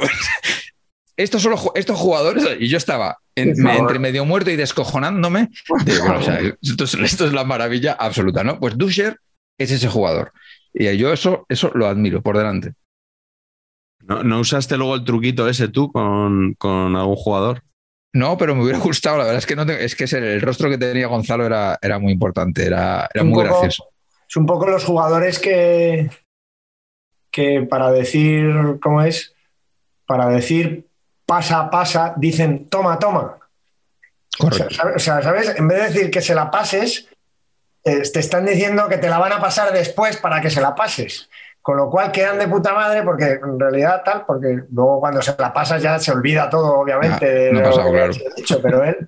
[1.18, 5.50] Estos, son los estos jugadores, y yo estaba en- entre medio muerto y descojonándome.
[5.86, 8.60] Digo, bueno, o sea, esto, es, esto es la maravilla absoluta, ¿no?
[8.60, 9.20] Pues Duscher
[9.58, 10.32] es ese jugador.
[10.74, 12.74] Y yo eso, eso lo admiro por delante.
[14.02, 17.64] ¿No, no usaste luego el truquito ese tú con, con algún jugador?
[18.14, 20.70] No, pero me hubiera gustado, la verdad es que no te- es que el rostro
[20.70, 23.90] que tenía Gonzalo era, era muy importante, era, era muy poco- gracioso.
[24.28, 26.10] Es un poco los jugadores que,
[27.32, 29.34] que para decir, ¿cómo es?
[30.06, 30.86] Para decir
[31.26, 33.38] pasa, pasa, dicen toma, toma.
[34.40, 34.76] O sea, Correcto.
[34.76, 34.96] ¿sabes?
[34.96, 35.54] O sea, ¿sabes?
[35.58, 37.08] En vez de decir que se la pases,
[37.84, 40.76] eh, te están diciendo que te la van a pasar después para que se la
[40.76, 41.30] pases.
[41.70, 45.36] Con lo cual quedan de puta madre porque en realidad tal, porque luego cuando se
[45.38, 48.14] la pasas ya se olvida todo, obviamente, Ah, de no ha lo pasado, que claro.
[48.14, 49.08] se ha dicho, pero él,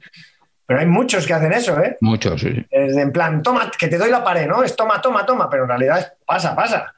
[0.68, 1.98] pero hay muchos que hacen eso, ¿eh?
[2.02, 2.52] Mucho, sí.
[2.54, 2.66] sí.
[2.70, 4.62] Es de en plan, toma, que te doy la pared, ¿no?
[4.64, 6.94] Es toma, toma, toma, pero en realidad es pasa, pasa.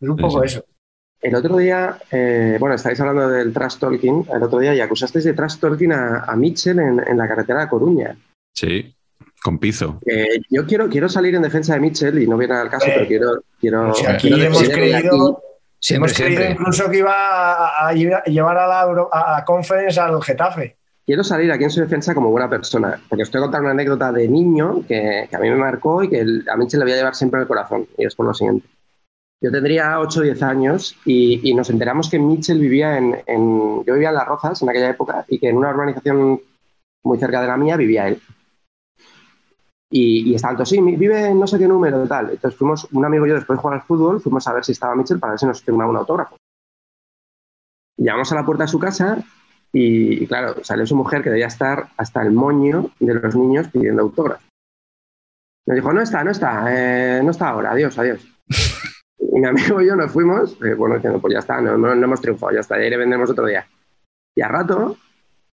[0.00, 0.46] Es un Sí, poco sí.
[0.46, 0.64] eso.
[1.22, 5.24] El otro día, eh, bueno, estáis hablando del trash talking, el otro día y acusasteis
[5.24, 8.16] de trash talking a, a Mitchell en, en la carretera de Coruña.
[8.54, 8.94] Sí,
[9.42, 9.98] con pizo.
[10.06, 12.92] Eh, yo quiero, quiero salir en defensa de Mitchell y no viene al caso, Eh,
[12.94, 13.30] pero quiero...
[13.60, 15.42] quiero O sea, aquí quiero hemos creído,
[15.80, 16.50] Siempre, hemos creído siempre.
[16.60, 20.76] incluso que iba a, a llevar- a la Euro- a, a Conference al Getafe.
[21.06, 24.10] quiero salir aquí en su defensa como buena persona, porque os estoy contando una anécdota
[24.12, 26.92] de niño que, que a mí me marcó y que el- a Mitchell le voy
[26.92, 28.66] a llevar siempre en el corazón, y es por lo siguiente.
[29.40, 33.84] Yo tendría 8 o 10 años y, y nos enteramos que Mitchell vivía en, en-
[33.84, 36.40] Yo vivía en Las Rozas en aquella época y que en una urbanización
[37.04, 38.20] muy cerca de la mía vivía él.
[39.90, 42.30] Y, y estaba alto, sí, vive no sé qué número tal.
[42.30, 44.72] Entonces fuimos, un amigo y yo después de jugar al fútbol, fuimos a ver si
[44.72, 46.36] estaba Mitchell para ver si nos firmaba un autógrafo.
[47.96, 49.18] Y llamamos a la puerta de su casa
[49.72, 54.02] y, claro, salió su mujer que debía estar hasta el moño de los niños pidiendo
[54.02, 54.46] autógrafo.
[55.66, 58.26] Nos dijo, no está, no está, eh, no está ahora, adiós, adiós.
[59.20, 62.20] Y mi amigo y yo nos fuimos, eh, bueno, diciendo, pues ya está, no, hemos
[62.20, 63.68] triunfado, ya está, ya le vendremos otro día.
[64.34, 64.96] Y al rato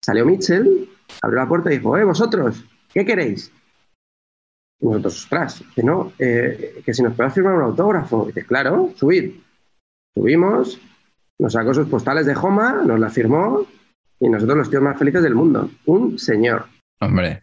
[0.01, 0.89] salió Mitchell,
[1.21, 3.51] abrió la puerta y dijo, eh, vosotros, ¿qué queréis?
[4.81, 8.23] Y nosotros, ostras, que no, eh, que si nos puedes firmar un autógrafo.
[8.25, 9.31] Y dice, claro, subid.
[10.15, 10.79] Subimos,
[11.39, 13.65] nos sacó sus postales de Joma, nos la firmó
[14.19, 15.69] y nosotros los tíos más felices del mundo.
[15.85, 16.65] Un señor.
[16.99, 17.41] Hombre,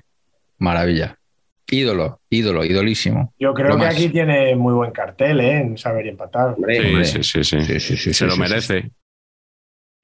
[0.59, 1.17] maravilla.
[1.71, 3.33] Ídolo, ídolo, idolísimo.
[3.39, 3.95] Yo creo Lo que más.
[3.95, 5.61] aquí tiene muy buen cartel, ¿eh?
[5.61, 6.55] En saber y empatar.
[6.55, 7.05] Hombre, Sí, hombre.
[7.05, 7.61] sí, sí, sí.
[7.61, 8.91] Sí, sí, sí, Se sí, lo sí, merece.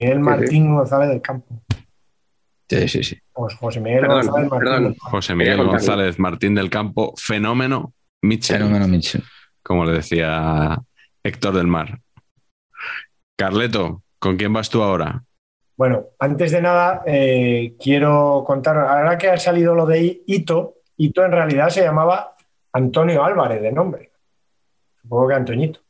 [0.01, 1.63] Miguel Martín González del Campo.
[2.81, 3.19] Sí, Sí, sí.
[3.33, 4.69] Pues José Miguel Perdón, González Martín.
[4.69, 4.97] perdón.
[4.99, 5.65] José Miguel.
[5.65, 7.93] González Martín del Campo, fenómeno
[8.23, 9.23] Mitchell, Fenómeno Mitchell.
[9.63, 10.79] como le decía
[11.23, 11.99] Héctor del Mar.
[13.37, 15.23] Carleto, ¿con quién vas tú ahora?
[15.77, 21.25] Bueno, antes de nada, eh, quiero contar, ahora que ha salido lo de Ito, Ito
[21.25, 22.37] en realidad se llamaba
[22.73, 24.13] Antonio Álvarez de nombre.
[25.03, 25.81] Supongo que Antoñito.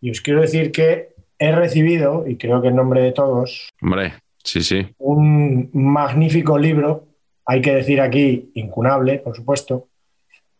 [0.00, 4.14] Y os quiero decir que he recibido, y creo que en nombre de todos, Hombre,
[4.44, 4.94] sí, sí.
[4.98, 7.06] un magnífico libro,
[7.46, 9.88] hay que decir aquí, incunable, por supuesto,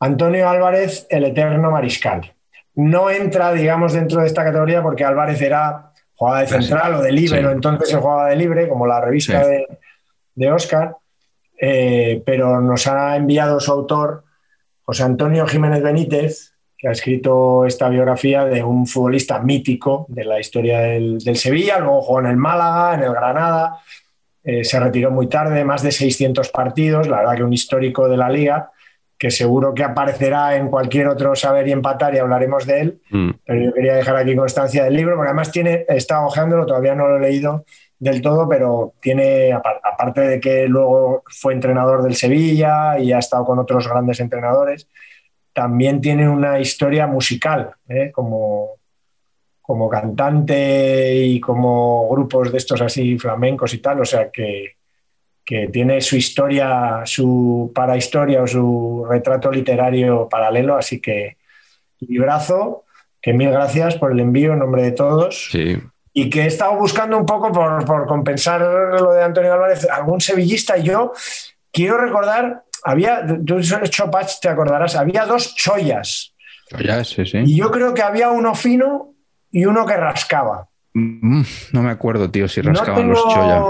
[0.00, 2.34] Antonio Álvarez, el eterno mariscal.
[2.74, 7.12] No entra, digamos, dentro de esta categoría porque Álvarez era jugaba de central o de
[7.12, 7.46] libre, Sí.
[7.50, 9.50] entonces se jugaba de libre, como la revista Sí.
[9.50, 9.66] de,
[10.34, 10.96] de Oscar,
[11.60, 14.24] eh, pero nos ha enviado su autor,
[14.82, 16.51] José Antonio Jiménez Benítez,
[16.82, 21.78] que ha escrito esta biografía de un futbolista mítico de la historia del, del Sevilla,
[21.78, 23.78] luego jugó en el Málaga, en el Granada,
[24.42, 28.16] eh, se retiró muy tarde, más de 600 partidos, la verdad que un histórico de
[28.16, 28.72] la liga,
[29.16, 33.30] que seguro que aparecerá en cualquier otro saber y empatar y hablaremos de él, Mm,
[33.46, 36.96] pero yo quería dejar aquí constancia del libro, porque además tiene, he estado hojeándolo, todavía
[36.96, 37.64] no lo he leído
[38.00, 43.20] del todo, pero tiene, apar- aparte de que luego fue entrenador del Sevilla y ha
[43.20, 44.88] estado con otros grandes entrenadores,
[45.52, 48.10] también tiene una historia musical, ¿eh?
[48.12, 48.76] como,
[49.60, 54.76] como cantante y como grupos de estos así flamencos y tal, o sea que,
[55.44, 61.36] que tiene su historia, su parahistoria o su retrato literario paralelo, así que
[62.00, 62.84] librazo,
[63.20, 65.78] que mil gracias por el envío en nombre de todos sí.
[66.12, 70.20] y que he estado buscando un poco por, por compensar lo de Antonio Álvarez, algún
[70.20, 70.76] sevillista.
[70.76, 71.12] Y yo
[71.70, 76.34] quiero recordar, había, tú eres Chopach, te acordarás, había dos chollas.
[76.84, 77.38] Ya, sí, sí.
[77.44, 79.14] Y yo creo que había uno fino
[79.50, 80.68] y uno que rascaba.
[80.94, 81.42] Mm,
[81.72, 83.62] no me acuerdo, tío, si No rascaban tengo- los Choya.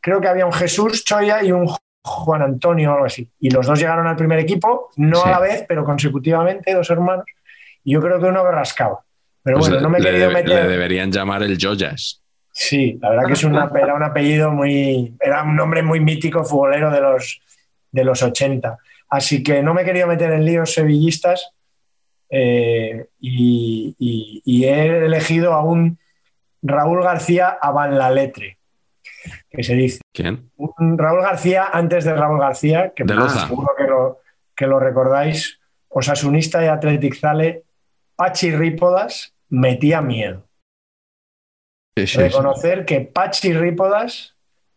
[0.00, 1.68] Creo que había un Jesús Choya y un
[2.02, 3.28] Juan Antonio o algo así.
[3.40, 5.28] Y los dos llegaron al primer equipo, no Sí.
[5.28, 7.24] a la vez, pero consecutivamente, dos hermanos.
[7.84, 9.00] Y yo creo que uno que rascaba.
[9.42, 10.48] Pero Pues bueno, no me he querido debe- meter.
[10.64, 12.22] le deberían llamar el Joyas.
[12.52, 15.14] Sí, la verdad que es una, era un apellido muy.
[15.20, 17.40] Era un nombre muy mítico futbolero de los,
[17.92, 18.78] de los 80.
[19.10, 21.52] Así que no me querido meter en líos sevillistas
[22.30, 25.98] eh, y, y- y he elegido a un
[26.62, 28.58] Raúl García Aban la Letre,
[29.50, 30.00] que se dice.
[30.12, 30.50] ¿Quién?
[30.56, 34.20] Un Raúl García antes de Raúl García, que De seguro que lo,
[34.54, 35.58] que lo recordáis,
[35.88, 37.64] Osasunista y Athletic Zale,
[38.16, 40.44] Pachi Rípodas metía miedo
[41.96, 42.18] Sí, sí, sí.
[42.18, 44.36] reconocer que Pachi Rípodas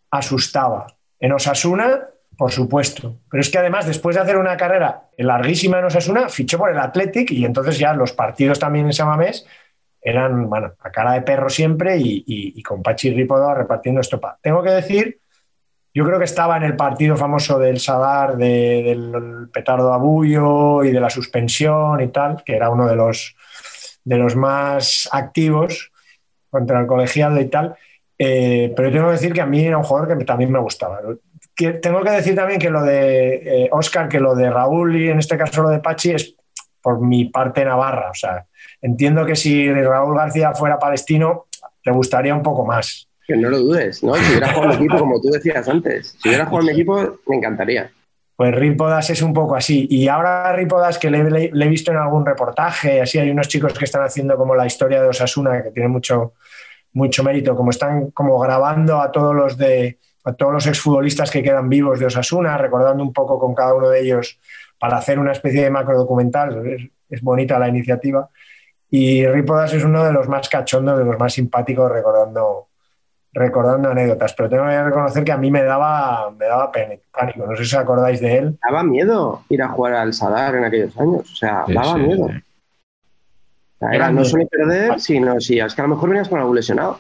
[0.10, 0.88] asustaba.
[1.20, 2.08] En Osasuna,
[2.42, 3.20] por supuesto.
[3.30, 6.80] Pero es que además, después de hacer una carrera larguísima en Osasuna, fichó por el
[6.80, 9.46] Athletic y entonces ya los partidos también en Samamés
[10.02, 14.40] eran, bueno, a cara de perro siempre y, y- y con Pachi Rípodas repartiendo estopa.
[14.42, 15.20] Tengo que decir,
[15.94, 20.90] yo creo que estaba en el partido famoso del Sadar, de- del petardo Abullo y
[20.92, 23.36] de la suspensión y tal, que era uno de los,
[24.04, 25.92] de los más activos
[26.50, 27.76] contra el colegiado y tal.
[28.18, 30.58] Eh, pero yo tengo que decir que a mí era un jugador que también me
[30.58, 31.02] gustaba.
[31.62, 33.36] Que- tengo que decir también que lo de
[33.66, 36.36] eh, Oscar, que lo de Raúl y en este caso lo de Pachi es
[36.82, 38.10] por mi parte navarra.
[38.10, 38.48] O sea,
[38.82, 41.46] entiendo que si Raúl García fuera palestino,
[41.84, 43.08] te gustaría un poco más.
[43.28, 44.16] Que no lo dudes, ¿no?
[44.16, 47.36] Si hubiera jugado mi equipo, como tú decías antes, si hubiera jugado mi equipo, me
[47.38, 47.92] encantaría.
[48.36, 49.86] Pues Ripodas es un poco así.
[49.92, 53.48] Y ahora Ripodas, que le, le- le he visto en algún reportaje, así hay unos
[53.48, 56.34] chicos que están haciendo como la historia de Osasuna, que tiene mucho,
[56.94, 61.42] mucho mérito, como están como grabando a todos los de a todos los exfutbolistas que
[61.44, 64.40] quedan vivos de Osasuna, recordando un poco con cada uno de ellos
[64.80, 66.66] para hacer una especie de macro documental.
[66.68, 68.30] Es, es bonita la iniciativa.
[68.90, 72.68] Y Ripodas es uno de los más cachondos, de los más simpáticos, recordando,
[73.32, 74.34] recordando anécdotas.
[74.34, 77.46] Pero tengo que reconocer que a mí me daba, me daba pánico.
[77.48, 78.60] No sé si os acordáis de él.
[78.68, 81.32] Daba miedo ir a jugar al Sadar en aquellos años.
[81.32, 82.28] O sea, Sí, daba sí, miedo.
[82.28, 82.34] sí.
[82.34, 86.40] O sea, era no solo perder, sino si es que a lo mejor venías con
[86.40, 87.00] algún lesionado.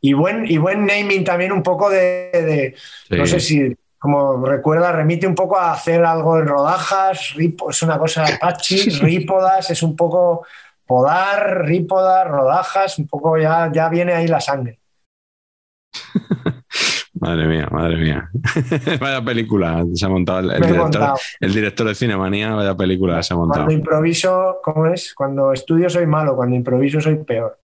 [0.00, 2.74] Y buen, y buen naming también un poco de, de-
[3.08, 3.16] Sí.
[3.16, 7.82] no sé si, como recuerda, remite un poco a hacer algo en rodajas, ripo, es
[7.82, 10.46] una cosa pachi, rípodas, es un poco
[10.86, 14.78] podar, rípodas, rodajas, un poco ya, ya viene ahí la sangre.
[17.18, 18.30] Madre mía, madre mía.
[19.00, 23.32] vaya película se ha montado el, el director, el director de Cinemanía, vaya película se
[23.32, 23.64] ha montado.
[23.64, 25.14] Cuando improviso, ¿cómo es?
[25.14, 27.58] Cuando estudio soy malo, cuando improviso soy peor.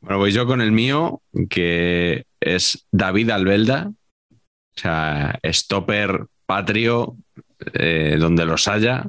[0.00, 1.20] Bueno, voy yo con el mío,
[1.50, 3.90] que es David Albelda,
[4.30, 7.16] o sea, stopper patrio,
[7.74, 9.06] eh, donde los haya.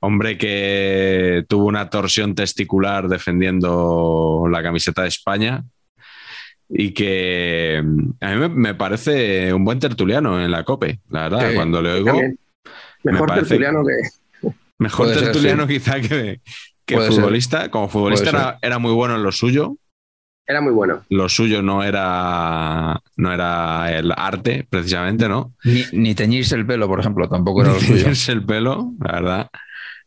[0.00, 5.64] Hombre que tuvo una torsión testicular defendiendo la camiseta de España
[6.68, 11.48] y que mm, a mí me, parece un buen tertuliano en la COPE, la verdad.
[11.50, 12.38] Sí, Cuando le oigo, También.
[13.04, 14.48] Mejor parece- tertuliano que.
[14.78, 15.72] mejor Puede ser, tertuliano sí.
[15.74, 16.40] quizá que,
[16.86, 17.16] que Puede ser.
[17.20, 17.70] futbolista.
[17.70, 19.76] Como futbolista era, era muy bueno en lo suyo.
[20.48, 21.02] Era muy bueno.
[21.10, 25.52] Lo suyo no era, no era el arte, precisamente, ¿no?
[25.64, 27.96] Ni, ni teñirse el pelo, por ejemplo, tampoco era lo suyo.
[28.04, 29.48] Teñirse el pelo, la verdad.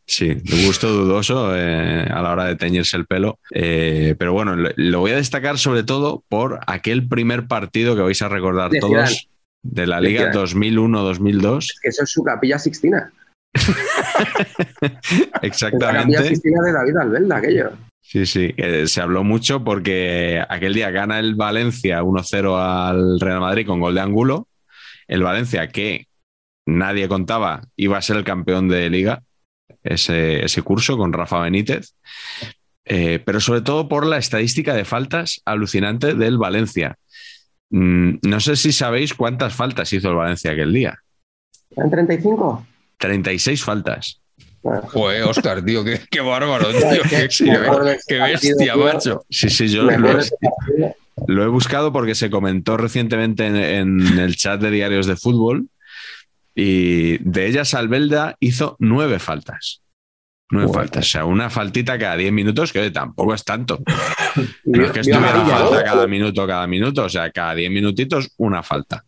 [0.06, 3.38] Sí, de gusto dudoso eh, a la hora de teñirse el pelo.
[3.54, 8.00] Eh, pero bueno, lo, lo voy a destacar sobre todo por aquel primer partido que
[8.02, 9.16] vais a recordar De todos Zidane.
[9.62, 10.46] de la Liga Zidane.
[10.48, 11.66] 2001-2002.
[11.82, 13.12] Que eso es su capilla sixtina.
[13.54, 16.22] La Exactamente.
[16.22, 17.70] de David aquello.
[18.00, 23.40] Sí, sí, eh, se habló mucho porque aquel día gana el Valencia 1-0 al Real
[23.40, 24.48] Madrid con gol de Angulo.
[25.06, 26.06] El Valencia que
[26.66, 29.22] nadie contaba iba a ser el campeón de liga
[29.82, 31.94] ese, ese curso con Rafa Benítez.
[32.84, 36.96] Eh, pero sobre todo por la estadística de faltas alucinante del Valencia.
[37.70, 40.98] Mm, no sé si sabéis cuántas faltas hizo el Valencia aquel día.
[41.76, 42.66] ¿En 35?
[43.00, 44.20] 36 faltas.
[44.62, 47.02] Joder, Oscar, tío, qué, qué bárbaro, tío.
[47.08, 49.24] Qué, Sí, bestia, macho.
[49.30, 49.84] Sí, sí, yo
[51.26, 55.68] lo, he buscado porque se comentó recientemente en, en el chat de diarios de fútbol
[56.54, 59.82] y de ellas Albelda hizo nueve faltas.
[60.50, 60.82] Nueve Joder.
[60.82, 63.78] faltas, o sea, una faltita cada diez minutos, que tampoco es tanto.
[64.64, 65.84] No es que estuviera falta ¿no?
[65.84, 69.04] cada minuto, cada minuto, o sea, cada diez minutitos una falta.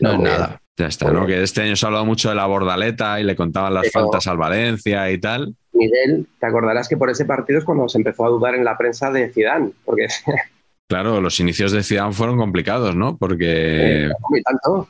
[0.00, 0.60] No es Muy nada.
[0.80, 1.26] Ya está, ¿no?
[1.26, 4.04] Que este año se ha hablado mucho de la bordaleta y le contaban las Pero-
[4.06, 5.54] faltas al Valencia y tal.
[5.74, 8.78] Miguel, te acordarás que por ese partido es cuando se empezó a dudar en la
[8.78, 10.06] prensa de Zidane, porque
[10.88, 13.18] Claro, los inicios de Zidane fueron complicados, ¿no?
[13.18, 14.08] Porque
[14.42, 14.88] tanto.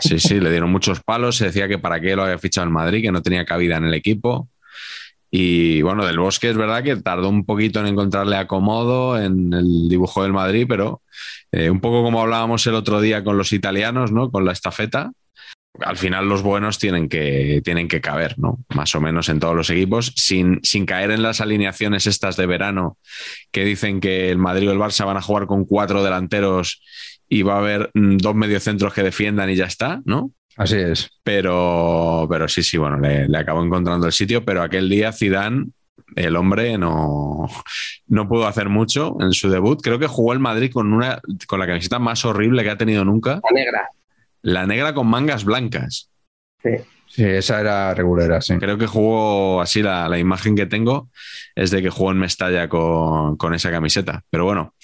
[0.00, 1.38] Sí, sí, le dieron muchos palos.
[1.38, 3.86] Se decía que para qué lo había fichado en Madrid, que no tenía cabida en
[3.86, 4.48] el equipo.
[5.30, 9.88] Y bueno, Del Bosque es verdad que tardó un poquito en encontrarle acomodo en el
[9.88, 11.02] dibujo del Madrid, pero
[11.50, 14.30] eh, un poco como hablábamos el otro día con los italianos, ¿no?
[14.30, 15.10] Con la estafeta.
[15.78, 18.58] Al final los buenos tienen que, tienen que caber, ¿no?
[18.74, 22.46] Más o menos en todos los equipos, sin, sin caer en las alineaciones estas de
[22.46, 22.98] verano
[23.50, 26.82] que dicen que el Madrid o el Barça van a jugar con cuatro delanteros
[27.28, 30.32] y va a haber mm, dos mediocentros que defiendan y ya está, ¿no?
[30.56, 31.08] Así es.
[31.22, 35.66] Pero, pero sí, sí, bueno, le, le acabó encontrando el sitio, pero aquel día Zidane,
[36.16, 37.48] el hombre, no,
[38.08, 39.80] no pudo hacer mucho en su debut.
[39.82, 43.04] Creo que jugó el Madrid con, una, con la camiseta más horrible que ha tenido
[43.04, 43.88] nunca, La negra.
[44.42, 46.10] La negra con mangas blancas.
[46.62, 46.70] Sí.
[47.12, 48.56] Sí, esa era regulera, sí.
[48.58, 51.08] Creo que jugó así, la, la imagen que tengo
[51.56, 54.22] es de que jugó en Mestalla con, con esa camiseta.
[54.30, 54.74] Pero bueno,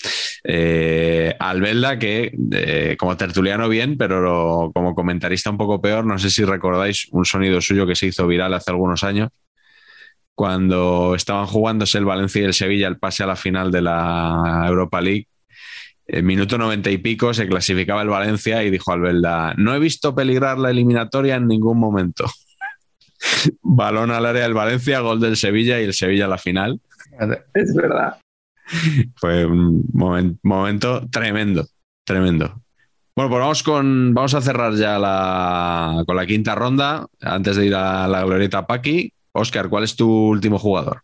[0.43, 6.19] eh, Albelda, que eh, como tertuliano bien, pero lo- como comentarista un poco peor, no
[6.19, 9.29] sé si recordáis un sonido suyo que se hizo viral hace algunos años,
[10.35, 14.65] cuando estaban jugándose el Valencia y el Sevilla el pase a la final de la
[14.67, 15.29] Europa League.
[16.09, 20.15] En minuto noventa y pico se clasificaba el Valencia y dijo Albelda, no he visto
[20.15, 22.27] peligrar la eliminatoria en ningún momento.
[23.63, 26.81] Balón al área del Valencia, gol del Sevilla y el Sevilla a la final.
[27.55, 28.19] Es verdad.
[29.17, 31.67] Fue un momen- momento tremendo,
[32.05, 32.63] tremendo.
[33.17, 37.07] Bueno, pues vamos, con, vamos a cerrar ya la, con la quinta ronda.
[37.21, 41.03] Antes de ir a la glorieta Paqui, Oscar, ¿cuál es tu último jugador?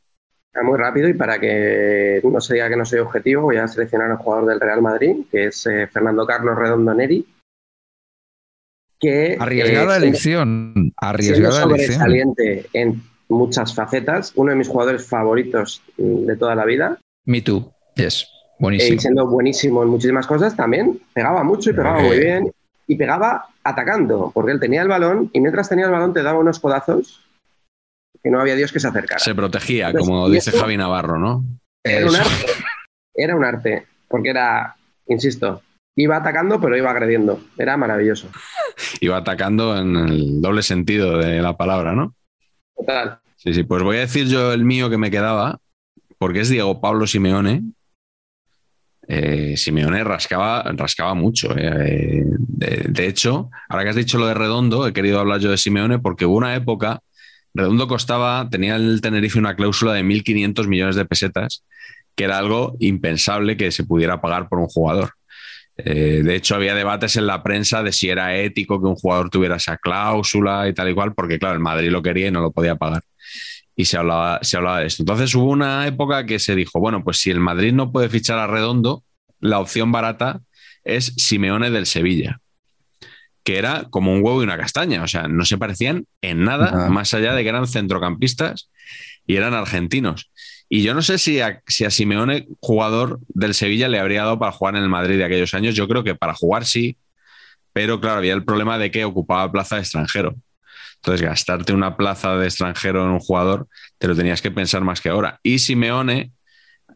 [0.63, 4.11] Muy rápido y para que no se diga que no soy objetivo, voy a seleccionar
[4.11, 7.27] al jugador del Real Madrid, que es eh, Fernando Carlos Redondo Neri.
[9.01, 10.93] Que, Arriesgada eh, elección.
[10.99, 11.71] Arriesgada elección.
[11.71, 17.41] sobresaliente en muchas facetas, uno de mis jugadores favoritos mm, de toda la vida, Me
[17.41, 17.73] too.
[17.97, 18.23] Yes.
[18.23, 18.27] eh,
[18.59, 18.95] Buenísimo.
[18.95, 22.07] y siendo buenísimo en muchísimas cosas, también pegaba mucho y pegaba Eh.
[22.09, 22.53] muy bien.
[22.87, 26.39] Y pegaba atacando, porque él tenía el balón y mientras tenía el balón te daba
[26.39, 27.22] unos codazos
[28.23, 29.19] que no había Dios que se acercara.
[29.21, 31.45] Se protegía, como dice esto- Javi Navarro, ¿no?
[31.85, 32.47] Era un arte.
[33.15, 34.77] Era un arte, porque era,
[35.09, 35.63] insisto,
[35.97, 37.41] iba atacando pero iba agrediendo.
[37.59, 38.29] Era maravilloso.
[39.01, 42.15] Iba atacando en el doble sentido de la palabra, ¿no?
[42.77, 43.19] Total.
[43.37, 45.59] Sí, sí, pues voy a decir yo el mío que me quedaba,
[46.19, 47.63] porque es Diego Pablo Simeone.
[49.09, 51.55] Eh, Simeone rascaba, rascaba mucho.
[51.59, 52.23] eh.
[52.25, 55.59] De, de hecho, ahora que has dicho lo de Redondo, he querido hablar yo de
[55.59, 57.01] Simeone porque hubo una época,
[57.55, 61.65] Redondo costaba, tenía el Tenerife una cláusula de 1.500 millones de pesetas,
[62.15, 65.13] que era algo impensable que se pudiera pagar por un jugador.
[65.77, 69.31] Eh, de hecho, había debates en la prensa de si era ético que un jugador
[69.31, 72.41] tuviera esa cláusula y tal y cual, porque claro, el Madrid lo quería y no
[72.41, 73.03] lo podía pagar
[73.75, 75.03] y se hablaba, se hablaba de esto.
[75.03, 78.39] Entonces hubo una época que se dijo, bueno, pues si el Madrid no puede fichar
[78.39, 79.05] a Redondo,
[79.41, 80.43] la opción barata
[80.85, 82.41] es Simeone del Sevilla,
[83.45, 86.89] que era como un huevo y una castaña, o sea, no se parecían en nada,
[86.91, 88.71] más allá de que eran centrocampistas
[89.27, 90.31] y eran argentinos.
[90.69, 94.39] Y yo no sé si a, si a Simeone, jugador del Sevilla, le habría dado
[94.39, 95.75] para jugar en el Madrid de aquellos años.
[95.75, 96.97] Yo creo que para jugar sí,
[97.73, 100.35] pero claro, había el problema de que ocupaba plaza de extranjero.
[100.97, 103.67] Entonces, gastarte una plaza de extranjero en un jugador,
[103.99, 105.41] te lo tenías que pensar más que ahora.
[105.43, 106.33] Y Simeone,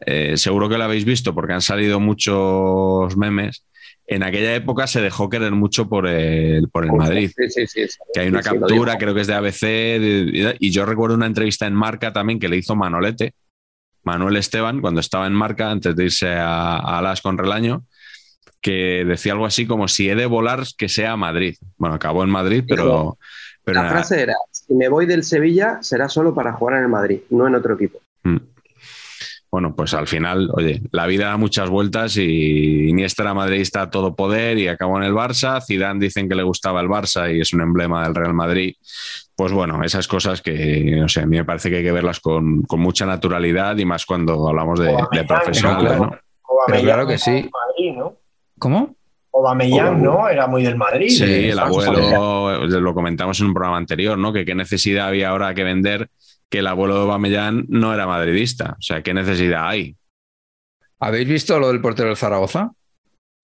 [0.07, 3.65] eh, seguro que lo habéis visto porque han salido muchos memes.
[4.09, 7.31] En aquella época se dejó querer mucho por el, por el Madrid.
[7.37, 7.99] Sí, sí, sí.
[8.15, 9.61] Que hay una captura, creo que es de ABC,
[9.99, 13.35] de- y yo recuerdo una entrevista en Marca también que le hizo Manolete,
[14.05, 17.83] Manuel Esteban, cuando estaba en Marca, antes de irse a, a Alas con Relaño,
[18.61, 21.57] que decía algo así como si he de volar que sea a Madrid.
[21.77, 23.19] Bueno, acabó en Madrid, pero,
[23.65, 26.89] pero La frase era, si me voy del Sevilla será solo para jugar en el
[26.89, 27.99] Madrid, no en otro equipo.
[28.23, 28.37] Mm.
[29.51, 33.91] Bueno, pues al final, oye, la vida da muchas vueltas y Iniesta era madridista a
[33.91, 35.65] todo poder y acabó en el Barça.
[35.65, 38.75] Zidane dicen que le gustaba el Barça y es un emblema del Real Madrid.
[39.35, 42.21] Pues bueno, esas cosas que, no sé, a mí me parece que hay que verlas
[42.21, 44.97] con, con mucha naturalidad y más cuando hablamos de,
[45.27, 46.11] profesionales, ¿no?
[46.67, 47.49] Pero claro que sí.
[48.59, 48.97] ¿Cómo?
[49.33, 50.29] Aubameyang, ¿no?
[50.29, 51.11] Era muy del Madrid.
[51.11, 54.33] Sí, el abuelo, lo comentamos en un programa anterior, ¿no?
[54.33, 56.09] Que qué necesidad había ahora que vender
[56.51, 58.77] que el abuelo de Aubameyang no era madridista.
[58.79, 59.97] O sea, ¿qué necesidad hay?
[61.01, 62.71] ¿Habéis visto lo del portero del Zaragoza?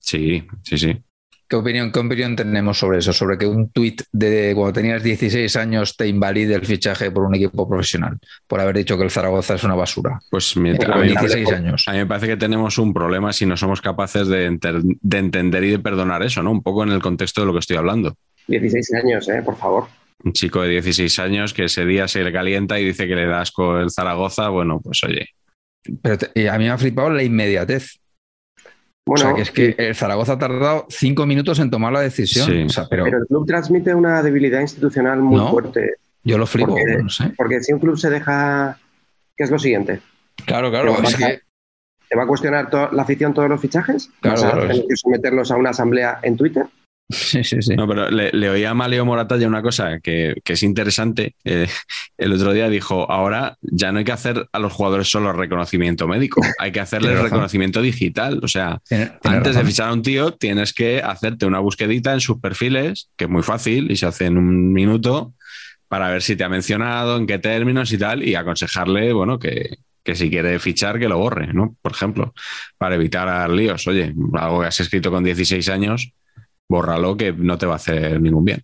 [0.01, 1.03] Sí, sí, sí.
[1.49, 3.12] ¿Qué opinión, ¿Qué opinión tenemos sobre eso?
[3.12, 7.35] Sobre que un tuit de cuando tenías 16 años te invalide el fichaje por un
[7.35, 8.16] equipo profesional,
[8.47, 10.19] por haber dicho que el Zaragoza es una basura.
[10.31, 11.85] Pues mi- a Con mí, 16 años.
[11.87, 15.19] a mí me parece que tenemos un problema si no somos capaces de, enter- de
[15.19, 16.51] entender y de perdonar eso, ¿no?
[16.53, 18.15] Un poco en el contexto de lo que estoy hablando.
[18.47, 19.43] 16 años, ¿eh?
[19.45, 19.89] por favor.
[20.24, 23.26] Un chico de 16 años que ese día se le calienta y dice que le
[23.26, 25.28] das con el Zaragoza, bueno, pues oye,
[26.02, 27.98] Pero te- y a mí me ha flipado la inmediatez.
[29.05, 32.01] Bueno, o sea, que es que el Zaragoza ha tardado cinco minutos en tomar la
[32.02, 32.47] decisión.
[32.47, 32.62] Sí.
[32.62, 35.51] O sea, pero, pero el club transmite una debilidad institucional muy No.
[35.51, 35.94] fuerte.
[36.24, 37.32] yo lo flipo, porque- no sé.
[37.36, 38.78] Porque si un club se deja,
[39.36, 40.01] ¿qué es lo siguiente?
[40.47, 40.97] Claro, claro.
[41.02, 41.40] Es que,
[42.09, 44.09] ¿Te va a cuestionar la afición todos los fichajes?
[44.20, 46.66] Claro, ¿Vas a claro, tener es- que someterlos a una asamblea en Twitter?
[47.12, 47.76] Sí, sí, sí.
[47.76, 51.34] No, pero le, le oía a Maleo Morata ya una cosa que, que es interesante.
[51.44, 51.68] Eh,
[52.18, 56.09] el otro día dijo, ahora ya no hay que hacer a los jugadores solo reconocimiento
[56.09, 58.40] médico, hay que hacerles reconocimiento digital.
[58.43, 62.12] O sea, Tiene- tiene antes de fichar a un tío tienes que hacerte una busquedita
[62.12, 65.34] en sus perfiles, que es muy fácil y se hace en un minuto,
[65.89, 69.76] para ver si te ha mencionado, en qué términos y tal, y aconsejarle, bueno, que,
[70.02, 71.76] que si quiere fichar, que lo borre, ¿no?
[71.82, 72.32] Por ejemplo,
[72.78, 73.86] para evitar líos.
[73.86, 76.12] Oye, algo que has escrito con 16 años,
[76.73, 78.62] bórralo que no te va a hacer ningún bien.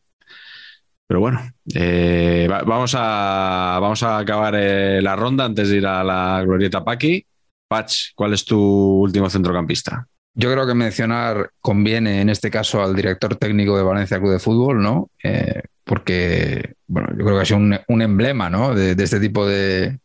[1.06, 1.40] Pero bueno,
[1.74, 6.42] eh, va- vamos, a, vamos a acabar eh, la ronda antes de ir a la
[6.42, 7.24] glorieta Paqui.
[7.68, 10.06] Patch, ¿cuál es tu último centrocampista?
[10.34, 14.38] Yo creo que mencionar conviene en este caso al director técnico de Valencia Club de
[14.38, 15.10] Fútbol, ¿no?
[15.22, 18.74] Eh, porque, bueno, yo creo que ha sido un, un emblema, ¿no?
[18.74, 19.98] De, de este tipo de,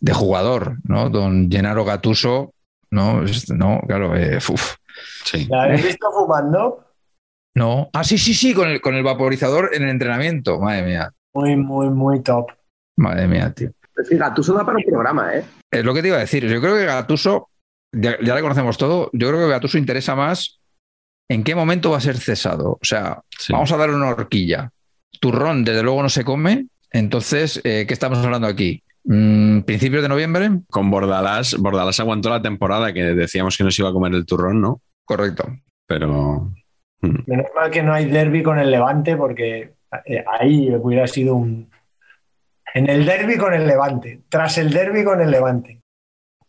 [0.00, 1.08] de jugador, ¿no?
[1.10, 2.52] Don Gennaro Gatuso,
[2.90, 3.22] ¿no?
[3.56, 4.76] No, claro, eh, uf.
[5.24, 5.46] Sí.
[5.50, 6.84] ¿La habéis visto fumando?
[7.56, 7.88] No.
[7.94, 10.60] Ah, sí, sí, sí, con el, con el vaporizador en el entrenamiento.
[10.60, 12.50] Madre mía, Muy, muy, muy top.
[12.96, 13.68] madre mía, tío.
[13.68, 15.44] Es decir, Gattuso da para un programa, ¿eh?
[15.70, 16.46] Es lo que te iba a decir.
[16.46, 17.48] Yo creo que Gatuso,
[17.92, 20.60] ya, ya le conocemos todo, yo creo que Gatuso interesa más
[21.30, 22.72] en qué momento va a ser cesado.
[22.72, 23.52] O sea, Sí.
[23.54, 24.70] vamos a darle una horquilla.
[25.18, 26.66] Turrón, desde luego, no se come.
[26.92, 28.82] Entonces, eh, ¿qué estamos hablando aquí?
[29.04, 30.50] Mm, ¿Principios de noviembre?
[30.70, 34.60] Con Bordalás, Bordalás aguantó la temporada que decíamos que nos iba a comer el turrón,
[34.60, 34.82] ¿no?
[35.06, 35.48] Correcto.
[35.86, 36.52] Pero
[37.00, 39.74] mm, Menos mal que no hay derby con el Levante porque
[40.04, 41.70] eh, ahí hubiera sido un...
[42.74, 45.80] En el derby con el Levante, tras el derby con el Levante.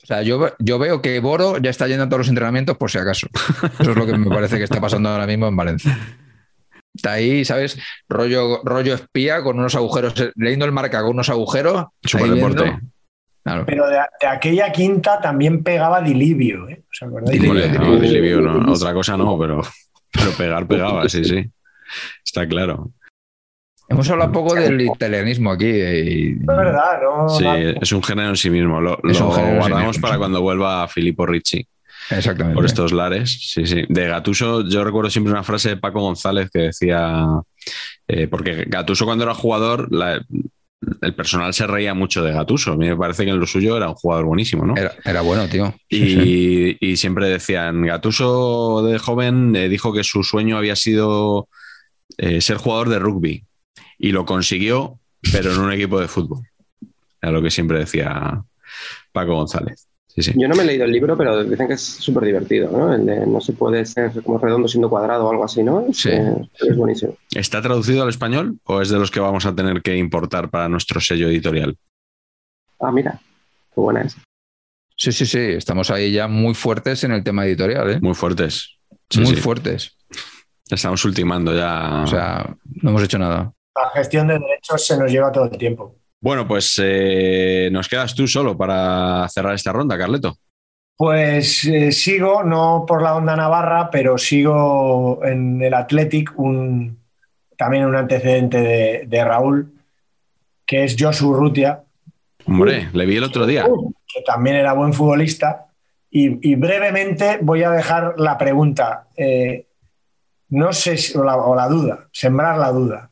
[0.04, 2.90] O sea, yo, yo veo que Boro ya está yendo a todos los entrenamientos por
[2.90, 3.28] si acaso.
[3.80, 5.98] Eso es lo que me parece que está pasando ahora mismo en Valencia.
[6.94, 7.78] Está ahí, ¿sabes?
[8.10, 11.86] Rollo, rollo espía con unos agujeros, leyendo el marca con unos agujeros.
[12.02, 12.80] superdeporte.
[13.44, 13.66] Claro.
[13.66, 16.84] Pero de, de aquella quinta también pegaba Dilivio, ¿eh?
[16.92, 17.40] ¿Os acordáis?
[17.40, 17.82] Dilivio, Dilivio.
[17.82, 19.62] no, Dilivio no, otra cosa no, pero,
[20.12, 21.50] pero pegar pegaba, sí, sí.
[22.26, 22.92] Está claro.
[23.90, 25.68] Hemos hablado poco del italianismo aquí.
[25.68, 27.30] y- Es verdad, ¿no?
[27.30, 27.46] Sí,
[27.82, 28.82] es un género en sí mismo.
[28.82, 31.66] Lo, sí guardamos para cuando vuelva Filippo Ricci
[32.10, 32.56] Exactamente.
[32.56, 33.32] por estos lares.
[33.54, 33.86] Sí, sí.
[33.88, 37.26] De Gatuso, yo recuerdo siempre una frase de Paco González que decía.
[38.10, 40.22] eh, porque Gatuso, cuando era jugador, la-
[41.02, 42.74] el personal se reía mucho de Gatuso.
[42.74, 44.76] A mí me parece que en lo suyo era un jugador buenísimo, ¿no?
[44.78, 45.74] Era, era bueno, tío.
[45.90, 46.78] Sí, Y, sí.
[46.80, 51.50] y siempre decían, Gatuso de joven eh, dijo que su sueño había sido
[52.18, 53.46] eh, ser jugador de rugby
[53.98, 55.00] y lo consiguió,
[55.32, 56.44] pero en un equipo de fútbol.
[57.22, 58.44] Era lo que siempre decía
[59.12, 59.88] Paco González.
[60.18, 60.34] Sí, sí.
[60.36, 62.92] Yo no me he leído el libro, pero dicen que es súper divertido, ¿no?
[62.92, 65.82] El de no se puede ser como redondo siendo cuadrado o algo así, ¿no?
[65.88, 66.10] Es, Sí.
[66.12, 67.16] eh, es buenísimo.
[67.36, 70.68] ¿Está traducido al español o es de los que vamos a tener que importar para
[70.70, 71.78] nuestro sello editorial?
[72.80, 73.20] Ah, mira,
[73.76, 74.16] qué buena es.
[74.96, 78.00] Sí, sí, sí, estamos ahí ya muy fuertes en el tema editorial, ¿eh?
[78.02, 78.80] Muy fuertes.
[79.12, 79.42] Sí, muy sí.
[79.42, 79.96] fuertes.
[80.68, 82.02] Estamos ultimando ya.
[82.04, 83.54] O sea, no hemos hecho nada.
[83.76, 85.96] La gestión de derechos se nos lleva todo el tiempo.
[86.20, 90.38] Bueno, pues eh, nos quedas tú solo para cerrar esta ronda, Carleto.
[90.96, 96.98] Pues eh, sigo, no por la onda navarra, pero sigo en el Athletic, un,
[97.56, 99.72] también un antecedente de, de Raúl,
[100.66, 101.84] que es Josu Rutia,
[102.50, 103.66] Hombre, le vi el otro día.
[104.14, 105.66] que también era buen futbolista.
[106.10, 109.68] Y, y brevemente voy a dejar la pregunta, eh,
[110.50, 113.10] no sé, si- o la, o la duda, sembrar la duda.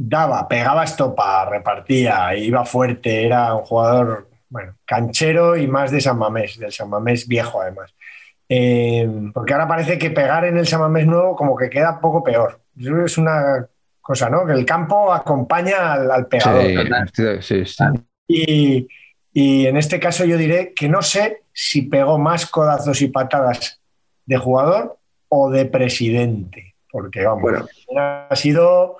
[0.00, 6.16] Daba, pegaba estopa, repartía, iba fuerte, era un jugador, bueno, canchero y más de San
[6.18, 7.92] Mamés, del San Mamés viejo además.
[8.48, 12.22] Eh, porque ahora parece que pegar en el San Mamés nuevo como que queda poco
[12.22, 12.60] peor.
[12.78, 13.66] Es una
[14.00, 14.46] cosa, ¿no?
[14.46, 16.62] Que el campo acompaña al, al pegador.
[17.12, 17.84] Sí, sí, sí.
[18.28, 18.88] Y,
[19.32, 23.80] y en este caso yo diré que no sé si pegó más codazos y patadas
[24.26, 24.96] de jugador
[25.28, 27.66] o de presidente, porque vamos, Bueno.
[27.96, 28.96] ha sido,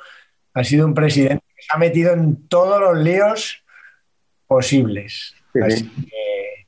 [0.59, 3.63] ha sido un presidente que se ha metido en todos los líos
[4.47, 5.35] posibles.
[5.53, 6.05] Sí, Así sí.
[6.07, 6.67] que,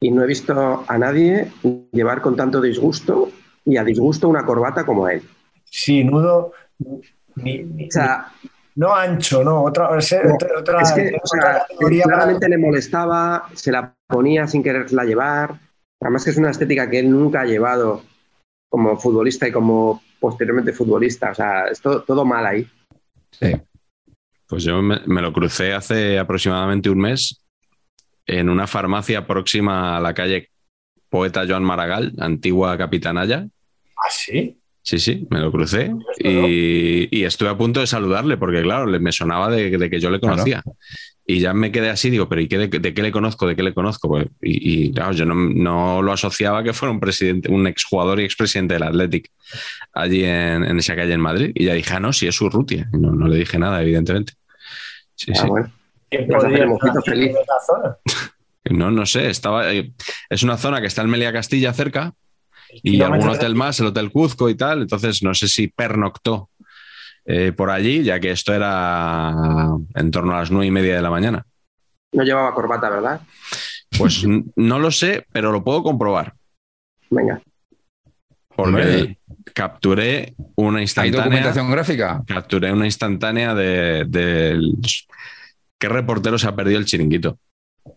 [0.00, 1.48] Y no he visto a nadie
[1.92, 3.30] llevar con tanto disgusto
[3.64, 5.22] y a disgusto una corbata como él.
[5.64, 6.52] sí, nudo,
[7.36, 8.28] ni- ni- O sea,
[8.76, 9.96] no ancho, no, otra, No,
[10.58, 14.46] otra, es que tenemos o sea, otra categoría para- claramente le molestaba, se la ponía
[14.46, 15.58] sin quererla llevar.
[16.00, 18.02] Además que es una estética que él nunca ha llevado
[18.70, 21.32] como futbolista y como posteriormente futbolista.
[21.32, 22.70] O sea, es todo, todo mal ahí.
[23.40, 23.52] Sí.
[24.46, 27.44] Pues yo me, me lo crucé hace aproximadamente un mes
[28.26, 30.50] en una farmacia próxima a la calle
[31.10, 33.46] Poeta Joan Maragall, antigua capitanaya.
[33.96, 34.58] ¿Ah, sí?
[34.82, 39.12] Sí, sí, me lo crucé y, y estuve a punto de saludarle porque, claro, me
[39.12, 40.62] sonaba de, de que yo le conocía.
[41.30, 43.46] Y ya me quedé así, digo, pero ¿y qué, de, de qué le conozco?
[43.46, 44.08] ¿De qué le conozco?
[44.08, 48.18] Pues, y, y, claro, yo no, no lo asociaba que fuera un presidente, un exjugador
[48.18, 49.30] y expresidente del Athletic
[49.92, 51.52] allí en, en esa calle en Madrid.
[51.54, 52.88] Y ya dije, ah, no, sí es Urrutia.
[52.94, 54.32] Y No, no le dije nada, evidentemente.
[55.14, 55.46] Sí, Ah, sí.
[55.48, 55.70] bueno.
[56.10, 56.66] ¿Qué podría
[57.04, 57.32] feliz.
[57.66, 57.96] zona?
[58.70, 59.92] No, no sé, estaba, eh,
[60.28, 62.12] es una zona que está en Melia Castilla cerca
[62.82, 64.82] y algún hotel más, el Hotel Cuzco y tal.
[64.82, 66.50] Entonces no sé si pernoctó
[67.30, 69.34] eh, por allí, ya que esto era
[69.94, 71.44] en torno a las nueve y media de la mañana.
[72.12, 73.20] No llevaba corbata, ¿verdad?
[73.98, 74.24] Pues
[74.56, 76.32] no lo sé, pero lo puedo comprobar.
[77.10, 77.40] Venga.
[78.56, 79.18] Porque Hombre.
[79.54, 81.22] capturé una ¿Hay instantánea.
[81.22, 82.22] documentación gráfica?
[82.26, 84.74] Capturé una instantánea de, del-
[85.78, 87.38] ¿Qué reportero se ha perdido el chiringuito?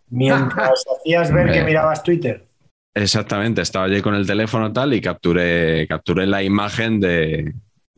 [0.10, 2.46] Mientras hacías ver que mirabas Twitter.
[2.94, 7.54] Exactamente, estaba allí con el teléfono tal y capturé, capturé la imagen de,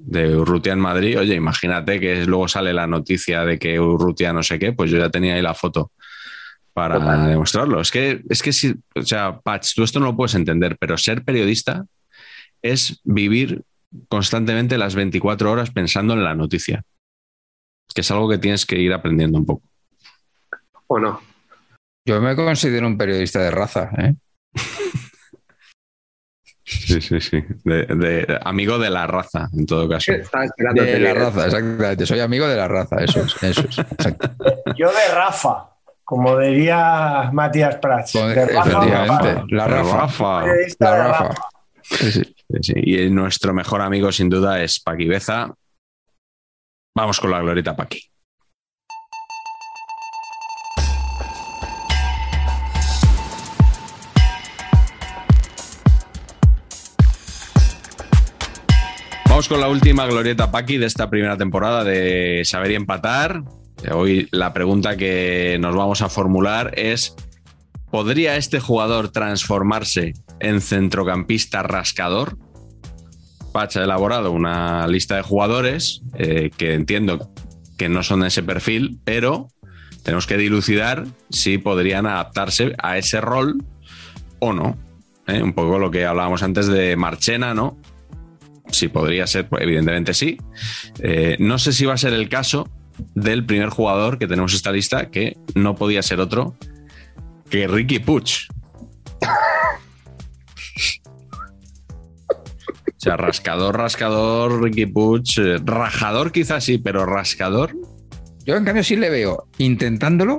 [0.05, 1.17] de Urrutia en Madrid.
[1.17, 4.97] Oye, imagínate que luego sale la noticia de que Urrutia no sé qué, pues yo
[4.97, 5.91] ya tenía ahí la foto
[6.73, 7.29] para Total.
[7.29, 7.79] demostrarlo.
[7.79, 10.97] Es que, es que si, o sea, Patch, tú esto no lo puedes entender, pero
[10.97, 11.85] ser periodista
[12.61, 13.63] es vivir
[14.09, 16.83] constantemente las 24 horas pensando en la noticia,
[17.93, 19.67] que es algo que tienes que ir aprendiendo un poco.
[20.87, 21.21] ¿O no?
[22.05, 24.15] Yo me considero un periodista de raza, ¿eh?
[26.85, 27.43] Sí, sí, sí.
[27.63, 30.11] De, de- amigo de la raza, en todo caso.
[30.11, 32.05] De la raza, exactamente.
[32.05, 33.35] Soy amigo de la raza, eso es.
[33.43, 33.77] Eso es.
[34.77, 35.69] Yo de Rafa,
[36.03, 38.13] como diría Matías Prats.
[38.13, 39.45] De Rafa, efectivamente, Rafa.
[39.49, 40.45] la Rafa.
[40.79, 41.27] La Rafa.
[41.27, 41.41] Rafa.
[41.83, 42.35] Sí, sí.
[42.49, 42.73] Sí, sí.
[42.75, 45.53] Y nuestro mejor amigo, sin duda, es Paqui Beza.
[46.95, 47.99] Vamos con la glorieta Paqui.
[59.49, 63.43] Con la última glorieta Paqui de esta primera temporada de Saber y Empatar.
[63.91, 67.15] Hoy la pregunta que nos vamos a formular es:
[67.91, 72.37] ¿podría este jugador transformarse en centrocampista rascador?
[73.51, 77.29] Patch ha elaborado una lista de jugadores eh, que entiendo
[77.77, 79.49] que no son de ese perfil, pero
[80.03, 83.63] tenemos que dilucidar si podrían adaptarse a ese rol
[84.39, 84.77] o no.
[85.27, 85.43] ¿eh?
[85.43, 87.77] Un poco lo que hablábamos antes de Marchena, ¿no?
[88.69, 90.37] Si podría ser, pues, evidentemente sí.
[90.99, 92.69] Eh, no sé si va a ser el caso
[93.15, 96.55] del primer jugador que tenemos en esta lista, que no podía ser otro
[97.49, 98.47] que Ricky Puch.
[102.85, 107.75] O sea, rascador, rascador, Ricky Puch, eh, rajador quizás sí, pero rascador,
[108.45, 110.37] Yo, en cambio, sí le veo intentándolo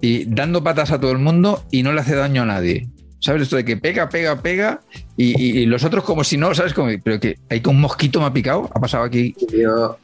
[0.00, 2.88] y dando patas a todo el mundo y no le hace daño a nadie.
[3.24, 3.40] ¿Sabes?
[3.40, 4.80] Esto de que pega, pega, pega
[5.16, 6.74] y, y- y los otros como si no, ¿sabes?
[6.74, 9.34] Como, pero que hay que un mosquito me ha picado, ha pasado aquí.
[9.50, 9.96] Yo,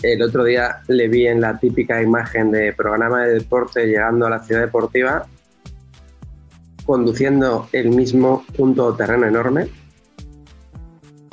[0.00, 4.30] el otro día le vi en la típica imagen de programa de deporte llegando a
[4.30, 5.26] la ciudad deportiva,
[6.86, 9.66] conduciendo el mismo punto terreno enorme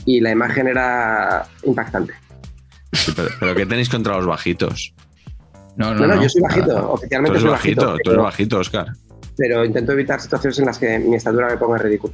[0.06, 2.14] y la imagen era impactante.
[2.94, 4.96] Sí, pero, pero ¿qué tenéis contra los bajitos?
[5.78, 6.56] No, No, no, yo soy nada.
[6.56, 8.88] bajito, Tú oficialmente eres soy bajito, bajito, tú eres bajito, Oscar.
[9.40, 12.14] Pero intento evitar situaciones en las que mi estatura me ponga ridículo.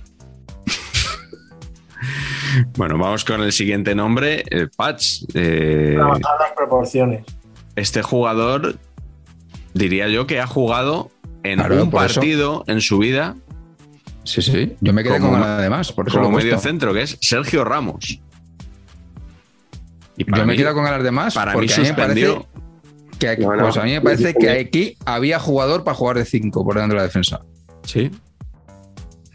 [2.78, 5.24] Bueno, vamos con el siguiente nombre, el Patch.
[5.34, 7.26] Eh, Para bajar las proporciones.
[7.76, 8.78] este jugador,
[9.74, 11.12] diría yo que ha jugado
[11.44, 11.92] en Claro, un eso.
[11.92, 13.36] partido en su vida
[14.24, 14.76] Sí, sí.
[14.82, 15.92] Yo me quedé Como con ganas de más.
[15.92, 18.20] Por eso como medio centro, que es Sergio Ramos.
[20.18, 21.36] Y Yo me he quedado con ganas de más.
[21.36, 22.34] para mí porque a mí me suspendió.
[22.34, 22.65] parece
[23.20, 23.64] que aquí, No, no.
[23.64, 26.94] pues a mí me parece que aquí había jugador para jugar de 5 por delante
[26.94, 27.42] de la defensa.
[27.84, 28.12] Sí.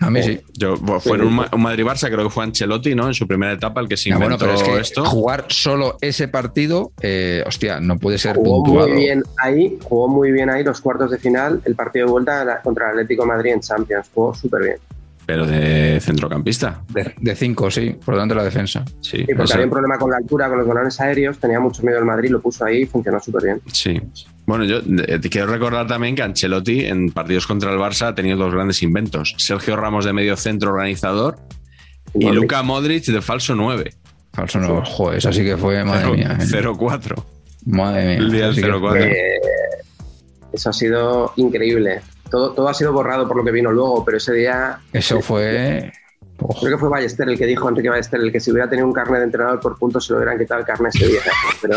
[0.03, 0.41] A mí sí.
[0.55, 3.07] Yo, bueno, fue en un, Ma- un Madrid-Barça, creo que fue Ancelotti, ¿no?
[3.09, 5.05] En su primera etapa, el que se Ah, bueno, inventó pero es que esto.
[5.05, 8.89] jugar solo ese partido, eh, hostia, no puede ser Jugó puntuado.
[8.89, 12.61] muy bien ahí, jugó muy bien ahí los cuartos de final, el partido de vuelta
[12.63, 14.77] contra el Atlético de Madrid en Champions, jugó súper bien.
[15.27, 16.83] Pero de centrocampista.
[17.21, 18.85] De 5, sí, por delante de la defensa.
[19.01, 19.19] Sí.
[19.19, 21.99] Sí, porque había un problema con la altura, con los balones aéreos, tenía mucho miedo
[21.99, 23.61] el Madrid, lo puso ahí y funcionó súper bien.
[23.73, 24.01] sí.
[24.47, 28.15] Bueno, yo eh, te quiero recordar también que Ancelotti en partidos contra el Barça ha
[28.17, 29.35] tenido dos grandes inventos.
[29.39, 31.37] Sergio Ramos de medio centro organizador
[32.15, 32.41] y Modric.
[32.43, 33.93] Luka Modric de falso 9.
[34.33, 36.37] Falso no, joder, esa sí que fue, madre mía.
[36.41, 36.45] eh.
[36.45, 37.23] 0-4.
[37.67, 38.17] Madre mía.
[38.17, 38.89] El día del esa sí que 0-4.
[38.89, 39.41] fue- Eh,
[40.53, 42.01] eso ha sido increíble.
[42.31, 45.93] Todo, todo ha sido borrado por lo que vino luego, pero ese día Eso fue.
[46.61, 48.95] Creo que fue Ballester el que dijo, Enrique Ballester, el que si hubiera tenido un
[48.95, 51.21] carnet de entrenador por puntos se lo hubieran quitado el carnet ese día.
[51.61, 51.75] Pero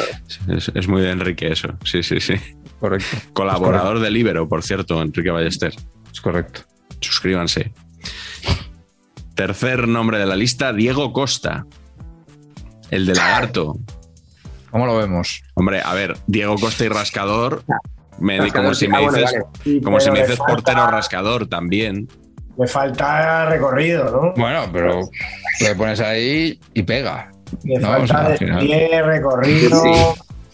[0.57, 1.69] Es, es muy de Enrique eso.
[1.83, 2.35] Sí, sí, sí.
[2.79, 3.05] correcto.
[3.33, 5.73] Colaborador de Libero, por cierto, Enrique Ballester.
[6.11, 6.61] Es correcto.
[7.01, 7.73] Suscríbanse.
[9.35, 11.65] Tercer nombre de la lista, Diego Costa.
[12.89, 13.77] El de Lagarto.
[14.71, 15.43] ¿Cómo lo vemos?
[15.55, 17.63] Hombre, a ver, Diego Costa y Rascador.
[18.19, 19.45] Me- Rascador, como si me Ah, bueno, dices, vale.
[19.63, 22.07] Sí, como si me le dices falta- portero rascador también.
[22.57, 24.33] Le falta recorrido, ¿no?
[24.35, 27.31] Bueno, pero lo pones ahí y pega.
[27.63, 29.81] Le No, falta o sea, pie, recorrido.
[29.83, 29.91] Sí.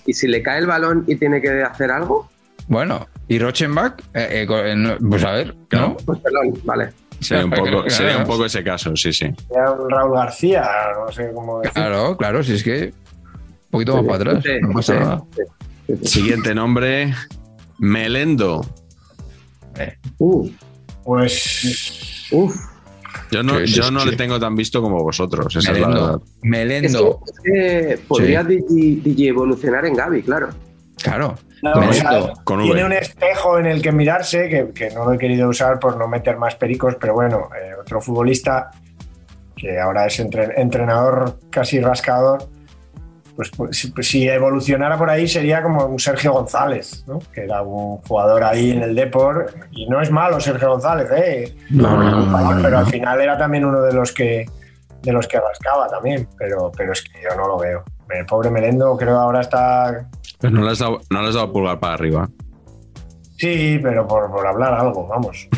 [0.05, 2.29] y si le cae el balón y tiene que hacer algo,
[2.67, 5.55] Bueno, y Rochenbach, eh, eh, eh, no- pues a ver.
[5.71, 5.97] ¿no?
[6.05, 6.89] pues perdón, vale.
[7.19, 9.25] Sería un poco, sería un poco ese caso, sí, sí.
[9.49, 11.73] Era un Raúl García, no sé cómo decir.
[11.73, 14.43] Claro, claro, si es que un poquito más para atrás.
[14.45, 15.21] Sí, No pasa sí, nada.
[15.35, 15.41] sí,
[15.87, 16.07] sí, sí.
[16.07, 17.13] Siguiente nombre,
[17.79, 18.65] Melendo.
[20.17, 20.49] Uh,
[21.03, 22.55] Pues uf.
[23.31, 26.21] Yo no, yo no le tengo tan visto como vosotros, esa es la verdad.
[26.43, 27.21] Melendo.
[27.25, 30.49] Es que, podría digi, digi evolucionar en Gaby, claro.
[31.01, 31.35] Claro.
[31.61, 34.91] no, Con o sea, V, con tiene un espejo en el que mirarse, que, que
[34.93, 38.69] no lo he querido usar por no meter más pericos, pero bueno, eh, otro futbolista
[39.55, 42.47] que ahora es entre- entrenador casi rascador,
[43.39, 47.19] pues, pues, si, pues, si evolucionara por ahí sería como un Sergio González, ¿no?
[47.33, 51.55] que era un jugador ahí en el Deport, y no es malo Sergio González, ¿eh?
[51.69, 54.45] No, no, no, no, no, pero al final era también uno de los que
[55.01, 57.81] de los que rascaba también, pero, pero es que yo no lo veo.
[58.09, 60.09] El pobre Melendo creo ahora está
[60.41, 62.29] Pero no le has dado, no le has dado pulgar para arriba.
[63.37, 65.47] Sí, pero por, por hablar algo, vamos.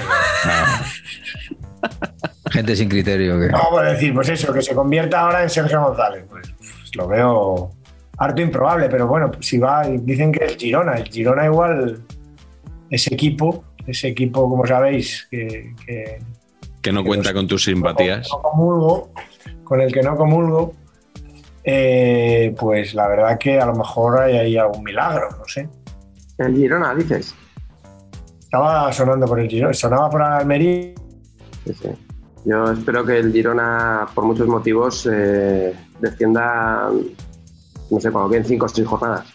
[2.51, 3.39] Gente sin criterio.
[3.39, 3.47] Que...
[3.47, 6.25] No, por decir, pues eso, que se convierta ahora en Sergio González.
[6.29, 6.50] Pues, pues
[6.93, 7.71] lo veo
[8.17, 12.03] harto improbable, pero bueno, si va, dicen que el Girona, el Girona igual,
[12.89, 16.19] ese equipo, ese equipo, como sabéis, que, que
[16.81, 18.27] Que no cuenta con tus simpatías.
[18.31, 19.09] no comulgo,
[19.63, 20.73] con el que no comulgo,
[21.63, 25.67] eh, pues la verdad que a lo mejor hay ahí algún milagro, no sé.
[26.37, 27.35] El Girona, dices.
[28.39, 30.93] Estaba sonando por el Girona, sonaba por Almería.
[31.65, 31.89] Sí, sí.
[32.45, 36.89] Yo espero que el Girona, por muchos motivos, eh, descienda,
[37.89, 39.25] no sé, cuando queden cinco o seis jornadas.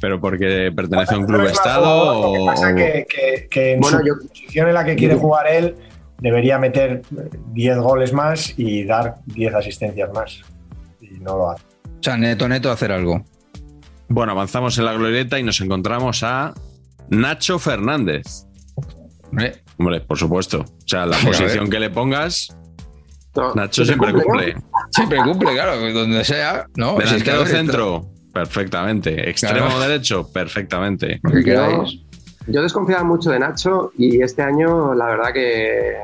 [0.00, 3.98] Pero porque pertenece a un club estado Lo que pasa que, que- que en Bueno,
[3.98, 5.76] su yo- posición en la que quiere jugar él
[6.18, 7.02] debería meter
[7.52, 10.40] 10 goles más y dar 10 asistencias más.
[11.00, 11.62] Y no lo hace.
[11.84, 13.24] O sea, neto, neto, hacer algo.
[14.08, 16.52] Bueno, avanzamos en la glorieta y nos encontramos a
[17.08, 18.46] Nacho Fernández.
[19.30, 20.60] Hombre, Hombre, por supuesto.
[20.60, 22.56] O sea, la posición que le pongas,
[23.34, 24.54] No, Nacho ¿se siempre cumple.
[24.90, 26.66] siempre cumple, claro, donde sea.
[26.76, 26.98] ¿no?
[27.00, 29.30] Si es que, a Delantero centro, perfectamente.
[29.30, 29.80] Extremo Claro.
[29.80, 31.20] derecho, perfectamente.
[31.44, 31.84] Yo,
[32.48, 35.94] yo desconfiaba mucho de Nacho y este año, la verdad que.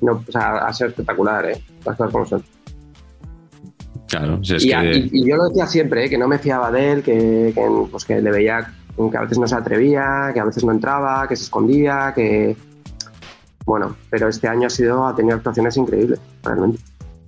[0.00, 1.62] No, o sea, ha sido espectacular, ¿eh?
[1.84, 2.44] Las cosas como son.
[4.08, 4.92] Claro, si es y, que.
[4.96, 6.10] y- y yo lo decía siempre, ¿eh?
[6.10, 8.72] que no me fiaba de él, que, que, pues, que le veía
[9.10, 12.56] que a veces no se atrevía, que a veces no entraba, que se escondía, que.
[13.64, 16.80] Bueno, pero este año ha sido, ha tenido actuaciones increíbles, realmente.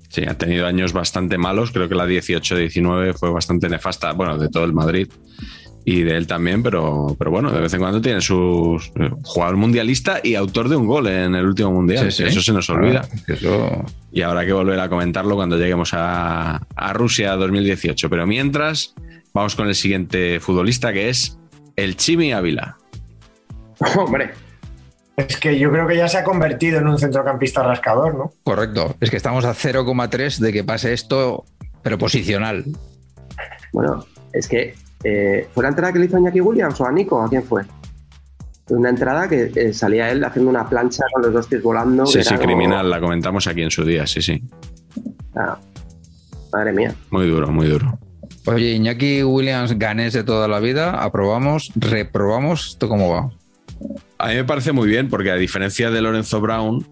[0.08, 1.70] Sí, ha tenido años bastante malos.
[1.72, 4.12] Creo que la 18-19 fue bastante nefasta.
[4.12, 5.08] Bueno, de todo el Madrid
[5.84, 8.80] y de él también, pero, pero bueno, de vez en cuando tiene su
[9.22, 12.10] jugador mundialista y autor de un gol en el último mundial.
[12.12, 12.28] Sí, sí.
[12.28, 13.02] Eso se nos olvida.
[13.12, 18.08] Ah, eso- Y habrá que volver a comentarlo cuando lleguemos a, a Rusia 2018.
[18.08, 18.94] Pero mientras,
[19.34, 21.38] vamos con el siguiente futbolista que es
[21.76, 22.78] el Chimi Ávila.
[23.96, 24.30] Hombre,
[25.16, 28.32] Es que yo creo que ya se ha convertido en un centrocampista rascador, ¿no?
[28.42, 28.96] Correcto.
[29.00, 31.44] Es que estamos a 0,3 de que pase esto,
[31.82, 32.64] pero posicional.
[33.72, 34.74] bueno, es que
[35.04, 37.22] eh, ¿fue la entrada que le hizo a Iñaki Williams o a Nico?
[37.22, 37.62] ¿A quién fue?
[38.70, 42.06] Una entrada que eh, salía él haciendo una plancha con los dos pies volando.
[42.06, 44.42] Sí, sí, como- criminal, la comentamos aquí en su día, sí, sí.
[45.36, 45.58] Ah,
[46.52, 46.94] madre mía.
[47.10, 47.98] Muy duro, muy duro.
[48.46, 53.30] Oye, Iñaki Williams, ganés de toda la vida, aprobamos, reprobamos, ¿esto cómo va?
[54.18, 56.86] A mí me parece muy bien porque a diferencia de Lorenzo Brown,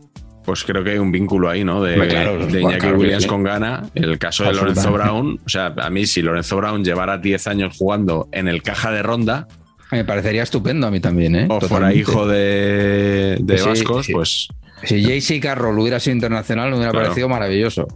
[0.45, 1.83] pues creo que hay un vínculo ahí, ¿no?
[1.83, 3.29] De, claro, de Iñaki claro Williams sí.
[3.29, 3.89] con Gana.
[3.95, 4.93] El caso de Lorenzo.
[4.93, 8.91] Brown, o sea, a mí si Lorenzo Brown llevara 10 años jugando en el caja
[8.91, 9.47] de ronda
[9.93, 11.47] Me parecería estupendo a mí también, ¿eh?
[11.49, 14.13] o fuera hijo de, de Sí, vascos, sí.
[14.13, 14.49] pues
[14.85, 17.07] Si JC Carroll hubiera sido internacional, me hubiera Claro.
[17.07, 17.87] parecido maravilloso.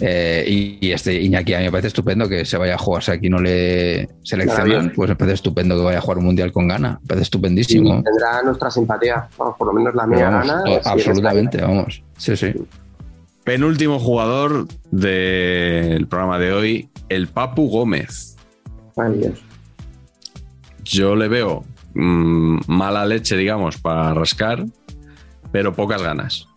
[0.00, 3.02] Eh, y, y este Iñaki a mí me parece estupendo que se vaya a jugar.
[3.04, 6.50] Si aquí no le seleccionan, pues me parece estupendo que vaya a jugar un mundial
[6.52, 6.98] con gana.
[7.02, 8.02] Me parece Y estupendísimo.
[8.02, 9.28] tendrá nuestra simpatía.
[9.38, 10.62] Vamos, por lo menos la mía vamos, gana.
[10.64, 12.02] to- si él absolutamente, vamos.
[12.18, 12.52] Sí, sí.
[13.44, 18.36] penúltimo jugador del programa de hoy, el Papu Gómez.
[18.96, 19.42] Ay, Dios.
[20.82, 21.64] Yo le veo
[21.94, 24.64] mm, mala leche, digamos, para rascar,
[25.52, 26.48] pero pocas ganas.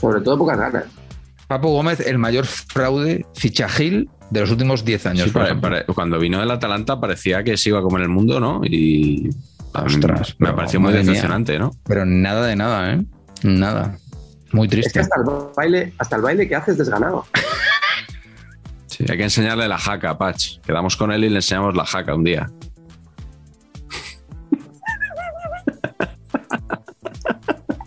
[0.00, 0.84] Sobre todo pocas ganas.
[1.48, 5.24] Papu Gómez, el mayor fraude fichajil de los últimos 10 años.
[5.24, 5.70] Sí, por pare- ejemplo.
[5.70, 8.60] pare- cuando vino del Atalanta parecía que se iba a comer el mundo, ¿no?
[8.64, 9.30] Y
[9.72, 11.70] a mí Ostras, me pareció muy decepcionante, ¿no?
[11.84, 13.02] Pero nada de nada, ¿eh?
[13.42, 13.98] Nada.
[14.52, 15.00] Muy Es que triste.
[15.00, 15.26] hasta el
[15.56, 17.26] baile, hasta el baile que haces desganado.
[18.86, 20.58] Sí, hay que enseñarle la jaca, Patch.
[20.66, 22.50] Quedamos con él y le enseñamos la jaca un día.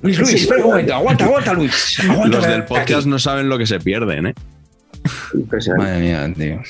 [0.02, 0.96] Luis, Luis, espera un momento.
[0.96, 2.00] Aguanta, aguanta, Luis.
[2.10, 4.34] Aguanta, Los del podcast no saben lo que se pierden, ¿eh?
[5.34, 5.86] Impresionante.
[5.86, 6.62] Madre mía, tío.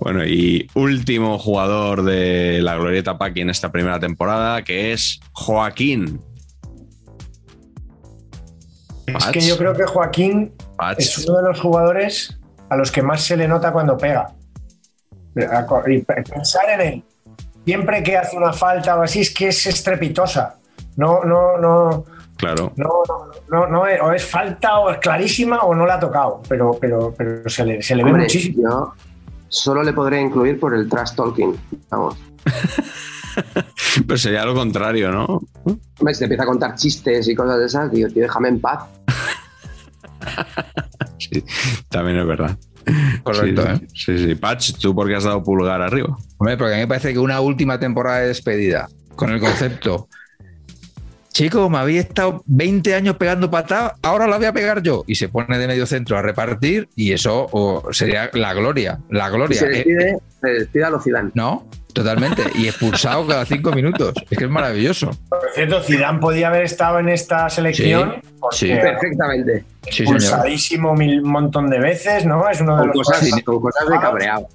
[0.00, 6.20] Bueno, y último jugador de la Glorieta Paqui en esta primera temporada, que es Joaquín.
[9.06, 11.00] Es que yo creo que Joaquín Patch.
[11.00, 12.38] es uno de los jugadores
[12.68, 14.32] a los que más se le nota cuando pega.
[15.86, 17.04] Y pensar en él,
[17.64, 20.59] siempre que hace una falta o así, es que es estrepitosa.
[20.96, 22.04] No, no, no,
[22.36, 22.72] Claro.
[22.76, 22.88] no,
[23.50, 26.76] no, no, es- o es falta o es clarísima o no la ha tocado, pero,
[26.80, 28.62] pero, pero se le, se le ve muchísimo.
[28.62, 28.92] yo
[29.48, 31.54] solo le podré incluir por el trash talking.
[31.90, 32.16] Vamos.
[34.06, 35.40] Pero sería lo contrario, ¿no?
[35.64, 38.60] Hombre, si te empieza a contar chistes y cosas de esas, digo, tío, déjame en
[38.60, 38.84] paz.
[41.18, 41.44] Sí,
[41.88, 42.56] también es verdad.
[43.22, 43.88] Correcto, sí, ¿eh?
[43.94, 44.34] Sí, sí.
[44.34, 46.16] Patch, ¿tú por qué has dado pulgar arriba?
[46.38, 50.08] Hombre, porque a mí me parece que una última temporada de despedida con el concepto.
[51.32, 55.04] Chico, me había estado 20 años pegando patada, ahora la voy a pegar yo.
[55.06, 58.98] Y se pone de medio centro a repartir y eso o, sería la gloria.
[59.10, 59.58] La Y gloria.
[59.60, 61.30] se Eh, despide, se despide a los Zidane.
[61.34, 62.42] no, totalmente.
[62.56, 64.12] Y expulsado cada cinco minutos.
[64.28, 65.10] Es que es maravilloso.
[65.28, 68.16] Por cierto, Zidane podía haber estado en esta selección
[68.50, 68.74] Sí, sí.
[68.74, 69.64] Perfectamente.
[69.88, 72.48] Sí, expulsadísimo mil montón de veces, ¿no?
[72.50, 74.48] Es uno de los cosas, cosas de cabreado.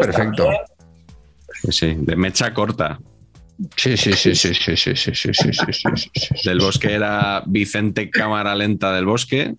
[0.00, 0.44] perfecto.
[0.44, 0.60] también.
[1.62, 2.98] Sí, sí, de mecha corta.
[3.76, 6.48] Sí, sí, sí, sí, sí, sí, sí, sí, sí, sí.
[6.48, 9.54] Del bosque era Vicente Cámara Lenta del Bosque.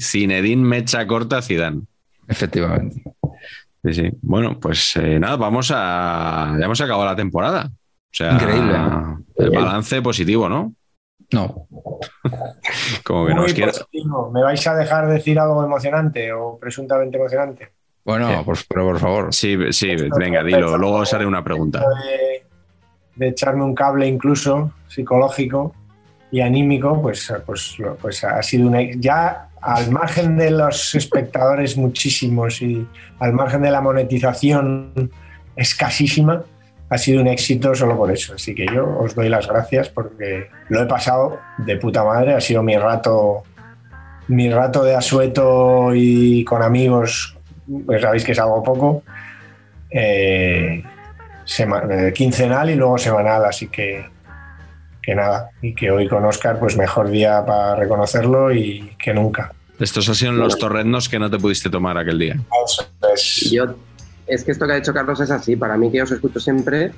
[0.00, 1.82] Zinedine Mecha Corta Zidane.
[2.26, 3.02] Efectivamente.
[3.84, 4.10] Sí, sí.
[4.22, 6.56] Bueno, pues eh, nada, vamos a.
[6.58, 7.70] Ya hemos acabado la temporada.
[7.70, 8.74] O sea, Increíble.
[9.36, 10.74] El balance positivo, ¿no?
[11.32, 11.68] No.
[13.04, 13.72] Como que Muy nos quiere.
[13.72, 14.30] positivo.
[14.32, 17.68] ¿Me vais a dejar decir algo emocionante o presuntamente emocionante?
[18.04, 18.42] Bueno, Eh.
[18.44, 19.34] por, pero por favor.
[19.34, 20.78] Sí, sí, venga, dilo.
[20.78, 21.84] Luego os haré una pregunta.
[23.16, 25.74] De, echarme un cable incluso psicológico
[26.30, 28.80] y anímico, pues, pues, pues ha sido una...
[28.96, 32.86] Ya al margen de los espectadores muchísimos y
[33.18, 35.10] al margen de la monetización
[35.56, 36.44] escasísima,
[36.88, 38.34] ha sido un éxito solo por eso.
[38.34, 42.34] Así que yo os doy las gracias porque lo he pasado de puta madre.
[42.34, 43.42] Ha sido mi rato,
[44.28, 47.36] mi rato de asueto y con amigos,
[47.86, 49.02] pues sabéis que es algo poco.
[49.90, 50.82] Eh,
[51.46, 54.04] eh, quincenal y luego semanal, así que,
[55.02, 55.50] que nada.
[55.62, 59.52] Y que hoy con Oscar, pues mejor día para reconocerlo y que nunca.
[59.78, 62.36] Estos han sido los torrendos que no te pudiste tomar aquel día.
[63.50, 63.74] Yo,
[64.26, 65.56] es que esto que ha dicho Carlos es así.
[65.56, 66.92] Para mí, que yo os escucho siempre,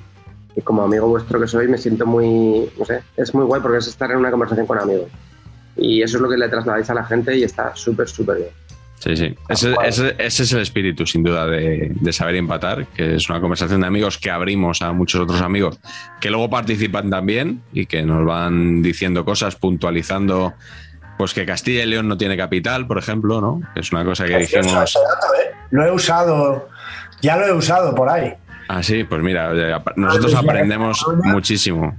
[0.55, 2.69] y como amigo vuestro que soy, me siento muy.
[2.77, 5.09] No sé, es muy guay porque es estar en una conversación con amigos.
[5.75, 8.49] Y eso es lo que le trasladáis a la gente y está súper, súper bien.
[8.99, 9.33] Sí, sí.
[9.47, 13.39] Ese, ese- ese es el espíritu, sin duda, de, de saber empatar, que es una
[13.39, 15.79] conversación de amigos que abrimos a muchos otros amigos
[16.19, 20.53] que luego participan también y que nos van diciendo cosas, puntualizando,
[21.17, 23.61] pues que Castilla y León no tiene capital, por ejemplo, ¿no?
[23.75, 24.93] Es una cosa que Gracioso dijimos.
[24.93, 25.55] dato, ¿eh?
[25.71, 26.67] Lo he usado,
[27.21, 28.33] ya lo he usado por ahí.
[28.67, 29.53] Ah, sí, pues mira,
[29.95, 31.95] nosotros pues ya, aprendemos muchísimo.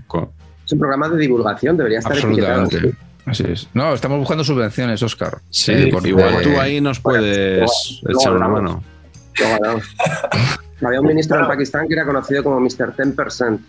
[0.66, 2.62] Es un programa de divulgación, debería estar etiquetado.
[2.62, 2.98] Absolutamente.
[3.30, 3.68] Así es.
[3.74, 5.38] No, estamos buscando subvenciones, Oscar.
[5.50, 8.82] Sí, Eh, porque- igual tú ahí nos puedes echar una mano.
[10.84, 12.94] Había un ministro en Pakistán que era conocido como Mr.
[12.96, 13.60] 10%.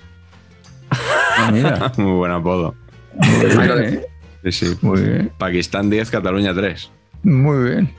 [0.89, 1.91] Ah, mira.
[1.97, 2.73] Muy buen apodo.
[3.13, 4.05] Muy bien, ¿eh?
[4.45, 4.77] Sí, sí.
[4.81, 5.31] Muy bien.
[5.37, 6.89] Pakistán 10, Cataluña 3.
[7.23, 7.93] Muy bien.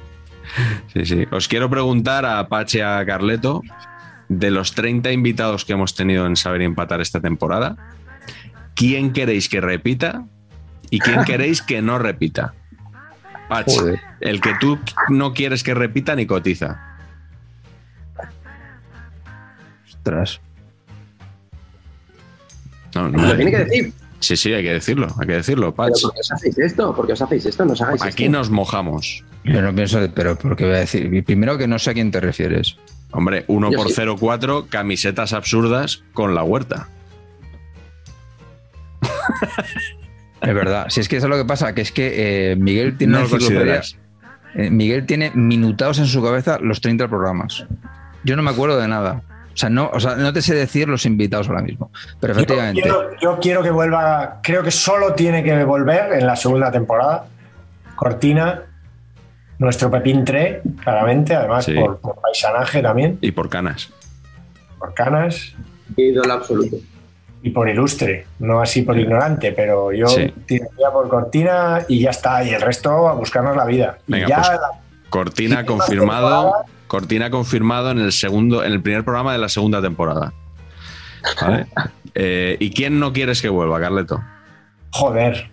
[0.93, 1.27] Sí, sí.
[1.31, 3.63] Os quiero preguntar a Pache y a Carleto,
[4.29, 7.77] de los 30 invitados que hemos tenido en Saber Empatar esta temporada,
[8.75, 10.25] ¿quién queréis que repita
[10.93, 12.55] y quién queréis que no repita?
[13.49, 13.99] Pach, Joder.
[14.21, 14.79] el que tú
[15.09, 16.81] no quieres que repita ni cotiza.
[19.87, 20.41] Ostras.
[22.95, 23.27] No, no.
[23.27, 23.93] Lo tiene que decir.
[24.21, 26.01] Sí, sí, hay que decirlo, hay que decirlo, Pero Pach.
[26.03, 26.95] ¿Por qué os hacéis esto?
[26.95, 27.65] ¿Por qué os hacéis esto?
[27.65, 28.39] No os hagáis Aquí esto.
[28.39, 29.25] nos mojamos.
[29.45, 32.21] Yo no pienso, pero porque voy a decir, primero que no sé a quién te
[32.21, 32.77] refieres.
[33.11, 34.01] Hombre, 1 Yo por sí.
[34.21, 36.89] 04, camisetas absurdas con la huerta.
[40.43, 40.87] Es verdad.
[40.89, 43.27] Si es que eso es lo que pasa, que es que eh, Miguel tiene No
[44.55, 47.65] eh, Miguel tiene minutados en su cabeza los 30 programas.
[48.25, 49.23] Yo no me acuerdo de nada.
[49.55, 51.91] O sea, no, o sea, no te sé decir los invitados ahora mismo.
[52.21, 52.83] Pero Yo efectivamente.
[52.83, 57.27] quiero, yo quiero que vuelva, creo que solo tiene que volver en la segunda temporada.
[57.95, 58.63] Cortina,
[59.59, 61.75] nuestro Pepín 3, claramente, además Sí.
[61.75, 63.91] por, por paisanaje también, Y por canas.
[64.79, 65.55] por canas
[65.97, 66.77] Ídolo absoluto.
[67.43, 70.33] Y por ilustre, no así por ignorante, pero yo Sí.
[70.47, 73.99] tiraría por Cortina y ya está, y el resto a buscarnos la vida.
[74.07, 76.53] Y Venga, ya pues, la- Cortina confirmado.
[76.87, 80.33] Cortina confirmado en el segundo, en el primer programa de la segunda temporada.
[81.41, 81.67] ¿Vale?
[82.15, 84.23] Eh, ¿Y quién no quieres que vuelva, Carleto?
[84.91, 85.51] joder.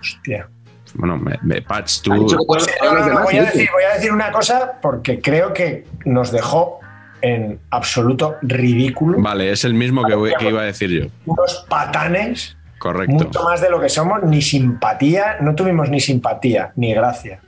[0.00, 0.48] Hostia.
[0.94, 2.10] Bueno, me, me- Patch, tú.
[2.46, 3.58] Pues, todos- no, todos no, los no, demás voy, a sí.
[3.58, 6.80] decir, voy a decir una cosa porque creo que nos dejó
[7.22, 11.06] en absoluto ridículo Vale, es el mismo que, voy- que iba a decir yo.
[11.26, 13.12] unos patanes Correcto.
[13.14, 17.38] mucho más de lo que somos, ni simpatía, no tuvimos ni simpatía, ni gracia,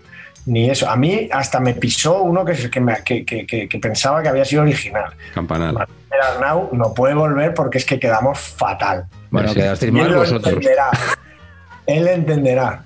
[0.46, 0.88] ni eso.
[0.88, 4.28] A mí hasta me pisó uno que, que, me- que- que- que- que pensaba que
[4.28, 5.12] había sido original.
[5.34, 5.86] Campanal.
[6.10, 9.06] El Arnau no puede volver porque es que quedamos fatal.
[9.30, 9.54] Bueno, Sí.
[9.56, 10.54] quedasteis mal vosotros.
[10.54, 10.90] entenderá.
[11.86, 12.84] Él entenderá.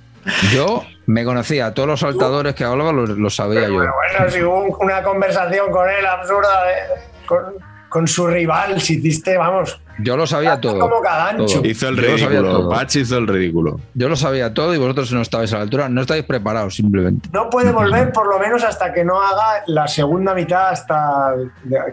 [0.55, 3.78] Yo me conocía a todos los saltadores que hablaba, los, los sabía yo.
[3.78, 7.44] Pero bueno, si hubo un- una conversación con él absurda de- con,
[7.89, 10.78] con su rival, si hiciste, vamos, Yo lo sabía todo.
[10.78, 11.47] como cagancho.
[11.47, 11.64] todo.
[11.66, 12.59] Hizo el Yo lo sabía ridículo.
[12.59, 12.70] todo.
[12.70, 13.80] Patch hizo el ridículo.
[13.94, 17.30] Yo lo sabía todo y vosotros no estabais a la altura, no estáis preparados simplemente.
[17.32, 21.32] No puede volver por lo menos hasta que no haga la segunda mitad hasta...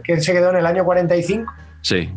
[0.04, 1.52] ¿Quién se quedó en el año 45?
[1.82, 2.14] Sí.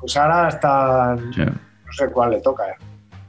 [0.00, 1.14] Pues ahora hasta...
[1.34, 1.42] Sí.
[1.42, 2.64] No sé cuál le toca.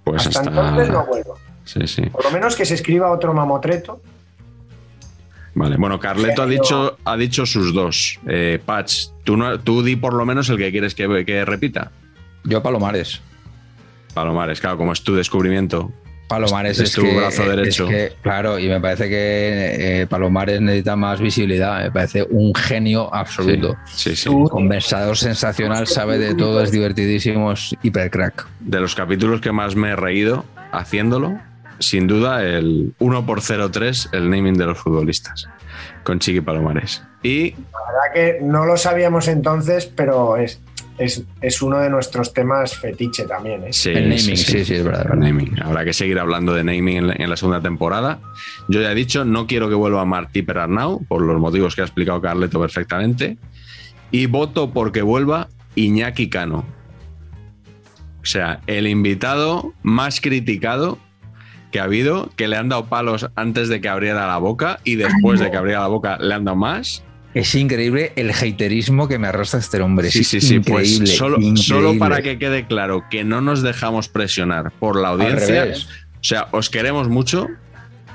[0.05, 0.49] Pues hasta hasta.
[0.51, 1.37] entonces no vuelvo.
[1.71, 2.01] Sí, sí.
[2.03, 4.01] Por lo menos que se escriba otro mamotreto.
[5.55, 8.19] Vale, bueno, Carleto ha dicho, ha dicho sus dos.
[8.27, 11.91] Eh, Patch, tú, no- tú di por lo menos el que quieres que, que repita.
[12.43, 13.21] Yo Palomares.
[14.13, 15.91] Palomares, claro, como es tu descubrimiento.
[16.27, 17.87] Palomares Es es, tu que, brazo es derecho.
[17.87, 21.81] que, claro, y me parece que eh, Palomares necesita más visibilidad.
[21.83, 23.75] Me parece un genio absoluto.
[23.85, 24.29] Sí, sí.
[24.29, 28.47] Tú- Conversador sensacional, sabe de todo, es divertidísimo, es hiper crack.
[28.59, 31.39] De los capítulos que más me he reído haciéndolo,
[31.79, 35.47] sin duda, el 1 por 03 el naming de los futbolistas,
[36.03, 37.01] con Chiqui Palomares.
[37.23, 40.61] Y La verdad que no lo sabíamos entonces, pero es,
[40.97, 43.63] es, es uno de nuestros temas fetiche también.
[43.63, 43.73] ¿eh?
[43.73, 45.61] sí, El naming, sí, sí, es verdad, El naming.
[45.61, 48.19] Habrá que seguir hablando de naming en la, en la segunda temporada.
[48.67, 51.85] Yo ya he dicho, no quiero que vuelva Martí Perarnau, por los motivos que ha
[51.85, 53.37] explicado Carleto perfectamente.
[54.11, 56.65] Y voto porque vuelva Iñaki Cano.
[58.21, 60.99] O sea, el invitado más criticado
[61.71, 64.95] que ha habido, que le han dado palos antes de que abriera la boca y
[64.95, 67.03] después de que abriera la boca le han dado más.
[67.35, 70.09] Es increíble el haterismo que me arrastra este hombre.
[70.09, 70.59] Sí, es sí, sí.
[70.59, 71.61] Pues solo, increíble.
[71.61, 75.67] solo para que quede claro que no nos dejamos presionar por la audiencia.
[76.19, 77.47] O sea, os queremos mucho,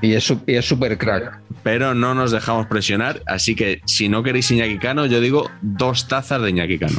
[0.03, 1.39] Y es su- y es súper crack.
[1.63, 3.23] pero no nos dejamos presionar.
[3.27, 6.99] Así que si no queréis Iñaki Cano, yo digo dos tazas de Iñaki Cano.